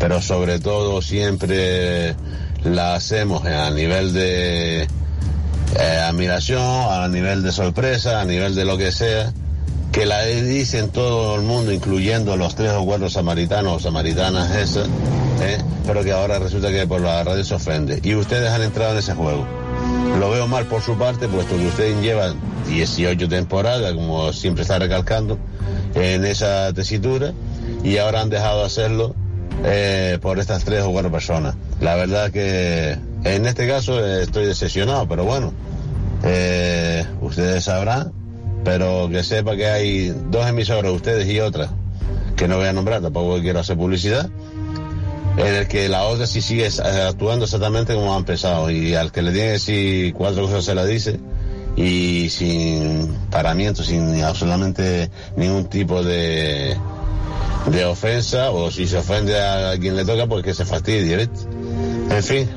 pero 0.00 0.20
sobre 0.20 0.58
todo 0.58 1.00
siempre 1.02 2.16
la 2.64 2.94
hacemos 2.94 3.44
a 3.44 3.70
nivel 3.70 4.12
de 4.12 4.82
eh, 4.82 5.98
admiración 6.06 6.62
a 6.62 7.08
nivel 7.08 7.42
de 7.42 7.52
sorpresa 7.52 8.20
a 8.20 8.24
nivel 8.24 8.54
de 8.54 8.64
lo 8.64 8.76
que 8.78 8.92
sea 8.92 9.32
que 9.92 10.06
la 10.06 10.24
dicen 10.24 10.88
todo 10.88 11.36
el 11.36 11.42
mundo, 11.42 11.70
incluyendo 11.70 12.34
los 12.38 12.54
tres 12.54 12.72
o 12.72 12.84
cuatro 12.86 13.10
samaritanos 13.10 13.74
o 13.74 13.78
samaritanas 13.78 14.50
esas, 14.56 14.88
¿eh? 15.42 15.58
pero 15.86 16.02
que 16.02 16.12
ahora 16.12 16.38
resulta 16.38 16.70
que 16.70 16.86
por 16.86 17.02
la 17.02 17.22
radio 17.22 17.44
se 17.44 17.54
ofende. 17.54 18.00
Y 18.02 18.14
ustedes 18.14 18.48
han 18.48 18.62
entrado 18.62 18.92
en 18.92 18.98
ese 18.98 19.14
juego. 19.14 19.46
Lo 20.18 20.30
veo 20.30 20.48
mal 20.48 20.64
por 20.64 20.80
su 20.80 20.96
parte, 20.96 21.28
puesto 21.28 21.58
que 21.58 21.66
ustedes 21.66 22.00
llevan 22.00 22.40
18 22.68 23.28
temporadas, 23.28 23.92
como 23.92 24.32
siempre 24.32 24.62
está 24.62 24.78
recalcando, 24.78 25.38
en 25.94 26.24
esa 26.24 26.72
tesitura, 26.72 27.34
y 27.84 27.98
ahora 27.98 28.22
han 28.22 28.30
dejado 28.30 28.60
de 28.60 28.66
hacerlo 28.66 29.14
eh, 29.64 30.18
por 30.20 30.38
estas 30.38 30.64
tres 30.64 30.82
o 30.82 30.92
cuatro 30.92 31.10
personas. 31.10 31.54
La 31.80 31.94
verdad 31.96 32.30
que 32.30 32.98
en 33.24 33.46
este 33.46 33.66
caso 33.66 34.04
eh, 34.04 34.22
estoy 34.22 34.46
decepcionado, 34.46 35.06
pero 35.08 35.24
bueno, 35.24 35.52
eh, 36.24 37.04
ustedes 37.20 37.64
sabrán 37.64 38.12
pero 38.64 39.08
que 39.10 39.22
sepa 39.22 39.56
que 39.56 39.66
hay 39.66 40.14
dos 40.30 40.46
emisoras, 40.46 40.92
ustedes 40.92 41.28
y 41.28 41.40
otras, 41.40 41.70
que 42.36 42.48
no 42.48 42.56
voy 42.56 42.66
a 42.66 42.72
nombrar, 42.72 43.02
tampoco 43.02 43.40
quiero 43.40 43.60
hacer 43.60 43.76
publicidad, 43.76 44.30
en 45.36 45.46
el 45.46 45.68
que 45.68 45.88
la 45.88 46.04
otra 46.04 46.26
sí 46.26 46.40
sigue 46.40 46.68
actuando 47.06 47.46
exactamente 47.46 47.94
como 47.94 48.14
ha 48.14 48.18
empezado 48.18 48.70
y 48.70 48.94
al 48.94 49.12
que 49.12 49.22
le 49.22 49.32
tiene 49.32 49.58
que 49.58 50.12
cuatro 50.16 50.42
cosas 50.44 50.64
se 50.64 50.74
la 50.74 50.84
dice 50.84 51.18
y 51.74 52.28
sin 52.28 53.08
paramiento, 53.30 53.82
sin 53.82 54.22
absolutamente 54.22 55.10
ningún 55.36 55.64
tipo 55.64 56.02
de, 56.02 56.76
de 57.66 57.84
ofensa 57.84 58.50
o 58.50 58.70
si 58.70 58.86
se 58.86 58.98
ofende 58.98 59.40
a 59.40 59.76
quien 59.78 59.96
le 59.96 60.04
toca 60.04 60.26
pues 60.26 60.44
que 60.44 60.54
se 60.54 60.64
fastidie, 60.64 61.16
¿viste? 61.16 61.48
En 62.10 62.22
fin, 62.22 62.48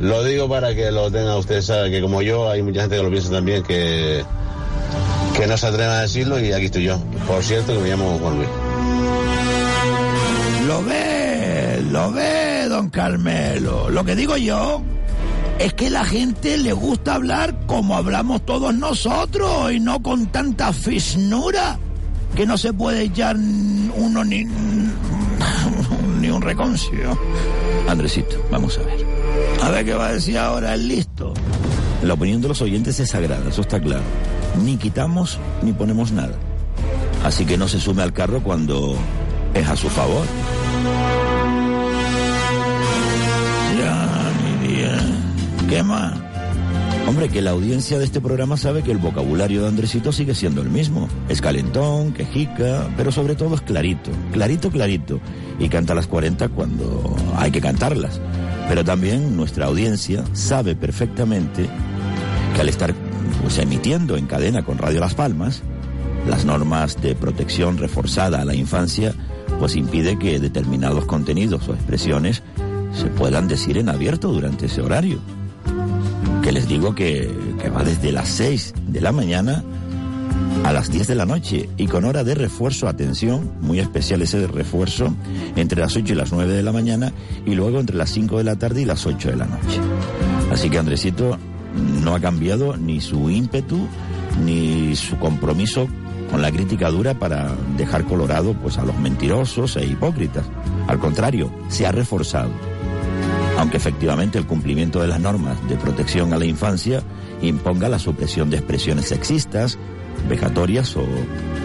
lo 0.00 0.24
digo 0.24 0.48
para 0.48 0.74
que 0.74 0.90
lo 0.90 1.10
tenga 1.10 1.36
usted, 1.36 1.62
sabe 1.62 1.90
que 1.90 2.02
como 2.02 2.20
yo 2.22 2.50
hay 2.50 2.62
mucha 2.62 2.82
gente 2.82 2.96
que 2.96 3.02
lo 3.02 3.10
piensa 3.10 3.30
también 3.30 3.62
que, 3.62 4.24
que 5.36 5.46
no 5.46 5.56
se 5.56 5.66
atreve 5.66 5.92
a 5.92 6.00
decirlo 6.00 6.38
y 6.38 6.52
aquí 6.52 6.66
estoy 6.66 6.84
yo. 6.84 6.98
Por 7.26 7.42
cierto 7.42 7.72
que 7.72 7.78
me 7.78 7.88
llamo 7.88 8.18
Juan 8.18 8.36
Luis. 8.36 8.48
Lo 10.66 10.82
ve, 10.82 11.82
lo 11.90 12.12
ve, 12.12 12.68
don 12.68 12.90
Carmelo. 12.90 13.88
Lo 13.88 14.04
que 14.04 14.14
digo 14.14 14.36
yo 14.36 14.82
es 15.58 15.72
que 15.72 15.88
la 15.88 16.04
gente 16.04 16.58
le 16.58 16.72
gusta 16.72 17.14
hablar 17.14 17.66
como 17.66 17.96
hablamos 17.96 18.44
todos 18.44 18.74
nosotros 18.74 19.72
y 19.72 19.80
no 19.80 20.02
con 20.02 20.26
tanta 20.26 20.72
fisnura 20.72 21.78
que 22.34 22.46
no 22.46 22.58
se 22.58 22.72
puede 22.72 23.04
echar 23.04 23.36
uno 23.36 24.24
ni, 24.24 24.44
ni 26.20 26.28
un 26.28 26.42
reconcio. 26.42 27.18
Andresito, 27.88 28.36
vamos 28.50 28.78
a 28.78 28.82
ver. 28.82 29.06
A 29.62 29.70
ver 29.70 29.84
qué 29.84 29.94
va 29.94 30.08
a 30.08 30.12
decir 30.12 30.38
ahora 30.38 30.74
el 30.74 30.88
listo. 30.88 31.32
La 32.02 32.14
opinión 32.14 32.40
de 32.42 32.48
los 32.48 32.60
oyentes 32.60 33.00
es 33.00 33.10
sagrada, 33.10 33.48
eso 33.48 33.62
está 33.62 33.80
claro. 33.80 34.02
Ni 34.64 34.76
quitamos 34.76 35.38
ni 35.62 35.72
ponemos 35.72 36.12
nada. 36.12 36.34
Así 37.24 37.44
que 37.44 37.56
no 37.56 37.68
se 37.68 37.80
sume 37.80 38.02
al 38.02 38.12
carro 38.12 38.42
cuando 38.42 38.96
es 39.54 39.66
a 39.68 39.76
su 39.76 39.88
favor. 39.88 40.26
Ya, 43.78 44.32
mi 44.44 44.68
vida. 44.68 44.98
¿Qué 45.68 45.82
más? 45.82 46.25
Hombre, 47.06 47.28
que 47.28 47.40
la 47.40 47.52
audiencia 47.52 48.00
de 48.00 48.04
este 48.04 48.20
programa 48.20 48.56
sabe 48.56 48.82
que 48.82 48.90
el 48.90 48.98
vocabulario 48.98 49.62
de 49.62 49.68
Andresito 49.68 50.10
sigue 50.10 50.34
siendo 50.34 50.60
el 50.60 50.70
mismo. 50.70 51.08
Es 51.28 51.40
calentón, 51.40 52.12
quejica, 52.12 52.88
pero 52.96 53.12
sobre 53.12 53.36
todo 53.36 53.54
es 53.54 53.60
clarito. 53.60 54.10
Clarito, 54.32 54.70
clarito. 54.70 55.20
Y 55.60 55.68
canta 55.68 55.94
las 55.94 56.08
40 56.08 56.48
cuando 56.48 57.14
hay 57.36 57.52
que 57.52 57.60
cantarlas. 57.60 58.20
Pero 58.68 58.84
también 58.84 59.36
nuestra 59.36 59.66
audiencia 59.66 60.24
sabe 60.32 60.74
perfectamente 60.74 61.68
que 62.54 62.60
al 62.60 62.68
estar 62.68 62.92
pues, 63.40 63.58
emitiendo 63.58 64.16
en 64.16 64.26
cadena 64.26 64.64
con 64.64 64.76
Radio 64.76 64.98
Las 64.98 65.14
Palmas, 65.14 65.62
las 66.28 66.44
normas 66.44 67.00
de 67.00 67.14
protección 67.14 67.78
reforzada 67.78 68.40
a 68.40 68.44
la 68.44 68.56
infancia 68.56 69.14
pues 69.60 69.76
impide 69.76 70.18
que 70.18 70.40
determinados 70.40 71.04
contenidos 71.04 71.68
o 71.68 71.74
expresiones 71.74 72.42
se 72.92 73.06
puedan 73.06 73.46
decir 73.46 73.78
en 73.78 73.88
abierto 73.88 74.32
durante 74.32 74.66
ese 74.66 74.82
horario. 74.82 75.20
Les 76.56 76.66
digo 76.66 76.94
que, 76.94 77.30
que 77.60 77.68
va 77.68 77.84
desde 77.84 78.10
las 78.12 78.30
6 78.30 78.72
de 78.88 79.02
la 79.02 79.12
mañana 79.12 79.62
a 80.64 80.72
las 80.72 80.90
10 80.90 81.06
de 81.08 81.14
la 81.14 81.26
noche 81.26 81.68
y 81.76 81.86
con 81.86 82.06
hora 82.06 82.24
de 82.24 82.34
refuerzo, 82.34 82.88
atención, 82.88 83.52
muy 83.60 83.78
especial 83.78 84.22
ese 84.22 84.46
refuerzo, 84.46 85.14
entre 85.54 85.82
las 85.82 85.94
8 85.94 86.14
y 86.14 86.16
las 86.16 86.32
9 86.32 86.54
de 86.54 86.62
la 86.62 86.72
mañana 86.72 87.12
y 87.44 87.54
luego 87.54 87.78
entre 87.78 87.94
las 87.94 88.08
5 88.08 88.38
de 88.38 88.44
la 88.44 88.56
tarde 88.56 88.80
y 88.80 88.84
las 88.86 89.04
8 89.04 89.32
de 89.32 89.36
la 89.36 89.44
noche. 89.44 89.80
Así 90.50 90.70
que 90.70 90.78
Andresito 90.78 91.36
no 92.02 92.14
ha 92.14 92.20
cambiado 92.20 92.74
ni 92.78 93.02
su 93.02 93.28
ímpetu 93.28 93.86
ni 94.42 94.96
su 94.96 95.18
compromiso 95.18 95.88
con 96.30 96.40
la 96.40 96.50
crítica 96.50 96.90
dura 96.90 97.18
para 97.18 97.54
dejar 97.76 98.04
colorado 98.04 98.54
pues 98.54 98.78
a 98.78 98.84
los 98.86 98.98
mentirosos 98.98 99.76
e 99.76 99.84
hipócritas. 99.84 100.46
Al 100.88 100.98
contrario, 101.00 101.52
se 101.68 101.86
ha 101.86 101.92
reforzado. 101.92 102.75
Aunque 103.58 103.76
efectivamente 103.76 104.38
el 104.38 104.46
cumplimiento 104.46 105.00
de 105.00 105.08
las 105.08 105.20
normas 105.20 105.56
de 105.68 105.76
protección 105.76 106.32
a 106.32 106.38
la 106.38 106.44
infancia 106.46 107.02
imponga 107.42 107.88
la 107.88 107.98
supresión 107.98 108.50
de 108.50 108.58
expresiones 108.58 109.06
sexistas, 109.06 109.78
vejatorias 110.28 110.96
o 110.96 111.04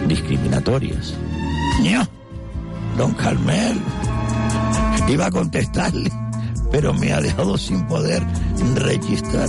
discriminatorias. 0.08 1.14
Ño, 1.82 2.06
don 2.96 3.12
Carmel, 3.14 3.80
iba 5.08 5.26
a 5.26 5.30
contestarle, 5.30 6.10
pero 6.70 6.94
me 6.94 7.12
ha 7.12 7.20
dejado 7.20 7.58
sin 7.58 7.86
poder 7.86 8.22
rechistar. 8.76 9.48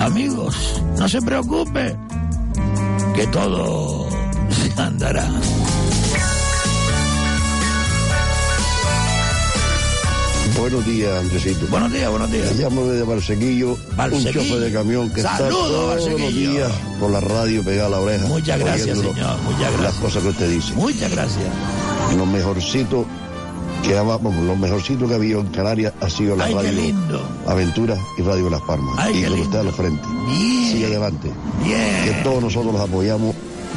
Amigos, 0.00 0.82
no 0.98 1.08
se 1.08 1.20
preocupe, 1.22 1.96
que 3.14 3.26
todo 3.28 4.08
se 4.50 4.82
andará. 4.82 5.28
Buenos 10.58 10.84
días, 10.86 11.18
Andresito. 11.18 11.66
Buenos 11.68 11.92
días, 11.92 12.10
buenos 12.10 12.30
días. 12.30 12.54
Me 12.54 12.62
llamo 12.62 12.84
desde 12.86 13.04
Barsequillo, 13.04 13.76
Barsequillo. 13.96 14.40
un 14.40 14.46
chofer 14.46 14.60
de 14.60 14.72
camión 14.72 15.10
que 15.10 15.20
está 15.20 15.48
todos 15.48 16.04
los 16.06 16.34
días 16.34 16.70
con 16.98 17.12
la 17.12 17.20
radio 17.20 17.62
pegada 17.62 17.86
a 17.86 17.90
la 17.90 18.00
oreja. 18.00 18.26
Muchas 18.26 18.58
gracias, 18.58 18.98
señor, 18.98 19.14
muchas 19.42 19.60
gracias. 19.60 19.80
Las 19.82 19.94
cosas 19.94 20.22
que 20.22 20.28
usted 20.28 20.50
dice. 20.50 20.72
Muchas 20.74 21.10
gracias. 21.10 21.44
Lo 22.16 22.26
mejorcito 22.26 23.06
que 23.82 23.94
vamos, 23.94 24.34
lo 24.36 24.56
mejorcito 24.56 25.06
que 25.06 25.14
ha 25.14 25.16
habido 25.16 25.40
en 25.40 25.46
Canarias 25.48 25.92
ha 26.00 26.10
sido 26.10 26.36
la 26.36 26.44
Ay, 26.44 26.54
radio 26.54 26.72
lindo. 26.72 27.22
Aventura 27.46 27.96
y 28.18 28.22
Radio 28.22 28.50
Las 28.50 28.60
Palmas. 28.62 28.94
Ay, 28.98 29.18
y 29.18 29.24
con 29.24 29.40
usted 29.40 29.58
al 29.58 29.72
frente. 29.72 30.06
Bien. 30.26 30.72
Sigue 30.72 30.86
adelante. 30.86 31.30
Bien. 31.64 32.04
Que 32.04 32.20
todos 32.22 32.42
nosotros 32.42 32.72
los 32.74 32.82
apoyamos 32.82 33.34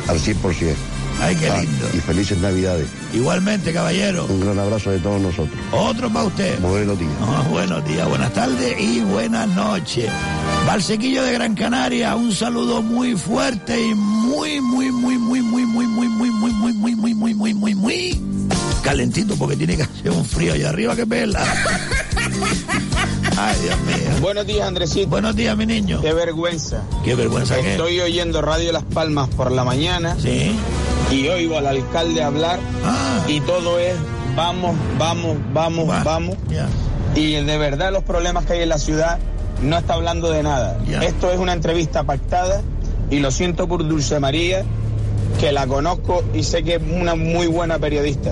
al 0.07 0.19
100%. 0.19 0.75
Ay, 1.23 1.35
qué 1.37 1.49
Ah, 1.49 1.61
lindo. 1.61 1.87
Y 1.93 1.97
felices 1.99 2.37
Navidades. 2.39 2.87
Igualmente, 3.13 3.71
caballero. 3.71 4.25
Un 4.25 4.41
gran 4.41 4.59
abrazo 4.59 4.91
de 4.91 4.99
todos 4.99 5.21
nosotros. 5.21 5.57
Otro 5.71 6.11
para 6.11 6.25
usted. 6.25 6.59
Buenos 6.59 6.99
días. 6.99 7.11
Ah, 7.21 7.43
buenos 7.49 7.85
días, 7.87 8.07
buenas 8.09 8.33
tardes 8.33 8.75
y 8.79 8.99
buenas 9.01 9.47
noches. 9.49 10.09
Valsequillo 10.67 11.23
de 11.23 11.33
Gran 11.33 11.55
Canaria, 11.55 12.15
un 12.15 12.31
saludo 12.33 12.81
muy 12.81 13.15
fuerte 13.15 13.79
y 13.79 13.93
muy, 13.95 14.59
muy, 14.61 14.91
muy, 14.91 15.17
muy, 15.17 15.41
muy, 15.41 15.65
muy, 15.65 15.85
muy, 15.87 16.07
muy, 16.07 16.29
muy, 16.31 16.51
muy, 16.51 16.73
muy, 16.73 16.95
muy, 16.95 17.13
muy, 17.15 17.33
muy, 17.33 17.53
muy, 17.53 17.75
muy 17.75 18.21
calentito 18.81 19.35
porque 19.37 19.55
tiene 19.55 19.77
que 19.77 19.83
hacer 19.83 20.11
un 20.11 20.25
frío 20.25 20.53
allá 20.53 20.69
arriba 20.69 20.93
que 20.95 21.05
pela. 21.07 21.41
Ay, 23.37 23.55
Dios 23.61 23.77
mío. 23.81 24.19
Buenos 24.21 24.45
días, 24.45 24.67
Andresito. 24.67 25.07
Buenos 25.07 25.35
días, 25.35 25.55
mi 25.57 25.65
niño. 25.65 26.01
Qué 26.01 26.13
vergüenza. 26.13 26.81
Qué 27.03 27.15
vergüenza 27.15 27.55
que 27.59 27.71
Estoy 27.71 27.99
oyendo 28.01 28.41
Radio 28.41 28.71
Las 28.73 28.83
Palmas 28.83 29.29
por 29.29 29.51
la 29.51 29.63
mañana 29.63 30.15
Sí. 30.21 30.53
Y 31.11 31.27
oigo 31.27 31.57
al 31.57 31.67
alcalde 31.67 32.23
hablar 32.23 32.59
Ah. 32.83 33.19
y 33.27 33.39
todo 33.41 33.79
es 33.79 33.95
vamos, 34.35 34.75
vamos, 34.97 35.37
vamos, 35.53 35.89
Va. 35.89 36.03
vamos. 36.03 36.37
Y 37.15 37.33
de 37.33 37.57
verdad 37.57 37.91
los 37.91 38.03
problemas 38.03 38.45
que 38.45 38.53
hay 38.53 38.61
en 38.63 38.69
la 38.69 38.79
ciudad 38.79 39.19
no 39.61 39.77
está 39.77 39.93
hablando 39.93 40.31
de 40.31 40.41
nada. 40.43 40.77
Esto 41.01 41.31
es 41.31 41.37
una 41.39 41.53
entrevista 41.53 42.03
pactada 42.03 42.61
y 43.11 43.19
lo 43.19 43.29
siento 43.31 43.67
por 43.67 43.87
Dulce 43.87 44.19
María, 44.19 44.63
que 45.39 45.51
la 45.51 45.67
conozco 45.67 46.23
y 46.33 46.43
sé 46.43 46.63
que 46.63 46.75
es 46.75 46.81
una 46.99 47.15
muy 47.15 47.47
buena 47.47 47.77
periodista. 47.77 48.31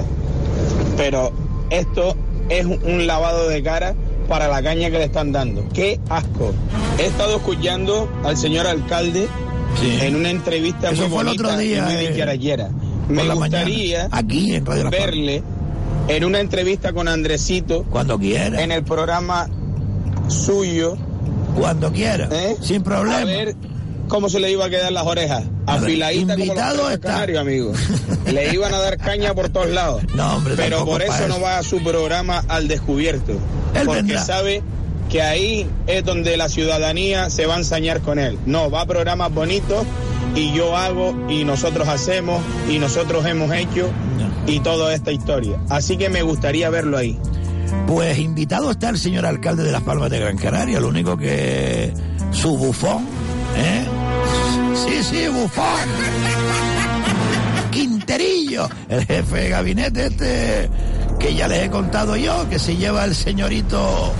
Pero 0.97 1.31
esto 1.69 2.15
es 2.49 2.65
un 2.65 3.05
lavado 3.07 3.47
de 3.47 3.61
cara 3.61 3.93
para 4.27 4.47
la 4.47 4.61
caña 4.63 4.89
que 4.89 4.97
le 4.97 5.05
están 5.05 5.31
dando. 5.31 5.63
¡Qué 5.73 5.99
asco! 6.09 6.51
He 6.97 7.05
estado 7.05 7.35
escuchando 7.37 8.09
al 8.23 8.35
señor 8.37 8.65
alcalde 8.65 9.27
Sí. 9.79 9.97
en 10.01 10.15
una 10.15 10.29
entrevista 10.29 10.89
Eso 10.91 11.03
muy 11.03 11.09
fue 11.11 11.19
el 11.21 11.25
bonita 11.27 11.43
otro 11.47 11.57
día, 11.57 12.01
eh. 12.01 12.69
Me 13.09 13.23
gustaría. 13.33 14.07
Aquí 14.11 14.55
en 14.55 14.65
Radio 14.65 14.89
verle 14.89 15.43
en 16.07 16.23
una 16.25 16.39
entrevista 16.39 16.93
con 16.93 17.07
Andresito 17.07 17.83
Cuando 17.89 18.17
quiera. 18.19 18.61
en 18.61 18.71
el 18.71 18.83
programa 18.83 19.47
suyo 20.27 20.97
Cuando 21.57 21.91
quiera. 21.91 22.27
¿eh? 22.31 22.55
Sin 22.61 22.83
problema. 22.83 23.17
a 23.19 23.25
ver 23.25 23.55
cómo 24.07 24.29
se 24.29 24.39
le 24.39 24.51
iba 24.51 24.65
a 24.65 24.69
quedar 24.69 24.91
las 24.91 25.05
orejas 25.05 25.43
A 25.65 25.75
ver, 25.77 25.83
afiladitas 25.85 26.37
como 26.37 26.53
los 26.53 26.97
canarios, 26.99 27.39
amigo 27.39 27.71
le 28.31 28.53
iban 28.53 28.73
a 28.73 28.79
dar 28.79 28.97
caña 28.97 29.33
por 29.33 29.49
todos 29.49 29.69
lados 29.69 30.03
No, 30.15 30.35
hombre, 30.35 30.53
pero 30.57 30.85
por 30.85 31.01
eso 31.01 31.27
no 31.27 31.35
eso. 31.35 31.41
va 31.41 31.57
a 31.59 31.63
su 31.63 31.81
programa 31.83 32.43
al 32.47 32.67
descubierto 32.67 33.33
Él 33.73 33.85
porque 33.85 34.01
vendrá. 34.01 34.23
sabe 34.23 34.61
que 35.11 35.21
ahí 35.21 35.67
es 35.87 36.05
donde 36.05 36.37
la 36.37 36.47
ciudadanía 36.47 37.29
se 37.29 37.45
va 37.45 37.55
a 37.55 37.57
ensañar 37.57 38.01
con 38.01 38.17
él 38.17 38.39
no 38.45 38.71
va 38.71 38.81
a 38.81 38.85
programas 38.85 39.33
bonitos 39.33 39.85
y 40.35 40.53
yo 40.53 40.77
hago 40.77 41.13
y 41.29 41.43
nosotros 41.43 41.87
hacemos 41.89 42.41
y 42.69 42.79
nosotros 42.79 43.25
hemos 43.25 43.53
hecho 43.53 43.89
y 44.47 44.61
toda 44.61 44.93
esta 44.93 45.11
historia 45.11 45.59
así 45.69 45.97
que 45.97 46.09
me 46.09 46.21
gustaría 46.21 46.69
verlo 46.69 46.97
ahí 46.97 47.19
Pues 47.87 48.17
invitado 48.19 48.71
está 48.71 48.89
el 48.89 48.97
señor 48.97 49.25
alcalde 49.25 49.63
de 49.63 49.71
Las 49.71 49.81
Palmas 49.81 50.09
de 50.09 50.19
Gran 50.19 50.37
Canaria, 50.37 50.79
lo 50.79 50.87
único 50.87 51.17
que 51.17 51.93
su 52.31 52.57
bufón, 52.57 53.05
¿eh? 53.57 53.85
Sí, 54.73 55.03
sí, 55.03 55.27
bufón. 55.27 55.65
Quinterillo, 57.71 58.69
el 58.89 59.05
jefe 59.05 59.35
de 59.35 59.49
gabinete 59.49 60.05
este, 60.07 60.69
que 61.19 61.35
ya 61.35 61.47
les 61.47 61.63
he 61.63 61.69
contado 61.69 62.15
yo, 62.15 62.49
que 62.49 62.59
se 62.59 62.75
lleva 62.75 63.05
el 63.05 63.15
señorito 63.15 64.13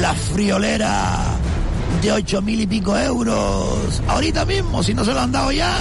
la 0.00 0.14
friolera 0.14 1.36
de 2.02 2.12
ocho 2.12 2.42
mil 2.42 2.60
y 2.60 2.66
pico 2.66 2.96
euros. 2.96 4.02
Ahorita 4.08 4.44
mismo, 4.44 4.82
si 4.82 4.94
no 4.94 5.04
se 5.04 5.12
lo 5.12 5.20
han 5.20 5.32
dado 5.32 5.52
ya. 5.52 5.74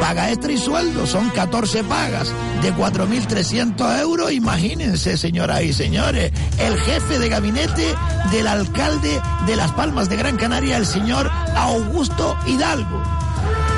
Paga 0.00 0.30
extra 0.30 0.52
y 0.52 0.58
sueldo, 0.58 1.06
son 1.06 1.28
14 1.30 1.84
pagas 1.84 2.32
de 2.62 2.72
4.300 2.72 4.00
euros. 4.00 4.32
Imagínense, 4.32 5.16
señoras 5.16 5.62
y 5.62 5.72
señores, 5.72 6.32
el 6.58 6.78
jefe 6.80 7.18
de 7.18 7.28
gabinete 7.28 7.94
del 8.32 8.46
alcalde 8.46 9.20
de 9.46 9.56
Las 9.56 9.72
Palmas 9.72 10.08
de 10.08 10.16
Gran 10.16 10.36
Canaria, 10.36 10.76
el 10.76 10.86
señor 10.86 11.30
Augusto 11.56 12.36
Hidalgo. 12.46 13.02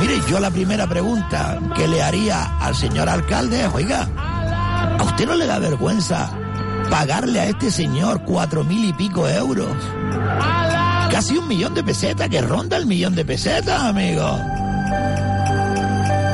Mire, 0.01 0.21
yo 0.29 0.41
la 0.41 0.51
primera 0.51 0.87
pregunta 0.87 1.59
que 1.77 1.89
le 1.89 2.03
haría 2.03 2.59
al 2.59 2.75
señor 2.75 3.09
alcalde 3.09 3.65
es, 3.65 3.75
oiga, 3.75 4.09
¿a 4.99 5.03
usted 5.03 5.27
no 5.27 5.35
le 5.35 5.47
da 5.47 5.59
vergüenza 5.59 6.40
pagarle 6.91 7.41
a 7.41 7.47
este 7.47 7.71
señor 7.71 8.23
cuatro 8.25 8.65
mil 8.65 8.89
y 8.89 8.93
pico 8.93 9.29
euros? 9.29 9.75
Casi 11.11 11.37
un 11.37 11.49
millón 11.49 11.75
de 11.75 11.83
pesetas, 11.83 12.29
que 12.29 12.41
ronda 12.41 12.77
el 12.77 12.87
millón 12.87 13.15
de 13.15 13.25
pesetas, 13.25 13.81
amigo. 13.81 14.39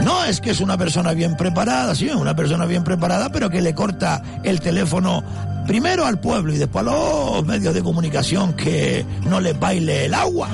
No 0.03 0.25
es 0.25 0.41
que 0.41 0.51
es 0.51 0.61
una 0.61 0.77
persona 0.77 1.13
bien 1.13 1.37
preparada, 1.37 1.95
sí, 1.95 2.09
es 2.09 2.15
una 2.15 2.35
persona 2.35 2.67
bien 2.67 2.85
preparada, 2.85 3.31
pero 3.31 3.51
que 3.51 3.61
le 3.61 3.75
corta 3.75 4.23
el 4.43 4.61
teléfono 4.61 5.23
primero 5.67 6.07
al 6.07 6.21
pueblo 6.21 6.53
y 6.53 6.59
después 6.59 6.87
a 6.87 6.91
los 6.91 7.45
medios 7.45 7.75
de 7.75 7.83
comunicación 7.83 8.53
que 8.55 9.05
no 9.29 9.41
le 9.41 9.53
baile 9.53 10.07
el 10.07 10.15
agua. 10.15 10.49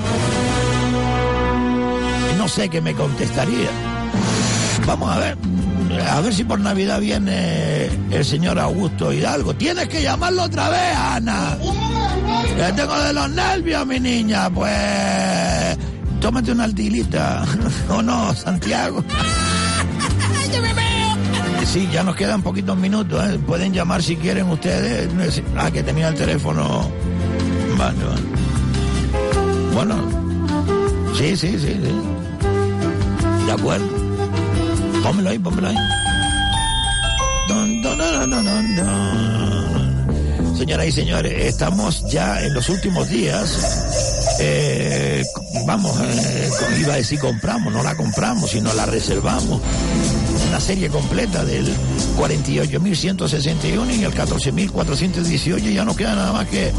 No 2.37 2.47
sé 2.47 2.69
qué 2.69 2.81
me 2.81 2.93
contestaría. 2.93 3.69
Vamos 4.85 5.09
a 5.09 5.19
ver, 5.19 5.37
a 5.99 6.21
ver 6.21 6.33
si 6.33 6.43
por 6.43 6.59
Navidad 6.59 6.99
viene 6.99 7.89
el 8.11 8.25
señor 8.25 8.59
Augusto 8.59 9.11
Hidalgo. 9.11 9.53
Tienes 9.55 9.87
que 9.87 10.01
llamarlo 10.01 10.43
otra 10.43 10.69
vez, 10.69 10.95
Ana. 10.95 11.57
Ya 12.57 12.75
tengo 12.75 12.97
de 12.99 13.13
los 13.13 13.29
nervios, 13.29 13.85
mi 13.85 13.99
niña. 13.99 14.49
Pues 14.49 15.77
tómate 16.19 16.51
una 16.51 16.65
altilita. 16.65 17.45
¿O 17.89 18.01
no, 18.01 18.33
Santiago? 18.33 19.03
Sí, 21.65 21.89
ya 21.91 22.03
nos 22.03 22.15
quedan 22.15 22.41
poquitos 22.41 22.77
minutos. 22.77 23.23
¿eh? 23.25 23.39
Pueden 23.47 23.73
llamar 23.73 24.03
si 24.03 24.15
quieren 24.15 24.49
ustedes. 24.49 25.41
Ah, 25.57 25.71
que 25.71 25.81
tenía 25.81 26.09
el 26.09 26.15
teléfono. 26.15 26.91
Vale, 27.77 27.97
vale. 28.03 28.21
Bueno, 29.73 29.95
sí, 31.15 31.35
sí, 31.35 31.57
sí, 31.57 31.79
sí. 31.81 33.45
De 33.45 33.51
acuerdo. 33.51 34.02
Pónmelo 35.03 35.29
ahí, 35.29 35.39
pónmelo 35.39 35.67
ahí. 35.67 35.75
Dun, 37.47 37.81
dun, 37.81 37.97
dun. 37.97 39.43
Señoras 40.57 40.87
y 40.87 40.91
señores, 40.93 41.45
estamos 41.45 42.09
ya 42.09 42.41
en 42.41 42.53
los 42.53 42.69
últimos 42.69 43.09
días. 43.09 44.37
Eh, 44.39 45.23
vamos, 45.65 45.99
eh, 45.99 46.49
iba 46.79 46.93
a 46.93 46.97
decir 46.97 47.19
compramos, 47.19 47.73
no 47.73 47.83
la 47.83 47.95
compramos, 47.95 48.51
sino 48.51 48.73
la 48.73 48.85
reservamos. 48.85 49.59
Una 50.47 50.59
serie 50.61 50.87
completa 50.87 51.43
del 51.43 51.65
48.161 52.17 53.99
y 53.99 54.03
el 54.03 54.13
14.418. 54.13 55.73
Ya 55.73 55.83
no 55.83 55.95
queda 55.95 56.15
nada 56.15 56.31
más 56.31 56.47
que. 56.47 56.71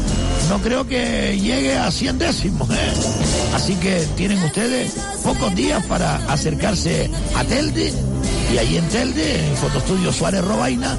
No 0.49 0.59
creo 0.61 0.87
que 0.87 1.37
llegue 1.39 1.77
a 1.77 1.91
100 1.91 2.17
décimos. 2.17 2.69
¿eh? 2.71 2.93
Así 3.53 3.75
que 3.75 4.07
tienen 4.15 4.41
ustedes 4.43 4.93
pocos 5.23 5.53
días 5.53 5.83
para 5.85 6.15
acercarse 6.31 7.09
a 7.35 7.43
Telde. 7.43 7.93
Y 8.53 8.57
ahí 8.57 8.77
en 8.77 8.87
Telde, 8.89 9.47
en 9.47 9.55
Fotostudio 9.57 10.13
Suárez 10.13 10.43
Robaina, 10.45 10.97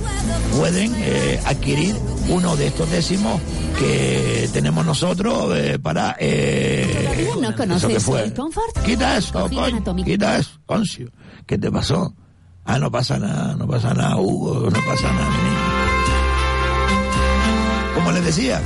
pueden 0.56 0.92
eh, 0.98 1.40
adquirir 1.46 1.94
uno 2.28 2.56
de 2.56 2.66
estos 2.66 2.90
décimos 2.90 3.40
que 3.78 4.48
tenemos 4.52 4.84
nosotros 4.84 5.56
eh, 5.56 5.78
para 5.78 6.16
eh, 6.18 7.28
¿No 7.40 7.48
eso 7.48 7.56
conoces 7.56 7.88
que 7.88 8.00
fue. 8.00 8.24
el 8.24 8.34
Comfort? 8.34 8.82
Quita 8.84 9.16
eso, 9.16 9.32
coño, 9.32 10.04
quita 10.04 10.38
eso, 10.38 10.50
Concio. 10.66 11.10
¿Qué 11.46 11.56
te 11.58 11.70
pasó? 11.70 12.14
Ah, 12.64 12.78
no 12.78 12.90
pasa 12.90 13.18
nada, 13.18 13.54
no 13.54 13.66
pasa 13.66 13.94
nada, 13.94 14.16
Hugo, 14.16 14.68
no 14.70 14.80
pasa 14.84 15.12
nada, 15.12 15.30
mi 15.30 15.36
niño. 15.48 15.75
Como 17.96 18.12
les 18.12 18.24
decía, 18.24 18.60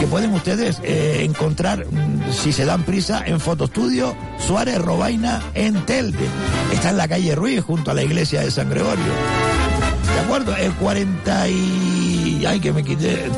que 0.00 0.06
pueden 0.06 0.32
ustedes 0.32 0.80
eh, 0.82 1.22
encontrar, 1.24 1.84
mm, 1.84 2.32
si 2.32 2.52
se 2.52 2.64
dan 2.64 2.84
prisa, 2.84 3.22
en 3.26 3.40
Fotostudio 3.40 4.16
Suárez 4.38 4.78
Robaina 4.80 5.42
en 5.54 5.84
Telde. 5.84 6.26
Está 6.72 6.90
en 6.90 6.96
la 6.96 7.08
calle 7.08 7.34
Ruiz, 7.34 7.62
junto 7.62 7.90
a 7.90 7.94
la 7.94 8.02
iglesia 8.02 8.40
de 8.40 8.50
San 8.50 8.70
Gregorio. 8.70 9.04
¿De 10.14 10.20
acuerdo? 10.20 10.56
El 10.56 10.72
40 10.74 11.48
y... 11.48 12.44
Ay, 12.46 12.60
que 12.60 12.72
me 12.72 12.82
quité 12.82 13.28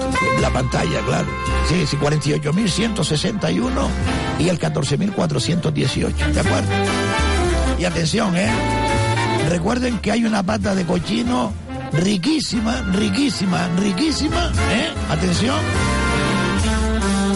la 0.41 0.51
pantalla, 0.51 1.01
claro. 1.07 1.27
Sí, 1.69 1.87
sí, 1.87 1.97
48.161 1.97 3.71
y 4.39 4.49
el 4.49 4.59
14.418. 4.61 6.33
¿De 6.33 6.41
acuerdo? 6.41 6.69
Y 7.79 7.85
atención, 7.85 8.37
¿eh? 8.37 8.51
Recuerden 9.49 9.99
que 9.99 10.13
hay 10.13 10.25
una 10.25 10.43
pata 10.43 10.75
de 10.75 10.85
cochino 10.85 11.53
riquísima, 11.93 12.83
riquísima, 12.93 13.69
riquísima, 13.77 14.53
¿eh? 14.71 14.93
Atención. 15.11 15.59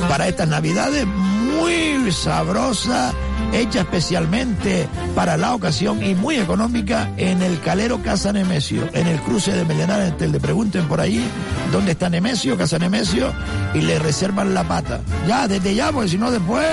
Para 0.08 0.28
estas 0.28 0.48
navidades, 0.48 1.06
muy 1.06 2.10
sabrosa, 2.12 3.12
hecha 3.52 3.80
especialmente 3.80 4.88
para 5.14 5.36
la 5.36 5.54
ocasión 5.54 6.02
y 6.02 6.14
muy 6.14 6.36
económica 6.36 7.10
en 7.16 7.42
el 7.42 7.60
Calero 7.60 8.02
Casa 8.02 8.32
Nemesio, 8.32 8.88
en 8.92 9.06
el 9.06 9.20
cruce 9.20 9.52
de 9.52 9.64
Melenara 9.64 10.06
en 10.06 10.16
Telde. 10.16 10.40
Pregunten 10.40 10.86
por 10.88 11.00
ahí 11.00 11.24
dónde 11.70 11.92
está 11.92 12.08
Nemesio, 12.08 12.56
Casa 12.56 12.78
Nemesio, 12.78 13.32
y 13.74 13.80
le 13.80 13.98
reservan 13.98 14.54
la 14.54 14.64
pata. 14.64 15.00
Ya, 15.26 15.48
desde 15.48 15.74
ya, 15.74 15.92
porque 15.92 16.08
si 16.08 16.18
no 16.18 16.30
después 16.30 16.64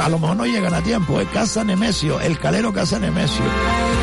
a 0.00 0.08
lo 0.08 0.18
mejor 0.18 0.36
no 0.36 0.46
llegan 0.46 0.74
a 0.74 0.82
tiempo, 0.82 1.20
es 1.20 1.28
Casa 1.28 1.64
Nemesio, 1.64 2.20
el 2.20 2.38
calero 2.38 2.72
Casa 2.72 2.98
Nemesio. 2.98 3.44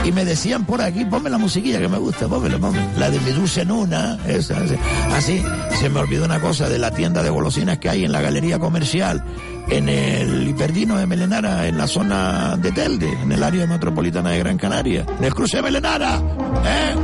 Y 0.06 0.12
me 0.12 0.26
decían 0.26 0.66
por 0.66 0.82
aquí, 0.82 1.06
ponme 1.06 1.30
la 1.30 1.38
musiquilla 1.38 1.80
que 1.80 1.88
me 1.88 1.98
gusta, 1.98 2.28
pónmela, 2.28 2.58
ponme. 2.58 2.80
La 2.98 3.10
de 3.10 3.20
mi 3.20 3.32
dulce 3.32 3.66
nuna, 3.66 4.18
esa. 4.28 4.58
Así, 5.14 5.44
se 5.80 5.90
me 5.90 6.00
olvidó 6.00 6.26
una 6.26 6.40
cosa 6.40 6.70
de 6.70 6.80
la 6.80 6.92
tienda 6.92 7.22
de 7.24 7.30
golosinas 7.30 7.80
que 7.80 7.90
hay 7.90 8.06
en 8.06 8.12
la 8.12 8.22
galería 8.22 8.60
comercial, 8.60 9.24
en 9.70 9.90
el 9.90 10.48
Hiperdino 10.48 10.98
de 10.98 11.06
Melenara, 11.06 11.68
en 11.68 11.78
la 11.78 11.88
zona 11.88 12.58
de 12.58 12.72
Telde, 12.72 13.12
en 13.12 13.32
el 13.32 13.44
área 13.44 13.68
metropolitana 13.68 14.32
de 14.32 14.40
Gran 14.40 14.58
Canaria, 14.58 15.06
en 15.18 15.24
el 15.24 15.34
cruce 15.34 15.58
de 15.58 15.64
Melenara, 15.64 16.22
¿eh? 16.66 16.96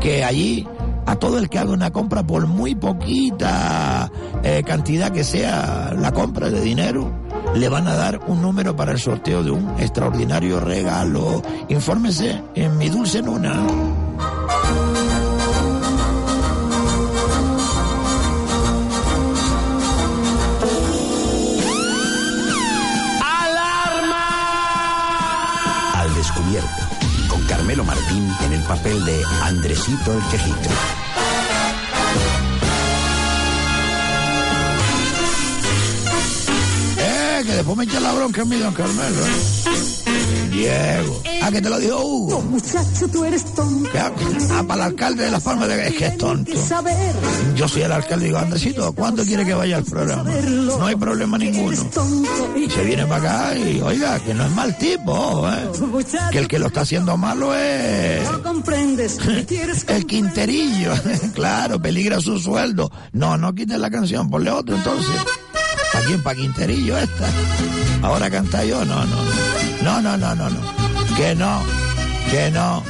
que 0.00 0.24
allí 0.24 0.66
a 1.06 1.16
todo 1.16 1.38
el 1.38 1.48
que 1.48 1.58
haga 1.58 1.72
una 1.72 1.90
compra 1.90 2.22
por 2.22 2.46
muy 2.46 2.74
poquita 2.74 4.10
eh, 4.42 4.62
cantidad 4.64 5.10
que 5.10 5.24
sea 5.24 5.94
la 5.98 6.12
compra 6.12 6.50
de 6.50 6.60
dinero, 6.60 7.12
le 7.54 7.68
van 7.68 7.86
a 7.86 7.94
dar 7.94 8.20
un 8.26 8.40
número 8.40 8.74
para 8.74 8.92
el 8.92 8.98
sorteo 8.98 9.42
de 9.42 9.50
un 9.50 9.78
extraordinario 9.78 10.60
regalo. 10.60 11.42
Infórmese 11.68 12.42
en 12.54 12.78
mi 12.78 12.88
dulce 12.88 13.22
nuna. 13.22 13.66
Al 25.94 26.14
descubierto, 26.14 26.68
con 27.28 27.42
Carmelo 27.46 27.84
Martín 27.84 28.28
en 28.46 28.52
el 28.52 28.62
papel 28.62 29.04
de 29.04 29.22
Andresito 29.42 30.12
el 30.12 30.22
Quejito. 30.30 30.70
Que 37.44 37.54
después 37.54 37.76
me 37.76 37.84
echa 37.84 37.98
la 37.98 38.12
bronca 38.12 38.42
en 38.42 38.48
mi 38.48 38.56
don 38.56 38.72
Carmelo. 38.72 39.22
Diego. 40.52 41.22
Ah, 41.42 41.50
que 41.50 41.60
te 41.60 41.68
lo 41.68 41.78
dijo 41.78 42.00
Hugo. 42.04 42.40
Muchacho, 42.42 43.08
tú 43.08 43.24
eres 43.24 43.44
tonto. 43.54 43.90
Ah, 44.50 44.62
para 44.66 44.86
el 44.86 44.92
alcalde 44.92 45.24
de 45.24 45.30
Las 45.30 45.42
Palmas 45.42 45.66
de 45.66 45.88
es 45.88 45.94
que 45.94 46.06
es 46.06 46.18
tonto. 46.18 46.52
Yo 47.56 47.66
soy 47.66 47.82
el 47.82 47.92
alcalde 47.92 48.26
y 48.26 48.28
digo, 48.28 48.38
Andresito, 48.38 48.92
¿cuándo 48.92 49.24
quiere 49.24 49.44
que 49.44 49.54
vaya 49.54 49.76
al 49.78 49.84
programa? 49.84 50.30
No 50.78 50.86
hay 50.86 50.94
problema 50.94 51.36
ninguno. 51.38 51.76
Y 52.56 52.70
se 52.70 52.84
viene 52.84 53.06
para 53.06 53.48
acá 53.50 53.58
y, 53.58 53.80
oiga, 53.80 54.20
que 54.20 54.34
no 54.34 54.44
es 54.44 54.52
mal 54.52 54.76
tipo, 54.78 55.48
¿eh? 55.48 55.68
Que 56.30 56.38
el 56.38 56.46
que 56.48 56.58
lo 56.60 56.68
está 56.68 56.82
haciendo 56.82 57.16
malo 57.16 57.54
es... 57.56 58.22
El 59.88 60.06
Quinterillo, 60.06 60.92
claro, 61.34 61.80
peligra 61.82 62.20
su 62.20 62.38
sueldo. 62.38 62.90
No, 63.12 63.36
no 63.36 63.52
quites 63.54 63.78
la 63.78 63.90
canción, 63.90 64.30
ponle 64.30 64.50
otro 64.50 64.76
entonces. 64.76 65.16
¿Para 65.92 66.04
quién? 66.06 66.22
¿Para 66.22 66.36
Quinterillo 66.36 66.98
esta? 66.98 67.28
Ahora 68.02 68.30
canta 68.30 68.64
yo, 68.64 68.84
no, 68.84 69.04
no. 69.04 69.16
No, 69.82 70.00
no, 70.00 70.16
no, 70.16 70.34
no, 70.34 70.48
no. 70.50 70.60
Que 71.16 71.34
no, 71.34 71.62
que 72.30 72.50
no. 72.50 72.82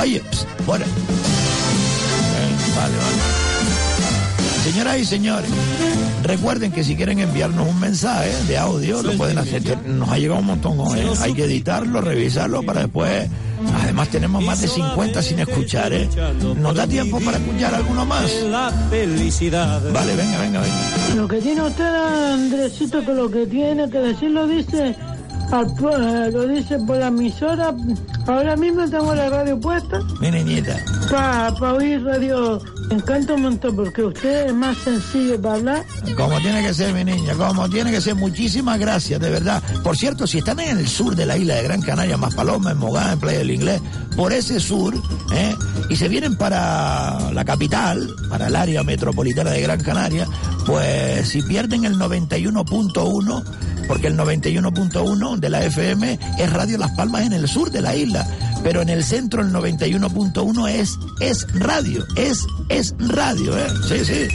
Oye, 0.00 0.22
bueno. 0.66 0.84
Eh, 0.84 2.56
Vale, 2.76 2.96
vale. 2.96 3.43
Señoras 4.64 4.98
y 4.98 5.04
señores, 5.04 5.50
recuerden 6.22 6.72
que 6.72 6.82
si 6.82 6.96
quieren 6.96 7.18
enviarnos 7.18 7.68
un 7.68 7.78
mensaje 7.78 8.30
de 8.48 8.56
audio, 8.56 9.02
lo 9.02 9.12
pueden 9.12 9.36
hacer. 9.36 9.62
Nos 9.86 10.08
ha 10.08 10.16
llegado 10.16 10.40
un 10.40 10.46
montón. 10.46 10.78
¿eh? 10.96 11.06
Hay 11.20 11.34
que 11.34 11.44
editarlo, 11.44 12.00
revisarlo 12.00 12.62
para 12.62 12.80
después. 12.80 13.28
Además, 13.82 14.08
tenemos 14.08 14.42
más 14.42 14.62
de 14.62 14.68
50 14.68 15.20
sin 15.20 15.40
escuchar. 15.40 15.92
¿eh? 15.92 16.08
¿Nos 16.56 16.74
da 16.74 16.86
tiempo 16.86 17.20
para 17.20 17.36
escuchar 17.36 17.74
alguno 17.74 18.06
más? 18.06 18.32
La 18.44 18.70
felicidad. 18.88 19.82
Vale, 19.92 20.16
venga, 20.16 20.38
venga, 20.40 20.60
venga. 20.62 21.14
Lo 21.14 21.28
que 21.28 21.42
tiene 21.42 21.60
usted, 21.60 21.84
Andresito, 21.84 23.04
que 23.04 23.12
lo 23.12 23.30
que 23.30 23.46
tiene 23.46 23.90
que 23.90 23.98
decir 23.98 24.30
lo 24.30 24.46
dice, 24.46 24.96
lo 25.62 26.48
dice 26.48 26.78
por 26.80 26.96
la 26.96 27.08
emisora. 27.08 27.74
Ahora 28.26 28.56
mismo 28.56 28.88
tengo 28.88 29.14
la 29.14 29.28
radio 29.28 29.58
puesta 29.60 30.00
Mi 30.20 30.30
niñita. 30.30 30.76
para 31.10 31.72
oír 31.74 32.02
radio. 32.02 32.60
Me 32.88 32.96
encanta 32.96 33.34
un 33.34 33.42
montón 33.42 33.76
porque 33.76 34.02
usted 34.02 34.46
es 34.46 34.54
más 34.54 34.76
sencillo 34.78 35.40
para 35.40 35.54
hablar. 35.54 35.84
Como 36.16 36.38
tiene 36.40 36.62
que 36.62 36.74
ser, 36.74 36.92
mi 36.92 37.04
niña, 37.04 37.34
como 37.34 37.68
tiene 37.68 37.90
que 37.90 38.00
ser. 38.00 38.14
Muchísimas 38.14 38.78
gracias, 38.78 39.20
de 39.20 39.30
verdad. 39.30 39.62
Por 39.82 39.96
cierto, 39.96 40.26
si 40.26 40.38
están 40.38 40.60
en 40.60 40.78
el 40.78 40.88
sur 40.88 41.14
de 41.16 41.24
la 41.24 41.36
isla 41.38 41.54
de 41.54 41.62
Gran 41.62 41.80
Canaria, 41.82 42.16
más 42.16 42.34
Paloma, 42.34 42.72
en 42.72 42.78
Mogán, 42.78 43.12
en 43.12 43.20
Playa 43.20 43.38
del 43.38 43.50
Inglés, 43.52 43.80
por 44.16 44.32
ese 44.32 44.60
sur, 44.60 44.94
¿eh? 45.32 45.54
y 45.88 45.96
se 45.96 46.08
vienen 46.08 46.36
para 46.36 47.30
la 47.32 47.44
capital, 47.44 48.08
para 48.28 48.48
el 48.48 48.56
área 48.56 48.82
metropolitana 48.82 49.50
de 49.50 49.62
Gran 49.62 49.80
Canaria, 49.82 50.26
pues 50.66 51.28
si 51.28 51.42
pierden 51.42 51.84
el 51.84 51.96
91.1, 51.96 53.44
porque 53.86 54.08
el 54.08 54.16
91.1 54.16 55.38
de 55.38 55.50
la 55.50 55.64
FM 55.64 56.18
es 56.38 56.52
Radio 56.52 56.78
Las 56.78 56.92
Palmas 56.92 57.22
en 57.22 57.32
el 57.32 57.48
sur 57.48 57.70
de 57.70 57.82
la 57.82 57.94
isla, 57.96 58.26
pero 58.62 58.82
en 58.82 58.88
el 58.88 59.04
centro 59.04 59.42
el 59.42 59.52
91.1 59.52 60.68
es, 60.70 60.98
es 61.20 61.46
radio, 61.54 62.04
es, 62.16 62.46
es 62.68 62.94
radio, 62.98 63.58
¿eh? 63.58 63.68
Sí, 63.88 64.04
sí. 64.04 64.28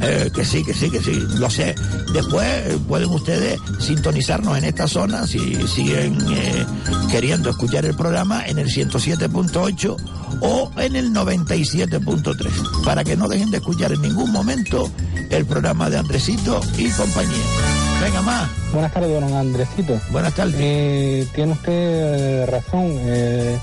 Eh, 0.00 0.30
que 0.32 0.44
sí, 0.44 0.64
que 0.64 0.72
sí, 0.72 0.90
que 0.90 1.00
sí, 1.00 1.12
lo 1.38 1.50
sé. 1.50 1.74
Después 2.12 2.46
eh, 2.46 2.78
pueden 2.86 3.08
ustedes 3.10 3.58
sintonizarnos 3.80 4.56
en 4.56 4.64
esta 4.64 4.86
zona 4.86 5.26
si 5.26 5.56
siguen 5.66 6.16
eh, 6.30 6.64
queriendo 7.10 7.50
escuchar 7.50 7.84
el 7.84 7.94
programa 7.94 8.46
en 8.46 8.58
el 8.58 8.68
107.8 8.68 9.96
o 10.40 10.70
en 10.76 10.94
el 10.94 11.12
97.3 11.12 12.84
para 12.84 13.02
que 13.02 13.16
no 13.16 13.28
dejen 13.28 13.50
de 13.50 13.58
escuchar 13.58 13.92
en 13.92 14.02
ningún 14.02 14.30
momento 14.30 14.90
el 15.30 15.44
programa 15.46 15.90
de 15.90 15.98
Andresito 15.98 16.60
y 16.76 16.88
compañía. 16.90 17.87
Venga 18.00 18.22
más. 18.22 18.48
Buenas 18.72 18.92
tardes, 18.92 19.10
don 19.10 19.32
Andresito. 19.34 19.98
Buenas 20.10 20.34
tardes. 20.34 20.54
Eh, 20.58 21.26
tiene 21.34 21.52
usted 21.52 21.72
eh, 21.72 22.46
razón. 22.46 22.86
eh, 23.00 23.58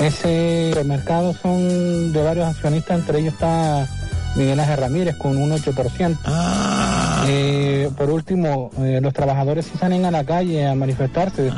ese 0.00 0.72
mercado 0.84 1.32
son 1.34 2.12
de 2.12 2.22
varios 2.22 2.48
accionistas, 2.48 2.98
entre 2.98 3.20
ellos 3.20 3.34
está 3.34 3.86
Miguel 4.34 4.58
Ángel 4.58 4.78
Ramírez 4.78 5.16
con 5.16 5.36
un 5.36 5.50
8%. 5.52 6.18
Ah. 6.24 7.24
Eh, 7.28 7.88
por 7.96 8.10
último, 8.10 8.70
los 8.78 9.12
trabajadores 9.12 9.66
si 9.66 9.78
salen 9.78 10.04
a 10.04 10.10
la 10.10 10.24
calle 10.24 10.66
a 10.66 10.74
manifestarse 10.74 11.52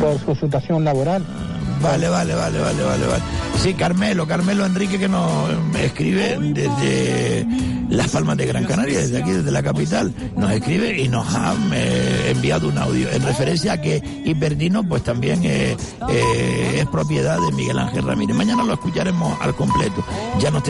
por 0.00 0.18
su 0.20 0.34
situación 0.36 0.84
laboral. 0.84 1.24
Vale, 1.80 2.08
vale, 2.08 2.34
vale, 2.34 2.58
vale, 2.58 2.82
vale, 2.82 3.06
vale. 3.06 3.22
Sí, 3.62 3.74
Carmelo, 3.74 4.26
Carmelo 4.26 4.66
Enrique 4.66 4.98
que 4.98 5.08
nos 5.08 5.48
escribe 5.78 6.38
desde 6.38 7.46
Las 7.88 8.08
Palmas 8.08 8.36
de 8.36 8.46
Gran 8.46 8.64
Canaria, 8.64 9.00
desde 9.00 9.22
aquí, 9.22 9.32
desde 9.32 9.50
la 9.50 9.62
capital, 9.62 10.12
nos 10.36 10.50
escribe 10.52 10.98
y 11.00 11.08
nos 11.08 11.26
ha 11.34 11.54
eh, 11.72 12.32
enviado 12.34 12.68
un 12.68 12.78
audio 12.78 13.10
en 13.10 13.22
referencia 13.22 13.72
a 13.72 13.80
que 13.80 14.02
Hiperdino 14.24 14.82
pues 14.84 15.02
también 15.02 15.42
eh, 15.44 15.76
eh, 16.08 16.76
es 16.76 16.86
propiedad 16.86 17.38
de 17.38 17.52
Miguel 17.52 17.78
Ángel 17.78 18.04
Ramírez. 18.04 18.36
Mañana 18.36 18.62
lo 18.62 18.74
escucharemos 18.74 19.38
al 19.40 19.54
completo. 19.54 20.04
Ya 20.38 20.50
nos 20.50 20.62